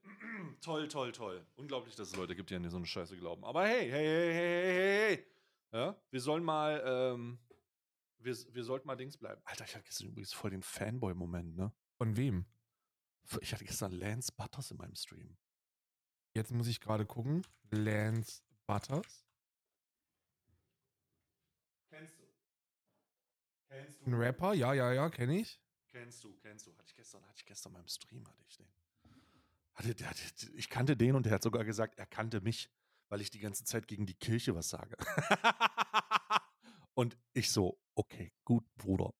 Toll, 0.60 0.88
toll, 0.88 1.12
toll. 1.12 1.46
Unglaublich, 1.56 1.94
dass 1.94 2.08
es 2.08 2.16
Leute 2.16 2.34
gibt, 2.34 2.50
die 2.50 2.56
an 2.56 2.68
so 2.68 2.76
eine 2.76 2.86
Scheiße 2.86 3.16
glauben. 3.16 3.44
Aber 3.44 3.66
hey, 3.66 3.90
hey, 3.90 4.04
hey, 4.04 4.32
hey, 4.32 4.34
hey, 4.34 4.74
hey, 4.74 5.16
hey. 5.16 5.26
Ja, 5.72 6.00
wir 6.10 6.20
sollen 6.20 6.44
mal, 6.44 6.82
ähm, 6.86 7.38
wir, 8.18 8.36
wir 8.54 8.64
sollten 8.64 8.86
mal 8.86 8.96
Dings 8.96 9.16
bleiben. 9.16 9.40
Alter, 9.44 9.64
ich 9.64 9.74
hatte 9.74 9.84
gestern 9.84 10.08
übrigens 10.08 10.32
voll 10.32 10.50
den 10.50 10.62
Fanboy-Moment, 10.62 11.56
ne? 11.56 11.72
Von 11.96 12.16
wem? 12.16 12.46
Ich 13.40 13.52
hatte 13.52 13.64
gestern 13.64 13.92
Lance 13.92 14.32
Butters 14.36 14.70
in 14.70 14.76
meinem 14.76 14.94
Stream. 14.94 15.36
Jetzt 16.34 16.52
muss 16.52 16.68
ich 16.68 16.80
gerade 16.80 17.06
gucken. 17.06 17.42
Lance 17.70 18.42
Butters. 18.66 19.26
Kennst 21.88 22.18
du? 22.18 22.24
Kennst 23.68 24.06
Ein 24.06 24.14
Rapper, 24.14 24.54
ja, 24.54 24.74
ja, 24.74 24.92
ja, 24.92 25.10
kenne 25.10 25.40
ich. 25.40 25.60
Kennst 25.88 26.22
du, 26.22 26.34
kennst 26.36 26.66
du. 26.66 26.72
Hatte 26.76 26.84
ich 26.86 26.94
gestern, 26.94 27.22
hatte 27.26 27.38
ich 27.38 27.46
gestern 27.46 27.72
beim 27.72 27.88
Stream, 27.88 28.26
hatte 28.28 28.44
ich 28.48 28.56
den. 28.56 28.68
Hatte, 29.76 30.06
hatte, 30.06 30.50
ich 30.54 30.68
kannte 30.70 30.96
den 30.96 31.14
und 31.14 31.26
der 31.26 31.34
hat 31.34 31.42
sogar 31.42 31.64
gesagt, 31.64 31.98
er 31.98 32.06
kannte 32.06 32.40
mich, 32.40 32.70
weil 33.08 33.20
ich 33.20 33.30
die 33.30 33.38
ganze 33.38 33.64
Zeit 33.64 33.86
gegen 33.86 34.06
die 34.06 34.14
Kirche 34.14 34.54
was 34.54 34.70
sage. 34.70 34.96
und 36.94 37.18
ich 37.34 37.50
so, 37.50 37.78
okay, 37.94 38.32
gut, 38.44 38.64
Bruder. 38.76 39.12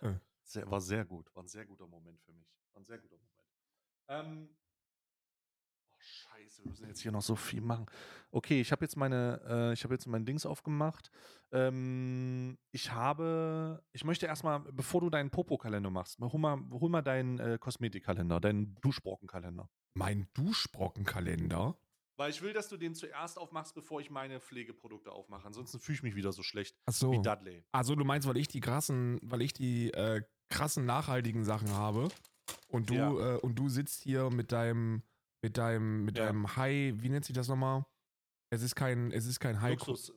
Hm. 0.00 0.20
sehr, 0.44 0.70
war 0.70 0.80
sehr 0.80 1.04
gut. 1.04 1.34
War 1.34 1.42
ein 1.42 1.48
sehr 1.48 1.66
guter 1.66 1.86
Moment 1.86 2.20
für 2.22 2.32
mich. 2.32 2.46
War 2.72 2.80
ein 2.80 2.86
sehr 2.86 2.98
guter 2.98 3.16
Moment. 3.16 3.34
Ähm, 4.08 4.56
oh, 5.90 5.96
scheiße, 5.98 6.64
wir 6.64 6.70
müssen 6.70 6.88
jetzt 6.88 7.00
hier 7.00 7.12
noch 7.12 7.22
so 7.22 7.36
viel 7.36 7.60
machen. 7.60 7.86
Okay, 8.34 8.60
ich 8.60 8.72
habe 8.72 8.84
jetzt 8.84 8.96
meine, 8.96 9.40
äh, 9.48 9.72
ich 9.74 9.84
habe 9.84 9.94
jetzt 9.94 10.08
mein 10.08 10.24
Dings 10.24 10.44
aufgemacht. 10.44 11.08
Ähm, 11.52 12.58
ich 12.72 12.90
habe, 12.90 13.80
ich 13.92 14.02
möchte 14.04 14.26
erstmal, 14.26 14.58
bevor 14.72 15.00
du 15.02 15.08
deinen 15.08 15.30
Popo-Kalender 15.30 15.88
machst, 15.88 16.18
hol 16.20 16.40
mal, 16.40 16.58
hol 16.72 16.90
mal 16.90 17.02
deinen 17.02 17.38
äh, 17.38 17.58
Kosmetikkalender, 17.60 18.40
deinen 18.40 18.74
Duschbrockenkalender. 18.80 19.70
Mein 19.94 20.26
Duschbrockenkalender? 20.34 21.78
Weil 22.16 22.30
ich 22.30 22.42
will, 22.42 22.52
dass 22.52 22.68
du 22.68 22.76
den 22.76 22.96
zuerst 22.96 23.38
aufmachst, 23.38 23.72
bevor 23.76 24.00
ich 24.00 24.10
meine 24.10 24.40
Pflegeprodukte 24.40 25.12
aufmache. 25.12 25.46
Ansonsten 25.46 25.78
fühle 25.78 25.94
ich 25.96 26.02
mich 26.02 26.16
wieder 26.16 26.32
so 26.32 26.42
schlecht 26.42 26.76
Ach 26.86 26.92
so. 26.92 27.12
wie 27.12 27.22
Dudley. 27.22 27.64
Also 27.70 27.94
du 27.94 28.04
meinst, 28.04 28.26
weil 28.26 28.36
ich 28.36 28.48
die 28.48 28.60
krassen, 28.60 29.20
weil 29.22 29.42
ich 29.42 29.52
die 29.52 29.92
äh, 29.94 30.22
krassen 30.48 30.86
nachhaltigen 30.86 31.44
Sachen 31.44 31.70
habe 31.70 32.08
und 32.66 32.90
du 32.90 32.94
Ja. 32.94 33.36
äh, 33.36 33.38
und 33.38 33.54
du 33.56 33.68
sitzt 33.68 34.02
hier 34.02 34.28
mit 34.30 34.50
deinem 34.50 35.02
mit 35.40 35.56
deinem 35.56 36.04
mit 36.04 36.18
Ja. 36.18 36.26
deinem 36.26 36.56
High, 36.56 36.94
wie 37.00 37.08
nennt 37.10 37.24
sich 37.24 37.34
das 37.36 37.46
nochmal? 37.46 37.84
Es 38.54 38.62
ist 38.62 38.74
kein 38.76 39.10
es 39.12 39.26
ist 39.26 39.40
kein 39.40 39.60
High 39.60 39.78
Luxus. 39.78 40.12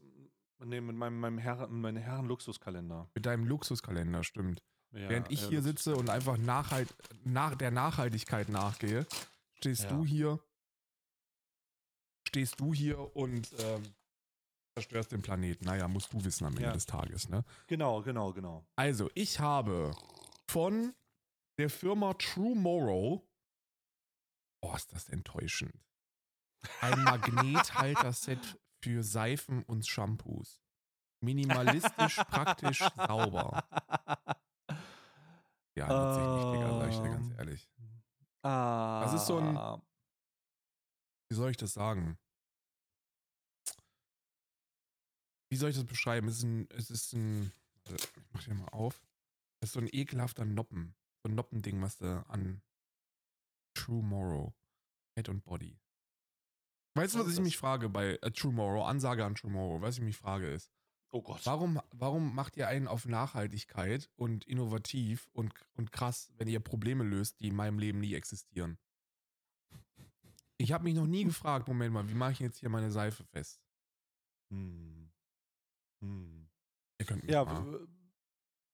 Nee, 0.60 0.82
mit 0.82 0.96
meinem, 0.96 1.20
meinem 1.20 1.38
Herren, 1.38 1.82
meinem 1.82 1.98
Herren-Luxuskalender. 2.02 3.10
mit 3.14 3.26
deinem 3.26 3.46
Luxuskalender, 3.46 4.24
stimmt. 4.24 4.64
Ja, 4.92 5.10
Während 5.10 5.32
ich 5.32 5.42
ja, 5.44 5.50
hier 5.50 5.62
sitze 5.62 5.96
und 5.96 6.10
einfach 6.10 6.38
nachhalt, 6.38 6.88
nach 7.24 7.56
der 7.56 7.70
Nachhaltigkeit 7.72 8.50
nachgehe, 8.50 9.06
stehst 9.56 9.84
Ja. 9.84 9.90
du 9.90 10.06
hier, 10.06 10.40
stehst 12.28 12.60
du 12.60 12.74
hier 12.74 13.16
und 13.16 13.54
ähm, 13.60 13.84
zerstörst 14.76 15.12
den 15.12 15.22
Planeten. 15.22 15.66
Naja, 15.66 15.88
musst 15.88 16.12
du 16.14 16.24
wissen 16.24 16.46
am 16.46 16.56
Ende 16.58 16.72
des 16.72 16.86
Tages, 16.86 17.30
ne? 17.30 17.44
Genau, 17.68 18.02
genau, 18.02 18.34
genau. 18.34 18.66
Also, 18.76 19.10
ich 19.14 19.40
habe 19.40 19.92
von 20.50 20.94
der 21.60 21.70
Firma 21.70 22.14
True 22.16 22.56
Morrow, 22.56 23.22
oh, 24.62 24.76
ist 24.76 24.92
das 24.94 25.10
enttäuschend, 25.10 25.74
ein 26.82 27.04
Magnethalter-Set 27.04 28.60
für 28.84 29.04
Seifen 29.04 29.64
und 29.64 29.88
Shampoos. 29.88 30.62
Minimalistisch, 31.24 32.16
praktisch, 32.18 32.80
sauber. 32.96 33.68
Ja, 35.76 35.88
nutze 35.88 36.22
ich 36.22 36.28
nicht, 36.44 36.54
Digga, 36.54 36.80
sag 36.80 36.90
ich 36.90 36.98
dir 37.00 37.10
ganz 37.10 37.28
Ähm. 37.32 37.36
ehrlich. 37.38 37.70
Ah. 38.44 39.02
Das 39.04 39.14
ist 39.14 39.26
so 39.28 39.38
ein- 39.40 39.82
Wie 41.30 41.36
soll 41.36 41.52
ich 41.52 41.58
das 41.58 41.74
sagen? 41.74 42.18
Wie 45.50 45.56
soll 45.58 45.70
ich 45.70 45.76
das 45.76 45.86
beschreiben? 45.86 46.28
Es 46.28 46.38
ist 46.38 46.44
ein, 46.44 46.70
es 46.72 46.90
ist 46.90 47.14
ein, 47.14 47.52
ich 47.90 48.08
mach 48.32 48.42
hier 48.44 48.54
mal 48.54 48.70
auf. 48.70 49.02
Es 49.62 49.70
ist 49.70 49.74
so 49.74 49.80
ein 49.80 49.90
ekelhafter 49.92 50.46
Noppen. 50.46 50.96
So 51.24 51.30
ein 51.30 51.36
Noppending, 51.36 51.82
was 51.82 51.98
du 51.98 52.26
an 52.30 52.62
True 53.74 54.04
Morrow, 54.04 54.54
Head 55.16 55.30
und 55.30 55.44
Body. 55.46 55.80
Weißt 56.98 57.14
du, 57.16 57.20
Was 57.20 57.26
was 57.26 57.32
ich 57.34 57.38
das? 57.38 57.46
mich 57.46 57.58
frage 57.58 57.90
bei 57.90 58.16
äh, 58.22 58.32
True 58.32 58.52
Morrow, 58.54 58.86
Ansage 58.86 59.24
an 59.26 59.36
True 59.36 59.52
Morrow, 59.52 59.82
was 59.82 59.98
ich 59.98 60.04
mich 60.04 60.18
frage 60.18 60.50
ist, 60.52 60.72
Oh 61.12 61.22
Gott. 61.22 61.46
warum, 61.46 61.80
warum 61.92 62.36
macht 62.36 62.58
ihr 62.58 62.68
einen 62.68 62.88
auf 62.88 63.06
Nachhaltigkeit 63.06 64.10
und 64.16 64.46
innovativ 64.46 65.30
und, 65.34 65.54
und 65.74 65.92
krass, 65.92 66.32
wenn 66.38 66.48
ihr 66.48 66.60
Probleme 66.60 67.04
löst, 67.04 67.40
die 67.40 67.48
in 67.48 67.56
meinem 67.56 67.80
Leben 67.80 68.00
nie 68.00 68.14
existieren? 68.14 68.78
Ich 70.58 70.72
habe 70.72 70.84
mich 70.86 70.96
noch 70.96 71.06
nie 71.06 71.24
gefragt, 71.24 71.68
Moment 71.68 71.94
mal, 71.94 72.10
wie 72.10 72.16
mache 72.16 72.32
ich 72.34 72.40
jetzt 72.40 72.58
hier 72.60 72.70
meine 72.70 72.92
Seife 72.92 73.24
fest? 73.26 73.62
Hm. 74.52 75.12
Hm. 76.02 76.50
Ihr 77.00 77.06
könnt 77.06 77.24
mich 77.24 77.32
Ja, 77.32 77.46
mal. 77.46 77.88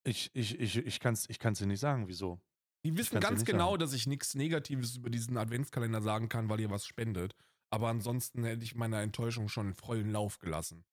ich, 0.05 0.31
ich, 0.33 0.59
ich, 0.59 0.77
ich 0.77 0.99
kann 0.99 1.13
es 1.13 1.29
ich 1.29 1.39
kann's 1.39 1.59
dir 1.59 1.65
nicht 1.67 1.79
sagen, 1.81 2.07
wieso. 2.07 2.39
Die 2.85 2.95
wissen 2.97 3.19
ganz 3.19 3.43
genau, 3.45 3.71
sagen. 3.71 3.79
dass 3.79 3.93
ich 3.93 4.07
nichts 4.07 4.33
Negatives 4.35 4.95
über 4.97 5.09
diesen 5.09 5.37
Adventskalender 5.37 6.01
sagen 6.01 6.29
kann, 6.29 6.49
weil 6.49 6.59
ihr 6.61 6.69
was 6.69 6.85
spendet. 6.85 7.35
Aber 7.73 7.87
ansonsten 7.87 8.43
hätte 8.43 8.63
ich 8.63 8.75
meiner 8.75 9.01
Enttäuschung 9.01 9.49
schon 9.49 9.73
vollen 9.73 10.11
Lauf 10.11 10.37
gelassen. 10.37 10.85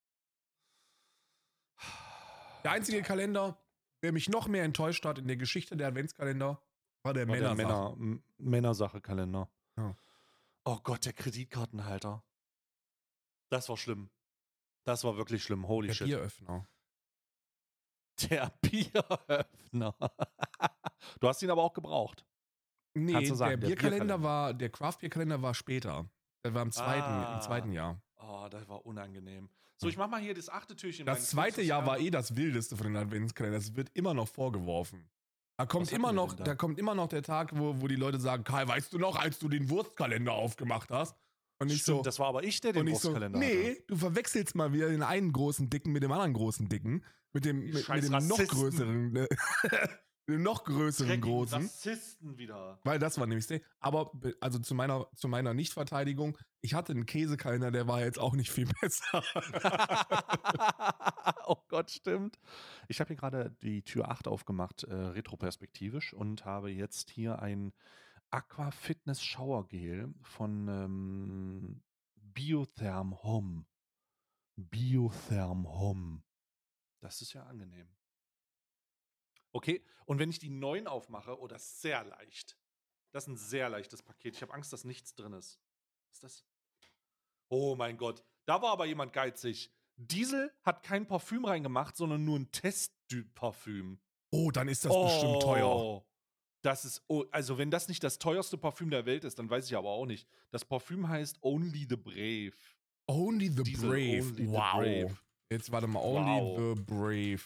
Der 2.64 2.70
einzige 2.70 3.02
Kalender, 3.02 3.62
der 4.02 4.12
mich 4.12 4.30
noch 4.30 4.48
mehr 4.48 4.64
enttäuscht 4.64 5.04
hat 5.04 5.18
in 5.18 5.26
der 5.26 5.36
Geschichte 5.36 5.76
der 5.76 5.88
Adventskalender, 5.88 6.62
war 7.02 7.12
der 7.12 7.26
der 7.26 7.54
Männer. 7.54 7.94
Männersache-Kalender. 8.38 9.50
Ja. 9.76 9.94
Oh 10.64 10.78
Gott, 10.82 11.04
der 11.04 11.12
Kreditkartenhalter. 11.12 12.24
Das 13.50 13.68
war 13.68 13.76
schlimm. 13.76 14.08
Das 14.84 15.04
war 15.04 15.18
wirklich 15.18 15.44
schlimm. 15.44 15.68
Holy 15.68 15.88
Der 15.88 15.94
shit. 15.94 16.06
Bieröffner. 16.06 16.66
Der 18.30 18.48
Bieröffner. 18.62 19.94
du 21.20 21.28
hast 21.28 21.42
ihn 21.42 21.50
aber 21.50 21.62
auch 21.62 21.74
gebraucht. 21.74 22.24
Nee, 22.94 23.26
sagen, 23.26 23.50
der 23.50 23.56
der 23.58 23.66
Bierkalender 23.66 24.16
Bierkalender. 24.16 24.22
war, 24.22 24.54
der 24.54 24.70
Craft-Bier-Kalender 24.70 25.42
war 25.42 25.52
später. 25.52 26.08
Der 26.44 26.54
war 26.54 26.62
im 26.62 26.72
zweiten, 26.72 27.02
Ah. 27.02 27.34
im 27.36 27.40
zweiten 27.42 27.72
Jahr. 27.72 28.00
Oh, 28.16 28.48
das 28.50 28.68
war 28.68 28.84
unangenehm. 28.86 29.48
So, 29.76 29.88
ich 29.88 29.96
mach 29.96 30.08
mal 30.08 30.20
hier 30.20 30.34
das 30.34 30.48
achte 30.48 30.76
Türchen. 30.76 31.06
Das 31.06 31.30
zweite 31.30 31.62
Jahr 31.62 31.86
war 31.86 31.98
eh 31.98 32.10
das 32.10 32.36
wildeste 32.36 32.76
von 32.76 32.86
den 32.86 32.96
Adventskalendern. 32.96 33.60
Das 33.60 33.76
wird 33.76 33.88
immer 33.94 34.12
noch 34.14 34.28
vorgeworfen. 34.28 35.08
Da 35.56 35.66
kommt 35.66 35.90
immer 35.92 36.12
noch, 36.12 36.34
da? 36.34 36.44
da 36.44 36.54
kommt 36.54 36.78
immer 36.78 36.94
noch 36.94 37.08
der 37.08 37.22
Tag, 37.22 37.50
wo, 37.58 37.80
wo 37.80 37.88
die 37.88 37.96
Leute 37.96 38.18
sagen, 38.20 38.44
Kai, 38.44 38.66
weißt 38.66 38.92
du 38.92 38.98
noch, 38.98 39.16
als 39.16 39.38
du 39.38 39.48
den 39.48 39.68
Wurstkalender 39.70 40.32
aufgemacht 40.32 40.90
hast? 40.90 41.16
Und 41.58 41.70
ich 41.70 41.82
Stimmt, 41.82 41.98
so, 41.98 42.02
das 42.02 42.18
war 42.18 42.28
aber 42.28 42.42
ich, 42.44 42.60
der 42.62 42.72
den 42.72 42.86
ich 42.86 42.98
so, 42.98 43.08
Wurstkalender 43.08 43.38
nee, 43.38 43.72
hatte. 43.72 43.84
du 43.88 43.96
verwechselst 43.96 44.54
mal 44.54 44.72
wieder 44.72 44.88
den 44.88 45.02
einen 45.02 45.32
großen 45.32 45.68
Dicken 45.68 45.92
mit 45.92 46.02
dem 46.02 46.12
anderen 46.12 46.32
großen 46.32 46.68
Dicken. 46.68 47.04
Mit 47.32 47.44
dem, 47.44 47.60
mit, 47.60 47.88
mit 47.88 48.02
dem 48.04 48.26
noch 48.26 48.38
größeren, 48.38 49.14
dem 49.14 49.26
noch 50.38 50.64
größeren 50.64 51.20
großen. 51.20 51.62
Rassisten 51.62 52.38
wieder. 52.38 52.78
Weil 52.84 52.98
das 52.98 53.18
war 53.18 53.26
nämlich 53.26 53.46
der. 53.46 53.60
Aber 53.80 54.10
be- 54.14 54.36
also 54.40 54.58
zu 54.58 54.74
meiner, 54.74 55.06
zu 55.14 55.28
meiner 55.28 55.54
Nichtverteidigung, 55.54 56.36
ich 56.60 56.74
hatte 56.74 56.92
einen 56.92 57.06
Käsekalender, 57.06 57.70
der 57.70 57.86
war 57.88 58.00
jetzt 58.00 58.18
auch 58.18 58.34
nicht 58.34 58.50
viel 58.50 58.68
besser. 58.80 59.22
oh 61.46 61.56
Gott, 61.68 61.90
stimmt. 61.90 62.38
Ich 62.88 63.00
habe 63.00 63.08
hier 63.08 63.16
gerade 63.16 63.56
die 63.62 63.82
Tür 63.82 64.10
8 64.10 64.28
aufgemacht, 64.28 64.84
äh, 64.84 64.94
retroperspektivisch, 64.94 66.12
und 66.12 66.44
habe 66.44 66.70
jetzt 66.70 67.10
hier 67.10 67.40
ein 67.40 67.72
Aqua 68.30 68.70
Fitness 68.70 69.22
Shower 69.22 69.66
Gel 69.66 70.12
von 70.22 70.68
ähm, 70.68 71.82
Biotherm 72.16 73.22
Home. 73.22 73.64
Biotherm 74.56 75.66
Home. 75.66 76.22
Das 77.00 77.22
ist 77.22 77.32
ja 77.32 77.44
angenehm. 77.44 77.88
Okay, 79.52 79.84
und 80.06 80.18
wenn 80.18 80.30
ich 80.30 80.38
die 80.38 80.50
9 80.50 80.86
aufmache, 80.86 81.40
oh, 81.40 81.46
das 81.46 81.64
ist 81.64 81.82
sehr 81.82 82.04
leicht. 82.04 82.56
Das 83.12 83.24
ist 83.24 83.28
ein 83.28 83.36
sehr 83.36 83.68
leichtes 83.68 84.02
Paket. 84.02 84.36
Ich 84.36 84.42
habe 84.42 84.54
Angst, 84.54 84.72
dass 84.72 84.84
nichts 84.84 85.14
drin 85.14 85.32
ist. 85.32 85.58
Was 86.08 86.16
ist 86.16 86.22
das? 86.22 86.44
Oh 87.48 87.74
mein 87.74 87.96
Gott, 87.96 88.22
da 88.46 88.62
war 88.62 88.72
aber 88.72 88.86
jemand 88.86 89.12
geizig. 89.12 89.72
Diesel 89.96 90.52
hat 90.62 90.82
kein 90.82 91.06
Parfüm 91.06 91.44
reingemacht, 91.44 91.96
sondern 91.96 92.24
nur 92.24 92.38
ein 92.38 92.50
Testparfüm. 92.52 94.00
Oh, 94.30 94.50
dann 94.50 94.68
ist 94.68 94.84
das 94.84 94.92
bestimmt 94.94 95.42
teuer. 95.42 96.04
Das 96.62 96.84
ist, 96.84 97.02
oh, 97.08 97.24
also 97.30 97.58
wenn 97.58 97.70
das 97.70 97.88
nicht 97.88 98.04
das 98.04 98.18
teuerste 98.18 98.56
Parfüm 98.56 98.90
der 98.90 99.06
Welt 99.06 99.24
ist, 99.24 99.38
dann 99.38 99.50
weiß 99.50 99.66
ich 99.66 99.76
aber 99.76 99.90
auch 99.90 100.06
nicht. 100.06 100.28
Das 100.50 100.64
Parfüm 100.64 101.08
heißt 101.08 101.42
Only 101.42 101.86
the 101.88 101.96
Brave. 101.96 102.52
Only 103.06 103.48
the 103.48 103.62
Diesel 103.62 103.88
Brave. 103.88 104.22
Only 104.22 104.46
the 104.46 104.48
wow. 104.48 104.72
Brave. 104.74 105.18
Jetzt 105.50 105.72
warte 105.72 105.86
mal, 105.88 106.00
Only 106.00 106.40
Wow. 106.40 106.76
the 106.76 106.82
Brave. 106.82 107.40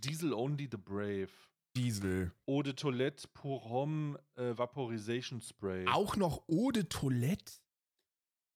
Diesel 0.00 0.32
Only 0.32 0.68
the 0.70 0.76
Brave. 0.76 1.30
Diesel. 1.76 2.32
Eau 2.46 2.62
de 2.62 2.72
Toilette 2.72 3.28
pour 3.34 3.70
Homme 3.70 4.18
äh, 4.36 4.56
Vaporization 4.56 5.40
Spray. 5.40 5.86
Auch 5.88 6.16
noch 6.16 6.48
Eau 6.48 6.70
de 6.72 6.84
Toilette? 6.84 7.60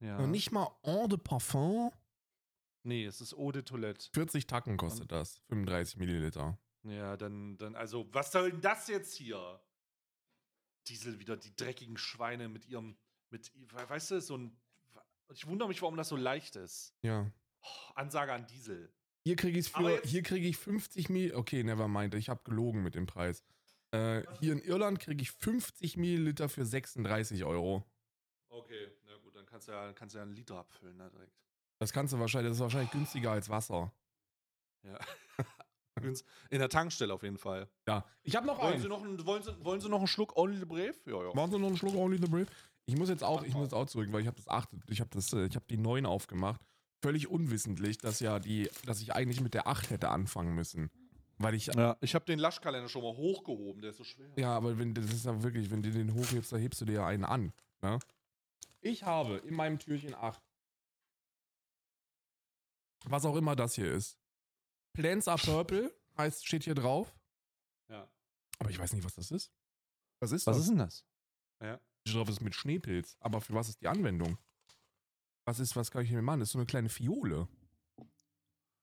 Ja. 0.00 0.18
Noch 0.18 0.26
nicht 0.26 0.50
mal 0.50 0.68
Eau 0.82 1.06
de 1.06 1.18
Parfum? 1.18 1.92
Nee, 2.84 3.04
es 3.04 3.20
ist 3.20 3.34
Eau 3.34 3.52
de 3.52 3.62
Toilette. 3.62 4.08
40 4.12 4.46
Tacken 4.46 4.76
kostet 4.76 5.12
das. 5.12 5.38
35 5.48 5.98
Milliliter. 5.98 6.58
Ja, 6.84 7.16
dann, 7.16 7.56
dann, 7.58 7.76
also, 7.76 8.08
was 8.12 8.32
soll 8.32 8.50
denn 8.50 8.60
das 8.60 8.88
jetzt 8.88 9.14
hier? 9.14 9.60
Diesel 10.88 11.20
wieder, 11.20 11.36
die 11.36 11.54
dreckigen 11.54 11.96
Schweine 11.96 12.48
mit 12.48 12.66
ihrem, 12.66 12.96
mit, 13.30 13.52
weißt 13.72 14.10
du, 14.10 14.20
so 14.20 14.36
ein, 14.36 14.60
ich 15.32 15.46
wundere 15.46 15.68
mich, 15.68 15.80
warum 15.80 15.96
das 15.96 16.08
so 16.08 16.16
leicht 16.16 16.56
ist. 16.56 16.92
Ja. 17.02 17.30
Oh, 17.60 17.92
Ansage 17.94 18.32
an 18.32 18.46
Diesel. 18.48 18.92
Hier 19.24 19.36
kriege 19.36 19.58
ich 19.58 19.70
für, 19.70 20.00
hier 20.04 20.22
kriege 20.22 20.48
ich 20.48 20.56
50 20.56 21.08
Milliliter. 21.08 21.38
Okay, 21.38 21.62
never 21.62 21.88
mind. 21.88 22.14
Ich 22.14 22.28
habe 22.28 22.40
gelogen 22.44 22.82
mit 22.82 22.94
dem 22.94 23.06
Preis. 23.06 23.44
Äh, 23.92 24.22
hier 24.40 24.52
in 24.52 24.58
Irland 24.58 24.98
kriege 25.00 25.22
ich 25.22 25.30
50 25.30 25.96
Milliliter 25.96 26.48
für 26.48 26.64
36 26.64 27.44
Euro. 27.44 27.84
Okay, 28.48 28.88
na 29.06 29.16
gut, 29.18 29.36
dann 29.36 29.46
kannst 29.46 29.68
du 29.68 29.72
ja, 29.72 29.92
kannst 29.92 30.14
du 30.14 30.18
ja 30.18 30.22
einen 30.22 30.34
Liter 30.34 30.56
abfüllen, 30.56 30.96
ne, 30.96 31.10
direkt. 31.10 31.32
Das 31.78 31.92
kannst 31.92 32.12
du 32.12 32.18
wahrscheinlich, 32.18 32.50
das 32.50 32.56
ist 32.56 32.62
wahrscheinlich 32.62 32.90
günstiger 32.90 33.32
als 33.32 33.48
Wasser. 33.48 33.92
Ja. 34.82 34.98
In 36.50 36.58
der 36.58 36.68
Tankstelle 36.68 37.12
auf 37.12 37.22
jeden 37.22 37.38
Fall. 37.38 37.68
Ja. 37.86 38.04
Ich 38.22 38.34
habe 38.34 38.46
noch 38.46 38.58
Wollen 38.58 38.74
einen. 38.74 38.82
Sie 38.82 38.88
noch, 38.88 39.02
einen, 39.02 39.24
wollen, 39.26 39.42
Sie, 39.42 39.64
wollen 39.64 39.80
Sie 39.80 39.88
noch 39.88 39.98
einen 39.98 40.06
Schluck 40.06 40.36
Only 40.36 40.56
the 40.56 40.64
Brave? 40.64 40.94
Ja, 41.06 41.22
ja. 41.22 41.34
Machen 41.34 41.52
Sie 41.52 41.58
noch 41.58 41.68
einen 41.68 41.76
Schluck 41.76 41.94
Only 41.94 42.18
the 42.18 42.28
Brave? 42.28 42.46
Ich 42.86 42.96
muss 42.96 43.08
jetzt 43.08 43.22
auch, 43.22 43.42
ich 43.44 43.54
muss 43.54 43.64
jetzt 43.64 43.74
auch 43.74 43.86
zurück, 43.86 44.08
weil 44.10 44.22
ich 44.22 44.26
habe 44.26 44.36
das 44.36 44.48
achte, 44.48 44.76
ich 44.88 45.00
habe 45.00 45.10
das, 45.10 45.32
äh, 45.32 45.46
ich 45.46 45.54
habe 45.54 45.66
die 45.68 45.76
9 45.76 46.06
aufgemacht. 46.06 46.60
Völlig 47.02 47.28
unwissentlich, 47.28 47.98
dass 47.98 48.20
ja 48.20 48.38
die, 48.38 48.70
dass 48.86 49.00
ich 49.00 49.12
eigentlich 49.12 49.40
mit 49.40 49.54
der 49.54 49.66
8 49.66 49.90
hätte 49.90 50.08
anfangen 50.08 50.54
müssen. 50.54 50.90
Weil 51.38 51.54
ich, 51.54 51.66
Ja, 51.66 51.96
ich 52.00 52.14
habe 52.14 52.24
den 52.24 52.38
Laschkalender 52.38 52.88
schon 52.88 53.02
mal 53.02 53.16
hochgehoben, 53.16 53.82
der 53.82 53.90
ist 53.90 53.96
so 53.98 54.04
schwer. 54.04 54.30
ja, 54.36 54.54
aber 54.56 54.78
wenn, 54.78 54.94
das 54.94 55.06
ist 55.06 55.24
ja 55.26 55.42
wirklich, 55.42 55.70
wenn 55.70 55.82
du 55.82 55.90
den 55.90 56.14
hochhebst, 56.14 56.52
da 56.52 56.56
hebst 56.56 56.80
du 56.80 56.84
dir 56.84 56.92
ja 56.94 57.06
einen 57.06 57.24
an. 57.24 57.52
Ne? 57.82 57.98
Ich 58.80 59.02
habe 59.02 59.38
in 59.38 59.54
meinem 59.54 59.78
Türchen 59.80 60.14
8. 60.14 60.40
Was 63.06 63.24
auch 63.24 63.34
immer 63.36 63.56
das 63.56 63.74
hier 63.74 63.90
ist. 63.92 64.16
Plants 64.92 65.26
are 65.26 65.38
purple, 65.38 65.92
heißt, 66.16 66.46
steht 66.46 66.64
hier 66.64 66.74
drauf. 66.74 67.12
Ja. 67.88 68.08
Aber 68.58 68.70
ich 68.70 68.78
weiß 68.78 68.92
nicht, 68.92 69.04
was 69.04 69.14
das 69.16 69.30
ist. 69.32 69.50
Was 70.20 70.30
ist 70.30 70.46
Was 70.46 70.56
das? 70.56 70.64
ist 70.64 70.70
denn 70.70 70.78
das? 70.78 71.04
Ja. 71.60 71.80
Ich 72.04 72.12
glaube, 72.12 72.30
es 72.30 72.36
ist 72.38 72.42
mit 72.42 72.54
Schneepilz. 72.54 73.16
Aber 73.20 73.40
für 73.40 73.54
was 73.54 73.68
ist 73.68 73.80
die 73.80 73.88
Anwendung? 73.88 74.38
Was 75.44 75.58
ist, 75.58 75.74
was 75.76 75.90
kann 75.90 76.02
ich 76.02 76.10
hier 76.10 76.22
machen? 76.22 76.40
Das 76.40 76.48
ist 76.48 76.52
so 76.52 76.58
eine 76.58 76.66
kleine 76.66 76.88
Fiole. 76.88 77.48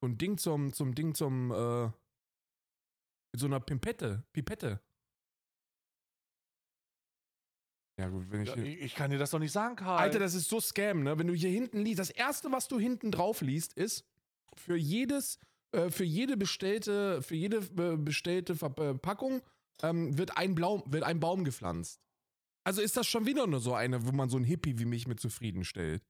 So 0.02 0.08
ein 0.08 0.18
Ding 0.18 0.38
zum, 0.38 0.74
zum 0.74 0.96
Ding 0.96 1.14
zum, 1.16 1.52
äh, 1.52 1.86
mit 3.32 3.40
so 3.40 3.46
einer 3.46 3.60
Pimpette, 3.60 4.24
Pipette. 4.34 4.82
Ja 8.00 8.08
gut, 8.08 8.32
wenn 8.32 8.44
ich 8.44 8.50
Ja, 8.50 8.56
hier, 8.56 8.66
ich, 8.66 8.82
ich 8.82 8.96
kann 8.96 9.12
dir 9.12 9.18
das 9.18 9.32
doch 9.32 9.40
nicht 9.40 9.52
sagen, 9.52 9.76
Karl. 9.76 10.00
Alter, 10.00 10.20
das 10.20 10.34
ist 10.34 10.48
so 10.50 10.62
Scam, 10.62 11.04
ne? 11.04 11.20
Wenn 11.20 11.28
du 11.28 11.34
hier 11.34 11.50
hinten 11.50 11.80
liest, 11.80 12.00
das 12.00 12.10
erste, 12.10 12.52
was 12.52 12.70
du 12.70 12.80
hinten 12.80 13.12
drauf 13.12 13.42
liest, 13.42 13.74
ist 13.74 14.06
für 14.56 14.78
jedes, 14.78 15.38
äh, 15.74 15.90
für 15.90 16.06
jede 16.06 16.38
bestellte, 16.38 17.22
für 17.22 17.36
jede 17.36 17.58
äh, 17.58 17.98
bestellte 17.98 18.56
Verpackung 18.56 19.42
ähm, 19.82 20.18
wird 20.18 20.38
ein 20.38 20.56
Blau, 20.56 20.84
wird 20.86 21.04
ein 21.04 21.20
Baum 21.20 21.44
gepflanzt. 21.44 22.00
Also 22.64 22.82
ist 22.82 22.96
das 22.96 23.08
schon 23.08 23.26
wieder 23.26 23.48
nur 23.48 23.60
so 23.60 23.74
eine, 23.74 24.06
wo 24.06 24.12
man 24.12 24.30
so 24.30 24.38
ein 24.38 24.44
Hippie 24.44 24.80
wie 24.80 24.86
mich 24.86 25.08
mit 25.08 25.20
zufriedenstellt. 25.20 26.04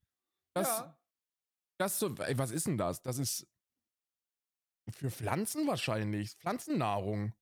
Das, 0.54 0.68
ja. 0.68 1.00
das 1.78 2.00
so, 2.00 2.14
ey, 2.16 2.38
was 2.38 2.52
ist 2.52 2.68
denn 2.68 2.78
das? 2.78 3.02
Das 3.02 3.18
ist 3.18 3.48
für 4.92 5.12
Pflanzen 5.12 5.68
wahrscheinlich, 5.68 6.36
Pflanzennahrung. 6.36 7.34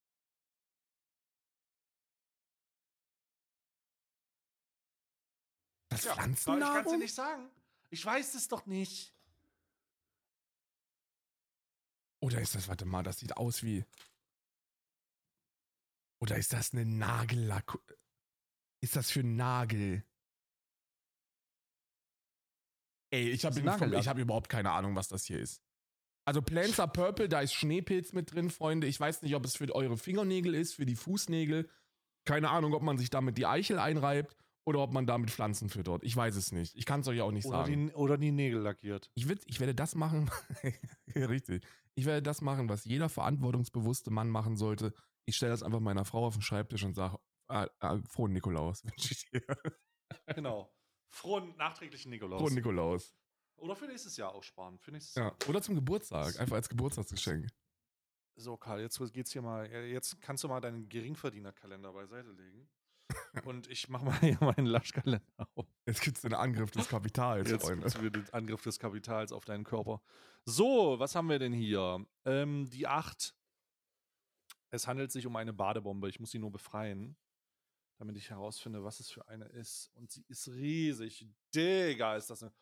Das 5.89 6.03
ja. 6.03 6.11
Ich 6.11 6.17
kann 6.17 6.31
es 6.33 6.43
dir 6.43 6.57
Pflanzennahrung? 6.57 6.99
nicht 6.99 7.15
sagen. 7.15 7.49
Ich 7.89 8.05
weiß 8.05 8.35
es 8.35 8.47
doch 8.47 8.65
nicht. 8.65 9.13
Oder 12.19 12.41
ist 12.41 12.55
das, 12.55 12.67
warte 12.67 12.85
mal, 12.85 13.03
das 13.03 13.19
sieht 13.19 13.37
aus 13.37 13.63
wie. 13.63 13.85
Oder 16.19 16.37
ist 16.37 16.53
das 16.53 16.73
eine 16.73 16.85
Nagellack? 16.85 17.77
Ist 18.81 18.95
das 18.95 19.11
für 19.11 19.23
Nagel? 19.23 20.06
Ey, 23.11 23.29
ich 23.29 23.45
habe 23.45 23.61
hab 23.61 24.17
überhaupt 24.17 24.49
keine 24.49 24.71
Ahnung, 24.71 24.95
was 24.95 25.07
das 25.07 25.25
hier 25.25 25.39
ist. 25.39 25.61
Also 26.25 26.41
Plants 26.41 26.79
are 26.79 26.91
Purple, 26.91 27.29
da 27.29 27.39
ist 27.39 27.53
Schneepilz 27.53 28.11
mit 28.11 28.33
drin, 28.33 28.49
Freunde. 28.49 28.87
Ich 28.87 28.99
weiß 28.99 29.21
nicht, 29.21 29.33
ob 29.35 29.45
es 29.45 29.55
für 29.55 29.73
eure 29.73 29.97
Fingernägel 29.97 30.55
ist, 30.55 30.73
für 30.73 30.85
die 30.85 30.97
Fußnägel. 30.97 31.69
Keine 32.25 32.49
Ahnung, 32.49 32.73
ob 32.73 32.81
man 32.81 32.97
sich 32.97 33.09
damit 33.09 33.37
die 33.37 33.45
Eichel 33.45 33.79
einreibt 33.79 34.35
oder 34.65 34.79
ob 34.79 34.91
man 34.91 35.05
damit 35.05 35.31
Pflanzen 35.31 35.69
füttert. 35.69 36.03
Ich 36.03 36.13
weiß 36.13 36.35
es 36.35 36.51
nicht. 36.51 36.75
Ich 36.75 36.85
kann 36.85 36.99
es 36.99 37.07
euch 37.07 37.21
auch 37.21 37.31
nicht 37.31 37.45
Oder 37.45 37.59
sagen. 37.59 37.87
die, 37.87 37.93
oder 37.93 38.17
die 38.17 38.33
Nägel 38.33 38.59
lackiert. 38.59 39.09
Ich, 39.15 39.29
würd, 39.29 39.41
ich 39.45 39.61
werde 39.61 39.73
das 39.73 39.95
machen, 39.95 40.29
richtig. 41.15 41.65
Ich 41.95 42.03
werde 42.03 42.21
das 42.21 42.41
machen, 42.41 42.67
was 42.67 42.83
jeder 42.83 43.07
verantwortungsbewusste 43.07 44.11
Mann 44.11 44.29
machen 44.29 44.57
sollte. 44.57 44.93
Ich 45.25 45.37
stelle 45.37 45.53
das 45.53 45.63
einfach 45.63 45.79
meiner 45.79 46.03
Frau 46.03 46.25
auf 46.25 46.33
den 46.33 46.41
Schreibtisch 46.41 46.83
und 46.83 46.95
sage, 46.95 47.17
äh, 47.49 47.67
äh, 47.79 47.99
frohen 48.09 48.33
Nikolaus 48.33 48.83
wünsche 48.83 49.13
ich 49.13 49.29
dir. 49.29 49.41
Genau. 50.35 50.69
Frohen 51.09 51.55
nachträglichen 51.57 52.09
Nikolaus. 52.11 52.41
Frohen 52.41 52.53
Nikolaus. 52.55 53.13
Oder 53.57 53.75
für 53.75 53.87
nächstes 53.87 54.17
Jahr 54.17 54.33
aussparen. 54.33 54.77
Für 54.77 54.91
nächstes 54.91 55.15
Ja. 55.15 55.23
Jahr. 55.23 55.35
Oder 55.47 55.61
zum 55.61 55.75
Geburtstag, 55.75 56.39
einfach 56.39 56.55
als 56.55 56.69
Geburtstagsgeschenk. 56.69 57.47
So, 58.35 58.55
Karl, 58.55 58.81
jetzt 58.81 58.99
geht's 59.13 59.31
hier 59.31 59.41
mal. 59.41 59.67
Jetzt 59.71 60.21
kannst 60.21 60.43
du 60.43 60.47
mal 60.47 60.61
deinen 60.61 60.87
Geringverdienerkalender 60.89 61.91
beiseite 61.91 62.31
legen. 62.31 62.69
Und 63.45 63.67
ich 63.67 63.89
mache 63.89 64.05
mal 64.05 64.19
hier 64.19 64.37
meinen 64.41 64.67
Laschkalender 64.67 65.21
auf. 65.55 65.65
Jetzt 65.87 66.01
gibt 66.01 66.17
es 66.17 66.21
den 66.21 66.33
Angriff 66.33 66.69
des 66.71 66.87
Kapitals, 66.87 67.49
Jetzt 67.49 67.63
Freunde. 67.63 67.83
gibt's 67.83 67.99
wieder 67.99 68.09
den 68.11 68.29
Angriff 68.33 68.61
des 68.61 68.77
Kapitals 68.77 69.31
auf 69.31 69.45
deinen 69.45 69.63
Körper. 69.63 70.01
So, 70.45 70.99
was 70.99 71.15
haben 71.15 71.29
wir 71.29 71.39
denn 71.39 71.53
hier? 71.53 72.05
Ähm, 72.25 72.69
die 72.69 72.85
8. 72.87 73.33
Es 74.69 74.85
handelt 74.87 75.11
sich 75.11 75.25
um 75.25 75.35
eine 75.35 75.53
Badebombe. 75.53 76.09
Ich 76.09 76.19
muss 76.19 76.31
sie 76.31 76.39
nur 76.39 76.51
befreien, 76.51 77.15
damit 77.97 78.17
ich 78.17 78.29
herausfinde, 78.29 78.83
was 78.83 78.99
es 78.99 79.09
für 79.09 79.27
eine 79.27 79.45
ist. 79.45 79.89
Und 79.95 80.11
sie 80.11 80.23
ist 80.27 80.47
riesig. 80.49 81.27
Digga, 81.53 82.15
ist 82.15 82.29
das 82.29 82.43
eine. 82.43 82.53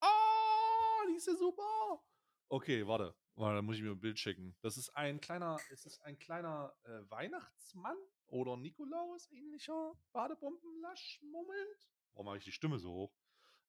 Oh, 0.00 1.06
die 1.10 1.16
ist 1.16 1.26
ja 1.26 1.34
super. 1.34 2.02
Okay, 2.48 2.86
warte. 2.86 3.14
Warte, 3.34 3.56
da 3.56 3.62
muss 3.62 3.76
ich 3.76 3.82
mir 3.82 3.92
ein 3.92 4.00
Bild 4.00 4.18
schicken. 4.18 4.54
Das 4.60 4.76
ist 4.76 4.90
ein 4.90 5.20
kleiner, 5.20 5.58
es 5.70 5.86
ist 5.86 6.02
ein 6.02 6.18
kleiner 6.18 6.74
äh, 6.84 7.10
Weihnachtsmann 7.10 7.96
oder 8.26 8.56
Nikolaus 8.58 9.26
ähnlicher 9.30 9.94
Badebombenlasch-Moment. 10.12 11.88
Warum 12.12 12.26
mache 12.26 12.38
ich 12.38 12.44
die 12.44 12.52
Stimme 12.52 12.78
so 12.78 12.92
hoch? 12.92 13.14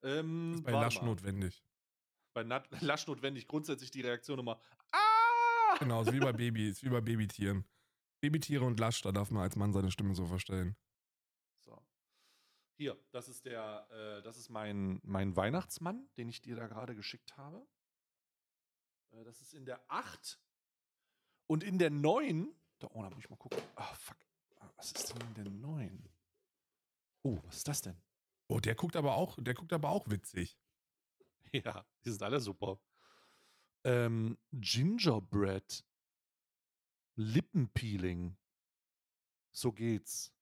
Ähm, 0.02 0.54
Ist 0.56 0.64
bei 0.64 0.72
Lasch 0.72 1.00
mal. 1.00 1.06
notwendig. 1.06 1.64
Bei 2.34 2.42
Nat 2.42 2.68
Lasch 2.82 3.06
notwendig 3.06 3.46
grundsätzlich 3.48 3.90
die 3.90 4.02
Reaktion 4.02 4.38
immer. 4.38 4.60
Ah! 4.92 5.76
Genau, 5.78 6.02
ist 6.02 6.12
wie 6.12 6.20
bei 6.20 6.32
Babys, 6.32 6.82
wie 6.82 6.90
bei 6.90 7.00
Babytieren. 7.00 7.64
Babytiere 8.20 8.64
und 8.64 8.78
Lasch, 8.78 9.00
da 9.02 9.12
darf 9.12 9.30
man 9.30 9.42
als 9.42 9.56
Mann 9.56 9.72
seine 9.72 9.90
Stimme 9.90 10.14
so 10.14 10.26
verstellen. 10.26 10.76
Hier, 12.76 12.98
das 13.12 13.28
ist 13.28 13.44
der, 13.44 13.86
äh, 13.90 14.22
das 14.22 14.36
ist 14.36 14.48
mein, 14.48 15.00
mein 15.04 15.36
Weihnachtsmann, 15.36 16.08
den 16.16 16.28
ich 16.28 16.42
dir 16.42 16.56
da 16.56 16.66
gerade 16.66 16.94
geschickt 16.94 17.36
habe. 17.36 17.66
Äh, 19.12 19.24
das 19.24 19.40
ist 19.40 19.54
in 19.54 19.64
der 19.64 19.80
8. 19.88 20.40
Und 21.46 21.62
in 21.62 21.78
der 21.78 21.90
9. 21.90 22.52
Da, 22.80 22.88
oh, 22.92 23.02
da 23.02 23.10
muss 23.10 23.20
ich 23.20 23.30
mal 23.30 23.36
gucken. 23.36 23.62
Ah, 23.76 23.94
fuck. 23.94 24.16
Ah, 24.56 24.70
Was 24.76 24.92
ist 24.92 25.14
denn 25.14 25.28
in 25.28 25.34
der 25.34 25.50
9? 25.50 26.08
Oh, 27.22 27.38
was 27.44 27.58
ist 27.58 27.68
das 27.68 27.80
denn? 27.80 28.00
Oh, 28.48 28.60
der 28.60 28.74
guckt 28.74 28.96
aber 28.96 29.14
auch, 29.14 29.36
der 29.40 29.54
guckt 29.54 29.72
aber 29.72 29.90
auch 29.90 30.08
witzig. 30.08 30.58
Ja, 31.52 31.86
die 32.04 32.10
sind 32.10 32.22
alle 32.24 32.40
super. 32.40 32.80
Ähm, 33.84 34.36
Gingerbread. 34.50 35.84
Lippenpeeling. 37.14 38.36
So 39.52 39.70
geht's. 39.70 40.34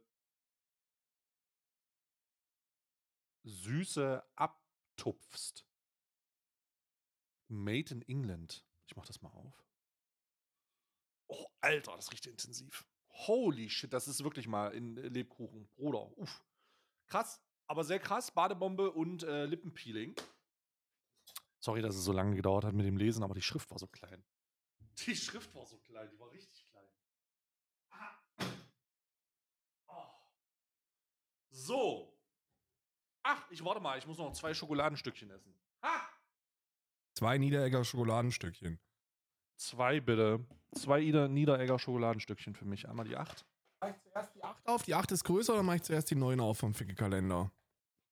Süße 3.44 4.22
abtupfst. 4.34 5.64
Made 7.48 7.94
in 7.94 8.02
England. 8.02 8.62
Ich 8.86 8.94
mach 8.94 9.06
das 9.06 9.22
mal 9.22 9.30
auf. 9.30 9.64
Oh, 11.28 11.46
Alter, 11.62 11.96
das 11.96 12.12
riecht 12.12 12.26
intensiv. 12.26 12.86
Holy 13.08 13.70
shit, 13.70 13.90
das 13.90 14.06
ist 14.06 14.22
wirklich 14.22 14.48
mal 14.48 14.74
in 14.74 14.96
Lebkuchen. 14.96 15.66
Bruder, 15.76 16.14
uff. 16.18 16.45
Krass, 17.06 17.40
aber 17.66 17.84
sehr 17.84 17.98
krass. 17.98 18.30
Badebombe 18.30 18.90
und 18.90 19.22
äh, 19.22 19.46
Lippenpeeling. 19.46 20.14
Sorry, 21.58 21.82
dass 21.82 21.96
es 21.96 22.04
so 22.04 22.12
lange 22.12 22.36
gedauert 22.36 22.64
hat 22.64 22.74
mit 22.74 22.86
dem 22.86 22.96
Lesen, 22.96 23.22
aber 23.22 23.34
die 23.34 23.42
Schrift 23.42 23.70
war 23.70 23.78
so 23.78 23.86
klein. 23.86 24.24
Die 25.06 25.16
Schrift 25.16 25.54
war 25.54 25.66
so 25.66 25.78
klein, 25.78 26.08
die 26.10 26.18
war 26.18 26.30
richtig 26.30 26.64
klein. 26.66 26.88
Ah. 27.90 28.18
Oh. 29.88 30.04
So. 31.50 32.18
Ach, 33.22 33.50
ich 33.50 33.64
warte 33.64 33.80
mal, 33.80 33.98
ich 33.98 34.06
muss 34.06 34.18
noch 34.18 34.32
zwei 34.32 34.54
Schokoladenstückchen 34.54 35.30
essen. 35.30 35.58
Ha! 35.82 36.08
Zwei 37.14 37.38
Niederegger 37.38 37.84
Schokoladenstückchen. 37.84 38.78
Zwei 39.56 40.00
bitte. 40.00 40.46
Zwei 40.72 41.00
Niederegger 41.00 41.78
Schokoladenstückchen 41.78 42.54
für 42.54 42.66
mich. 42.66 42.88
Einmal 42.88 43.06
die 43.06 43.16
8. 43.16 43.44
Mach 43.80 43.88
ich 43.88 44.00
zuerst 44.02 44.35
8 44.66 44.68
auf? 44.68 44.82
Die 44.82 44.94
8 44.94 45.12
ist 45.12 45.24
größer 45.24 45.54
oder 45.54 45.62
mache 45.62 45.76
ich 45.76 45.82
zuerst 45.82 46.10
die 46.10 46.14
9 46.16 46.40
auf 46.40 46.58
vom 46.58 46.74
Ficke-Kalender? 46.74 47.50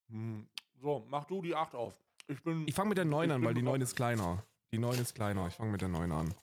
Hm. 0.09 0.47
So, 0.81 1.05
mach 1.09 1.25
du 1.25 1.43
die 1.43 1.55
8 1.55 1.75
auf. 1.75 1.95
Ich 2.29 2.43
bin. 2.43 2.67
Ich 2.67 2.75
fange 2.75 2.91
mit 2.91 2.99
der 2.99 3.05
9 3.05 3.29
Ich 3.29 3.35
an, 3.35 3.45
weil 3.45 3.55
die 3.55 3.63
9 3.63 3.73
bereit. 3.73 3.83
ist 3.83 3.97
kleiner. 3.97 4.45
Die 4.73 4.79
9 4.79 4.99
ist 4.99 5.15
kleiner. 5.15 5.47
Ich 5.49 5.55
fange 5.55 5.73
mit 5.73 5.81
der 5.81 5.89
9 5.89 6.11
an. 6.13 6.35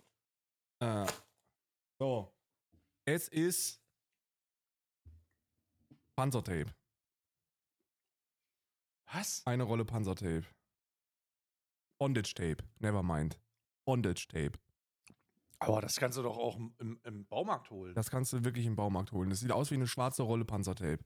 Äh, 0.79 1.05
so. 1.99 2.31
Es 3.05 3.27
ist 3.27 3.81
Panzertape. 6.15 6.67
Was? 9.13 9.45
Eine 9.45 9.63
Rolle 9.63 9.85
Panzertape. 9.85 10.45
Bondage 11.99 12.33
Tape. 12.33 12.63
Nevermind. 12.79 13.39
Bondage 13.85 14.27
Tape. 14.27 14.53
Aber 15.63 15.79
das 15.81 15.97
kannst 15.97 16.17
du 16.17 16.23
doch 16.23 16.37
auch 16.37 16.57
im- 16.57 16.99
im, 17.03 17.25
Baumarkt 17.27 17.69
holen. 17.69 17.93
Das 17.93 18.09
kannst 18.09 18.33
du 18.33 18.43
wirklich 18.43 18.65
im 18.65 18.75
Baumarkt 18.75 19.11
holen. 19.11 19.29
Das 19.29 19.41
sieht 19.41 19.51
aus 19.51 19.69
wie 19.69 19.75
eine 19.75 19.87
schwarze 19.87 20.23
Rolle 20.23 20.43
Panzertape. 20.43 21.03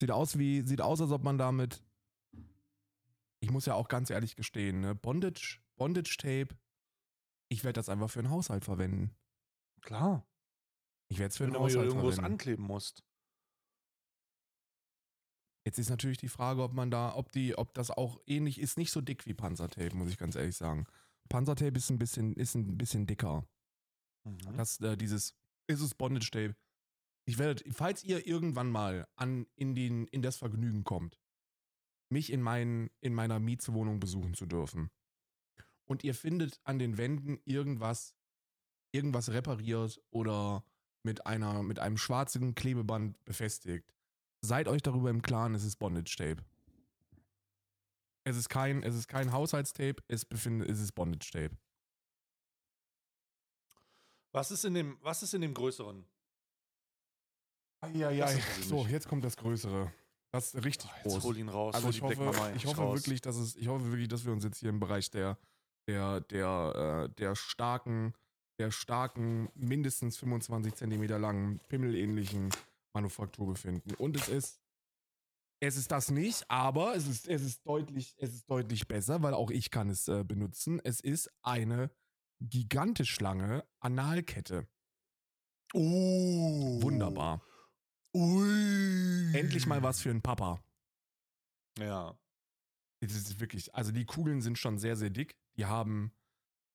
Sieht 0.00 0.12
aus 0.12 0.38
wie, 0.38 0.62
sieht 0.62 0.80
aus, 0.80 1.00
als 1.00 1.10
ob 1.10 1.24
man 1.24 1.38
damit. 1.38 1.82
Ich 3.40 3.50
muss 3.50 3.66
ja 3.66 3.74
auch 3.74 3.88
ganz 3.88 4.10
ehrlich 4.10 4.36
gestehen, 4.36 4.80
ne? 4.80 4.94
Bondage, 4.94 5.60
Bondage 5.76 6.16
Tape. 6.18 6.56
Ich 7.48 7.64
werde 7.64 7.78
das 7.78 7.88
einfach 7.88 8.10
für 8.10 8.22
den 8.22 8.30
Haushalt 8.30 8.64
verwenden. 8.64 9.16
Klar. 9.82 10.24
Ich 11.08 11.18
werde 11.18 11.30
es 11.30 11.36
für 11.38 11.44
Wenn 11.44 11.50
den 11.50 11.54
du 11.54 11.58
mal 11.60 11.66
Haushalt 11.66 11.86
irgendwas 11.88 12.14
verwenden. 12.14 12.32
ankleben 12.34 12.64
musst. 12.64 13.02
Jetzt 15.66 15.78
ist 15.78 15.90
natürlich 15.90 16.18
die 16.18 16.28
Frage, 16.28 16.62
ob 16.62 16.72
man 16.72 16.90
da, 16.90 17.14
ob 17.14 17.32
die, 17.32 17.56
ob 17.58 17.74
das 17.74 17.90
auch 17.90 18.20
ähnlich 18.26 18.60
ist, 18.60 18.78
nicht 18.78 18.92
so 18.92 19.00
dick 19.00 19.26
wie 19.26 19.34
Panzertape, 19.34 19.94
muss 19.96 20.08
ich 20.10 20.16
ganz 20.18 20.36
ehrlich 20.36 20.56
sagen. 20.56 20.86
Panzertape 21.28 21.76
ist 21.76 21.90
ein 21.90 21.98
bisschen, 21.98 22.34
ist 22.34 22.54
ein 22.54 22.76
bisschen 22.78 23.06
dicker. 23.06 23.46
Mhm. 24.24 24.56
Das, 24.56 24.80
äh, 24.80 24.96
dieses, 24.96 25.34
ist 25.66 25.80
es 25.80 25.94
Bondage 25.94 26.30
Tape. 26.30 26.56
Ich 27.26 27.38
werde, 27.38 27.62
falls 27.72 28.02
ihr 28.02 28.26
irgendwann 28.26 28.70
mal 28.70 29.06
an, 29.16 29.46
in, 29.56 29.74
den, 29.74 30.06
in 30.08 30.22
das 30.22 30.36
Vergnügen 30.36 30.84
kommt, 30.84 31.18
mich 32.08 32.32
in, 32.32 32.42
mein, 32.42 32.90
in 33.00 33.14
meiner 33.14 33.38
Mietswohnung 33.38 34.00
besuchen 34.00 34.34
zu 34.34 34.46
dürfen 34.46 34.90
und 35.90 36.04
ihr 36.04 36.14
findet 36.14 36.60
an 36.64 36.78
den 36.78 36.98
Wänden 36.98 37.40
irgendwas, 37.44 38.14
irgendwas 38.92 39.30
repariert 39.30 40.00
oder 40.10 40.64
mit, 41.02 41.26
einer, 41.26 41.62
mit 41.62 41.78
einem 41.78 41.96
schwarzen 41.96 42.54
Klebeband 42.54 43.22
befestigt, 43.24 43.92
seid 44.40 44.68
euch 44.68 44.82
darüber 44.82 45.10
im 45.10 45.22
Klaren, 45.22 45.54
es 45.54 45.64
ist 45.64 45.76
Bondage 45.76 46.14
Tape. 46.16 46.44
Es 48.24 48.36
ist 48.36 48.48
kein, 48.48 48.82
es 48.82 48.94
ist 48.94 49.08
kein 49.08 49.32
Haushaltstape, 49.32 50.02
es, 50.08 50.24
befindet, 50.24 50.68
es 50.68 50.80
ist 50.80 50.92
Bondage 50.92 51.30
Tape. 51.32 51.56
Was 54.32 54.50
ist 54.50 54.64
in 54.64 54.74
dem, 54.74 54.98
was 55.02 55.22
ist 55.22 55.34
in 55.34 55.40
dem 55.40 55.54
größeren? 55.54 56.04
Ja, 57.94 58.10
ist 58.10 58.68
So, 58.68 58.86
jetzt 58.86 59.08
kommt 59.08 59.24
das 59.24 59.36
Größere. 59.36 59.92
Das 60.32 60.54
ist 60.54 60.64
richtig 60.64 60.90
Jetzt 61.02 61.14
groß. 61.14 61.24
hol 61.24 61.36
ihn 61.36 61.48
raus. 61.48 61.74
Also 61.74 61.88
ich 61.88 62.02
hoffe, 62.02 62.52
ich 62.54 62.66
hoffe 62.66 62.80
raus. 62.82 62.98
wirklich, 62.98 63.20
dass 63.20 63.36
es, 63.36 63.56
ich 63.56 63.66
hoffe 63.68 63.86
wirklich, 63.86 64.08
dass 64.08 64.24
wir 64.24 64.32
uns 64.32 64.44
jetzt 64.44 64.58
hier 64.58 64.68
im 64.70 64.78
Bereich 64.78 65.10
der, 65.10 65.38
der, 65.88 66.20
der, 66.20 67.08
äh, 67.10 67.14
der 67.16 67.34
starken, 67.34 68.14
der 68.60 68.70
starken, 68.70 69.48
mindestens 69.54 70.18
25 70.18 70.74
Zentimeter 70.74 71.18
langen, 71.18 71.58
pimmelähnlichen 71.68 72.50
Manufaktur 72.94 73.48
befinden. 73.48 73.94
Und 73.94 74.16
es 74.16 74.28
ist, 74.28 74.60
es 75.60 75.76
ist 75.76 75.90
das 75.90 76.10
nicht, 76.10 76.48
aber 76.48 76.94
es 76.94 77.08
ist, 77.08 77.26
es 77.26 77.42
ist 77.42 77.66
deutlich, 77.66 78.14
es 78.18 78.32
ist 78.32 78.48
deutlich 78.48 78.86
besser, 78.86 79.22
weil 79.22 79.34
auch 79.34 79.50
ich 79.50 79.70
kann 79.70 79.90
es 79.90 80.06
äh, 80.06 80.22
benutzen. 80.22 80.80
Es 80.84 81.00
ist 81.00 81.28
eine 81.42 81.90
gigantisch 82.40 83.20
lange 83.20 83.66
Analkette. 83.80 84.66
Uh. 85.74 86.82
Wunderbar. 86.82 87.40
Ui. 88.14 89.34
Endlich 89.34 89.66
mal 89.66 89.82
was 89.82 90.00
für 90.00 90.10
einen 90.10 90.22
Papa. 90.22 90.62
Ja. 91.78 92.18
Es 93.00 93.14
ist 93.14 93.40
wirklich, 93.40 93.74
also 93.74 93.92
die 93.92 94.04
Kugeln 94.04 94.42
sind 94.42 94.58
schon 94.58 94.78
sehr, 94.78 94.96
sehr 94.96 95.10
dick. 95.10 95.36
Die 95.56 95.66
haben, 95.66 96.12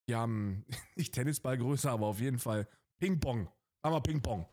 die 0.09 0.16
haben 0.16 0.66
nicht 0.95 1.13
Tennisballgröße, 1.13 1.89
aber 1.89 2.07
auf 2.07 2.20
jeden 2.20 2.39
Fall 2.39 2.68
Ping-Pong. 2.99 3.49
Sagen 3.84 3.95
wir 3.95 4.01
Ping-Pong. 4.01 4.47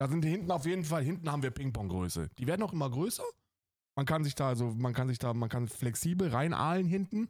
Da 0.00 0.08
sind 0.08 0.24
hinten 0.24 0.50
auf 0.50 0.66
jeden 0.66 0.84
Fall, 0.84 1.04
hinten 1.04 1.30
haben 1.30 1.42
wir 1.42 1.50
Ping-Pong-Größe. 1.50 2.30
Die 2.38 2.46
werden 2.46 2.62
auch 2.62 2.72
immer 2.72 2.90
größer. 2.90 3.24
Man 3.94 4.06
kann 4.06 4.24
sich 4.24 4.34
da, 4.34 4.48
also 4.48 4.72
man 4.72 4.94
kann 4.94 5.08
sich 5.08 5.18
da, 5.18 5.34
man 5.34 5.48
kann 5.48 5.68
flexibel 5.68 6.28
reinahlen 6.28 6.86
hinten 6.86 7.28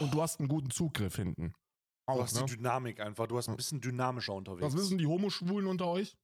und 0.00 0.14
du 0.14 0.22
hast 0.22 0.38
einen 0.38 0.48
guten 0.48 0.70
Zugriff 0.70 1.16
hinten. 1.16 1.52
Du 2.06 2.12
Auch, 2.12 2.22
hast 2.22 2.34
ne? 2.34 2.44
die 2.44 2.56
Dynamik 2.56 3.00
einfach. 3.00 3.26
Du 3.26 3.36
hast 3.36 3.48
ein 3.48 3.56
bisschen 3.56 3.80
dynamischer 3.80 4.32
unterwegs. 4.34 4.72
Das 4.72 4.80
wissen 4.80 4.98
die 4.98 5.06
Homoschwulen 5.06 5.66
unter 5.66 5.86
euch? 5.88 6.16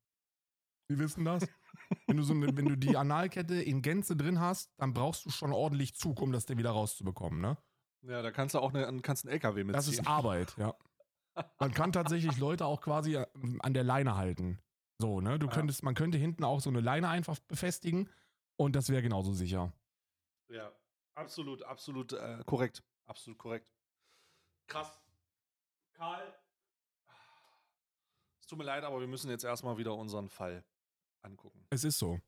Die 0.88 0.98
wissen 0.98 1.24
das? 1.24 1.42
wenn, 2.06 2.16
du 2.16 2.22
so 2.22 2.34
eine, 2.34 2.56
wenn 2.56 2.66
du 2.66 2.76
die 2.76 2.96
Analkette 2.96 3.60
in 3.60 3.82
Gänze 3.82 4.16
drin 4.16 4.38
hast, 4.38 4.70
dann 4.78 4.94
brauchst 4.94 5.26
du 5.26 5.30
schon 5.30 5.52
ordentlich 5.52 5.96
Zug, 5.96 6.20
um 6.20 6.30
das 6.30 6.46
dir 6.46 6.56
wieder 6.56 6.70
rauszubekommen, 6.70 7.40
ne? 7.40 7.56
Ja, 8.02 8.22
da 8.22 8.30
kannst 8.30 8.54
du 8.54 8.60
auch 8.60 8.72
eine, 8.72 9.00
kannst 9.00 9.24
einen 9.24 9.32
LKW 9.32 9.64
mitziehen. 9.64 9.72
Das 9.72 9.88
ist 9.88 10.06
Arbeit, 10.06 10.56
ja. 10.56 10.74
Man 11.58 11.72
kann 11.72 11.92
tatsächlich 11.92 12.38
Leute 12.38 12.66
auch 12.66 12.80
quasi 12.80 13.16
äh, 13.16 13.26
an 13.60 13.74
der 13.74 13.84
Leine 13.84 14.16
halten. 14.16 14.60
So, 15.00 15.20
ne? 15.20 15.38
Du 15.38 15.46
Ja. 15.46 15.52
könntest, 15.52 15.82
man 15.82 15.94
könnte 15.94 16.18
hinten 16.18 16.44
auch 16.44 16.60
so 16.60 16.70
eine 16.70 16.80
Leine 16.80 17.08
einfach 17.08 17.38
befestigen 17.40 18.08
und 18.56 18.76
das 18.76 18.88
wäre 18.88 19.02
genauso 19.02 19.32
sicher. 19.32 19.72
Ja, 20.48 20.70
absolut, 21.14 21.62
absolut 21.64 22.12
äh, 22.12 22.42
korrekt. 22.46 22.84
Absolut 23.06 23.38
korrekt. 23.38 23.72
Krass. 24.68 25.01
Karl. 26.02 26.34
Es 28.40 28.48
tut 28.48 28.58
mir 28.58 28.64
leid, 28.64 28.82
aber 28.82 28.98
wir 28.98 29.06
müssen 29.06 29.30
jetzt 29.30 29.44
erstmal 29.44 29.78
wieder 29.78 29.94
unseren 29.94 30.28
Fall 30.28 30.64
angucken. 31.22 31.64
Es 31.70 31.84
ist 31.84 31.96
so. 31.96 32.20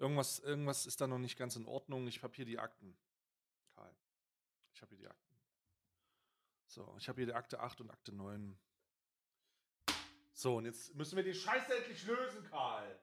Irgendwas, 0.00 0.40
irgendwas 0.40 0.84
ist 0.86 1.00
da 1.00 1.06
noch 1.06 1.20
nicht 1.20 1.38
ganz 1.38 1.54
in 1.54 1.64
Ordnung. 1.64 2.08
Ich 2.08 2.24
habe 2.24 2.34
hier 2.34 2.44
die 2.44 2.58
Akten. 2.58 2.98
Karl. 3.76 3.94
Ich 4.74 4.82
habe 4.82 4.96
hier 4.96 4.98
die 4.98 5.06
Akten. 5.06 5.36
So, 6.66 6.92
ich 6.98 7.08
habe 7.08 7.20
hier 7.20 7.26
die 7.26 7.34
Akte 7.34 7.60
8 7.60 7.82
und 7.82 7.90
Akte 7.92 8.10
9. 8.10 8.58
So, 10.32 10.56
und 10.56 10.64
jetzt 10.64 10.92
müssen 10.96 11.14
wir 11.14 11.22
den 11.22 11.34
Scheiß 11.34 11.70
endlich 11.70 12.04
lösen, 12.04 12.42
Karl. 12.50 13.00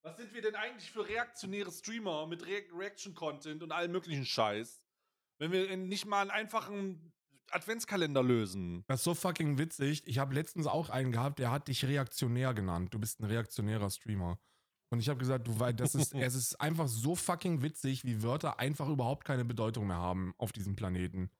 Was 0.00 0.16
sind 0.16 0.32
wir 0.32 0.40
denn 0.40 0.54
eigentlich 0.54 0.90
für 0.90 1.06
reaktionäre 1.06 1.70
Streamer 1.70 2.26
mit 2.26 2.46
Re 2.46 2.64
Reaction-Content 2.72 3.62
und 3.62 3.72
allem 3.72 3.92
möglichen 3.92 4.24
Scheiß, 4.24 4.82
wenn 5.36 5.52
wir 5.52 5.76
nicht 5.76 6.06
mal 6.06 6.22
einen 6.22 6.30
einfachen 6.30 7.12
Adventskalender 7.52 8.22
lösen? 8.22 8.84
Das 8.86 9.00
ist 9.00 9.04
so 9.04 9.14
fucking 9.14 9.58
witzig. 9.58 10.02
Ich 10.06 10.18
habe 10.18 10.34
letztens 10.34 10.66
auch 10.66 10.90
einen 10.90 11.12
gehabt, 11.12 11.38
der 11.38 11.50
hat 11.50 11.68
dich 11.68 11.84
reaktionär 11.84 12.54
genannt. 12.54 12.92
Du 12.94 12.98
bist 12.98 13.20
ein 13.20 13.24
reaktionärer 13.24 13.90
Streamer. 13.90 14.38
Und 14.90 15.00
ich 15.00 15.08
habe 15.08 15.18
gesagt, 15.18 15.46
du 15.46 15.58
weißt, 15.58 15.78
das 15.78 15.94
ist, 15.94 16.14
es 16.14 16.34
ist 16.34 16.60
einfach 16.60 16.88
so 16.88 17.14
fucking 17.14 17.62
witzig, 17.62 18.04
wie 18.04 18.22
Wörter 18.22 18.58
einfach 18.58 18.88
überhaupt 18.88 19.24
keine 19.24 19.44
Bedeutung 19.44 19.86
mehr 19.86 19.98
haben 19.98 20.34
auf 20.38 20.52
diesem 20.52 20.76
Planeten. 20.76 21.30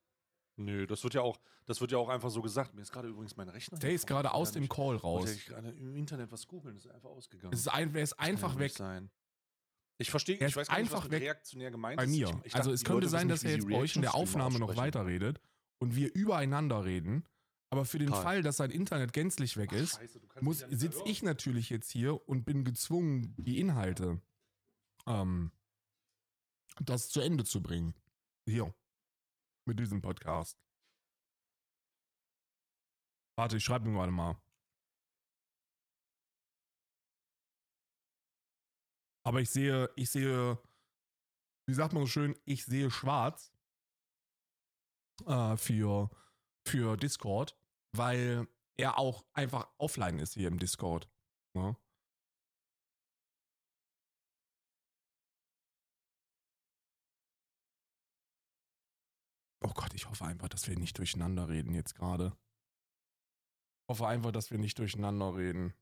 Nö, 0.57 0.87
das 0.87 1.05
wird 1.05 1.15
ja 1.15 1.23
auch, 1.23 1.39
das 1.67 1.81
wird 1.81 1.93
ja 1.93 1.99
auch 1.99 2.09
einfach 2.09 2.31
so 2.31 2.43
gesagt. 2.43 2.75
Mir 2.75 2.83
ist 2.83 2.93
gerade 2.93 3.09
übrigens 3.09 3.37
mein 3.37 3.49
Rechner. 3.49 3.79
Der 3.79 3.93
ist 3.93 4.07
gerade 4.07 4.33
aus 4.33 4.53
dem 4.53 4.69
Call 4.69 4.97
raus. 4.97 5.31
Ich 5.31 5.47
gerade 5.47 5.71
im 5.71 5.95
Internet 5.95 6.33
was 6.33 6.47
googeln, 6.49 6.77
ist 6.77 6.89
einfach 6.89 7.11
ausgegangen. 7.11 7.53
Es 7.53 7.61
ist, 7.61 7.69
ein, 7.69 7.95
er 7.95 8.03
ist 8.03 8.19
einfach 8.19 8.55
ja 8.55 8.59
weg. 8.59 8.65
nicht 8.65 8.77
Sein. 8.77 9.11
Ich 9.99 10.11
verstehe, 10.11 10.39
Er 10.39 10.49
ich 10.49 10.57
weiß 10.57 10.69
gar 10.69 10.77
nicht, 10.77 10.87
einfach 10.87 10.99
was 10.99 11.05
mit 11.05 11.13
weg 11.13 11.23
reaktionär 11.23 11.71
gemeint 11.71 11.97
Bei 11.97 12.05
ist. 12.05 12.11
mir. 12.11 12.29
Ich, 12.43 12.47
ich 12.47 12.55
also 12.55 12.71
dachte, 12.71 12.75
es 12.75 12.85
könnte 12.85 13.09
sein, 13.09 13.29
dass 13.29 13.43
nicht, 13.43 13.51
er 13.51 13.57
jetzt 13.57 13.69
bei 13.69 13.77
euch 13.77 13.97
in 13.97 14.03
der 14.03 14.15
Aufnahme 14.15 14.59
noch 14.59 14.77
weiterredet 14.77 15.41
und 15.79 15.97
wir 15.97 16.15
übereinander 16.15 16.85
reden. 16.85 17.25
Aber 17.71 17.85
für 17.85 17.99
den 17.99 18.11
Karl. 18.11 18.23
Fall, 18.23 18.43
dass 18.43 18.57
sein 18.57 18.71
Internet 18.71 19.13
gänzlich 19.13 19.57
weg 19.57 19.71
Ach, 19.73 19.77
ist, 19.77 19.97
Scheiße, 19.97 20.21
muss, 20.41 20.59
sitze 20.59 21.03
ich 21.05 21.23
natürlich 21.23 21.69
jetzt 21.69 21.91
hier 21.91 22.27
und 22.29 22.45
bin 22.45 22.65
gezwungen, 22.65 23.35
die 23.37 23.61
Inhalte 23.61 24.23
ähm, 25.07 25.53
das 26.81 27.11
zu 27.11 27.21
Ende 27.21 27.45
zu 27.45 27.63
bringen. 27.63 27.95
Hier. 28.47 28.75
Mit 29.67 29.79
diesem 29.79 30.01
Podcast. 30.01 30.59
Warte, 33.37 33.59
ich 33.59 33.65
schreibe 33.65 33.87
mir 33.87 33.95
gerade 33.95 34.13
mal. 34.13 34.41
Aber 39.25 39.43
ich 39.43 39.51
sehe, 39.51 39.91
ich 39.95 40.09
sehe, 40.09 40.59
wie 41.67 41.75
sagt 41.75 41.93
man 41.93 42.03
so 42.05 42.07
schön, 42.07 42.35
ich 42.47 42.65
sehe 42.65 42.91
schwarz 42.91 43.53
äh, 45.27 45.57
für, 45.57 46.11
für 46.67 46.97
Discord, 46.97 47.57
weil 47.97 48.47
er 48.77 48.99
auch 48.99 49.25
einfach 49.33 49.69
offline 49.79 50.19
ist 50.19 50.35
hier 50.35 50.49
im 50.49 50.59
Discord. 50.59 51.11
Ne? 51.55 51.77
Oh 59.65 59.73
Gott, 59.75 59.93
ich 59.95 60.09
hoffe 60.09 60.25
einfach, 60.25 60.49
dass 60.49 60.69
wir 60.69 60.79
nicht 60.79 60.97
durcheinander 60.99 61.49
reden 61.49 61.75
jetzt 61.75 61.95
gerade. 61.95 62.37
Ich 63.83 63.89
hoffe 63.91 64.07
einfach, 64.07 64.31
dass 64.33 64.51
wir 64.51 64.59
nicht 64.59 64.79
durcheinander 64.79 65.35
reden. 65.37 65.75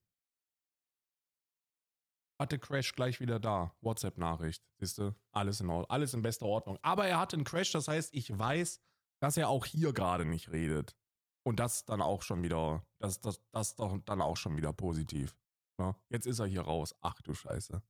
Hatte 2.40 2.58
Crash 2.58 2.92
gleich 2.94 3.20
wieder 3.20 3.38
da. 3.40 3.74
WhatsApp-Nachricht. 3.80 4.62
Siehst 4.78 4.98
du? 4.98 5.14
Alles 5.32 5.60
in 5.60 5.70
Ordnung. 5.70 5.90
Alles 5.90 6.14
in 6.14 6.22
bester 6.22 6.46
Ordnung. 6.46 6.78
Aber 6.82 7.06
er 7.06 7.18
hatte 7.18 7.36
einen 7.36 7.44
Crash, 7.44 7.72
das 7.72 7.88
heißt, 7.88 8.14
ich 8.14 8.36
weiß, 8.36 8.80
dass 9.20 9.36
er 9.36 9.48
auch 9.48 9.64
hier 9.64 9.92
gerade 9.92 10.24
nicht 10.24 10.50
redet. 10.50 10.96
Und 11.44 11.60
das 11.60 11.84
dann 11.84 12.02
auch 12.02 12.22
schon 12.22 12.42
wieder, 12.42 12.84
das, 12.98 13.20
das, 13.20 13.40
das 13.52 13.76
doch 13.76 13.98
dann 14.04 14.20
auch 14.20 14.36
schon 14.36 14.56
wieder 14.56 14.72
positiv. 14.72 15.36
Ja, 15.78 15.94
jetzt 16.08 16.26
ist 16.26 16.38
er 16.38 16.46
hier 16.46 16.62
raus. 16.62 16.94
Ach 17.02 17.20
du 17.22 17.34
Scheiße. 17.34 17.82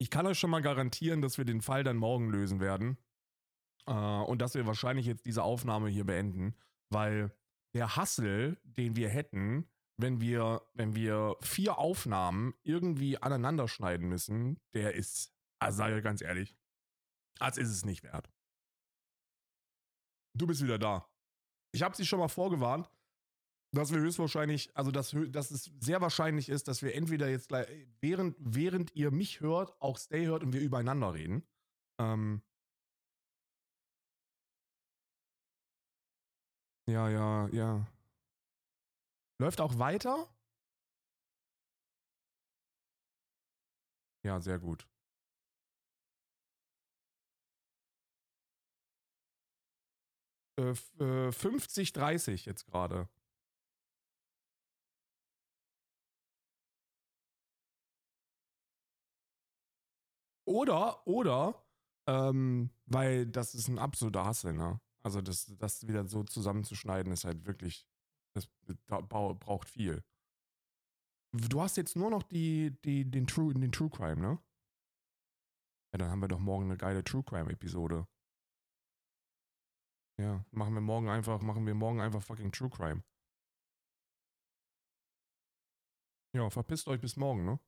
Ich 0.00 0.10
kann 0.10 0.26
euch 0.26 0.38
schon 0.38 0.50
mal 0.50 0.62
garantieren, 0.62 1.22
dass 1.22 1.38
wir 1.38 1.44
den 1.44 1.60
Fall 1.60 1.84
dann 1.84 1.96
morgen 1.96 2.30
lösen 2.30 2.60
werden. 2.60 2.98
Äh, 3.86 3.92
und 3.92 4.42
dass 4.42 4.54
wir 4.54 4.66
wahrscheinlich 4.66 5.06
jetzt 5.06 5.26
diese 5.26 5.42
Aufnahme 5.42 5.88
hier 5.88 6.04
beenden, 6.04 6.56
weil 6.90 7.32
der 7.74 7.96
Hassel, 7.96 8.58
den 8.64 8.96
wir 8.96 9.08
hätten, 9.08 9.68
wenn 9.96 10.20
wir, 10.20 10.62
wenn 10.74 10.94
wir 10.94 11.36
vier 11.40 11.78
Aufnahmen 11.78 12.54
irgendwie 12.62 13.18
aneinander 13.18 13.68
schneiden 13.68 14.08
müssen, 14.08 14.60
der 14.74 14.94
ist, 14.94 15.32
also 15.58 15.78
sage 15.78 15.98
ich 15.98 16.04
ganz 16.04 16.22
ehrlich, 16.22 16.56
als 17.40 17.58
ist 17.58 17.70
es 17.70 17.84
nicht 17.84 18.04
wert 18.04 18.30
du 20.34 20.46
bist 20.46 20.62
wieder 20.62 20.78
da. 20.78 21.08
Ich 21.72 21.82
habe 21.82 21.96
sie 21.96 22.06
schon 22.06 22.18
mal 22.18 22.28
vorgewarnt, 22.28 22.90
dass 23.74 23.92
wir 23.92 24.00
höchstwahrscheinlich, 24.00 24.74
also 24.74 24.90
dass, 24.90 25.14
dass 25.28 25.50
es 25.50 25.70
sehr 25.80 26.00
wahrscheinlich 26.00 26.48
ist, 26.48 26.68
dass 26.68 26.82
wir 26.82 26.94
entweder 26.94 27.28
jetzt 27.28 27.48
gleich, 27.48 27.68
während, 28.00 28.36
während 28.38 28.94
ihr 28.94 29.10
mich 29.10 29.40
hört, 29.40 29.80
auch 29.80 29.98
Stay 29.98 30.26
hört 30.26 30.42
und 30.42 30.52
wir 30.52 30.60
übereinander 30.60 31.12
reden. 31.12 31.46
Ähm 32.00 32.42
ja, 36.86 37.08
ja, 37.10 37.48
ja. 37.48 37.86
Läuft 39.40 39.60
auch 39.60 39.78
weiter? 39.78 40.26
Ja, 44.24 44.40
sehr 44.40 44.58
gut. 44.58 44.86
Äh, 50.58 50.70
f- 50.72 50.92
äh, 51.00 51.32
50, 51.32 51.92
30 51.94 52.44
jetzt 52.46 52.66
gerade. 52.66 53.08
Oder, 60.44 61.06
oder, 61.06 61.62
ähm, 62.06 62.70
weil 62.86 63.26
das 63.26 63.54
ist 63.54 63.68
ein 63.68 63.78
absoluter 63.78 64.24
Hassel, 64.24 64.54
ne? 64.54 64.80
Also 65.02 65.20
das, 65.20 65.52
das 65.58 65.86
wieder 65.86 66.06
so 66.08 66.24
zusammenzuschneiden 66.24 67.12
ist 67.12 67.24
halt 67.24 67.46
wirklich, 67.46 67.86
das 68.34 68.48
braucht 68.86 69.68
viel. 69.68 70.02
Du 71.32 71.60
hast 71.62 71.76
jetzt 71.78 71.96
nur 71.96 72.10
noch 72.10 72.22
die, 72.22 72.76
die, 72.84 73.10
den, 73.10 73.26
True, 73.26 73.54
den 73.54 73.72
True 73.72 73.88
Crime, 73.90 74.20
ne? 74.20 74.38
Ja, 75.92 75.98
dann 75.98 76.10
haben 76.10 76.20
wir 76.22 76.28
doch 76.28 76.38
morgen 76.38 76.64
eine 76.64 76.78
geile 76.78 77.04
True 77.04 77.22
Crime 77.22 77.50
Episode. 77.52 78.06
Ja, 80.20 80.44
machen 80.50 80.74
wir 80.74 80.80
morgen 80.80 81.08
einfach, 81.08 81.40
machen 81.42 81.64
wir 81.66 81.74
morgen 81.74 82.00
einfach 82.00 82.22
fucking 82.22 82.50
True 82.52 82.70
Crime. 82.70 83.02
Ja, 86.34 86.50
verpisst 86.50 86.88
euch 86.88 87.00
bis 87.00 87.16
morgen, 87.16 87.44
ne? 87.44 87.58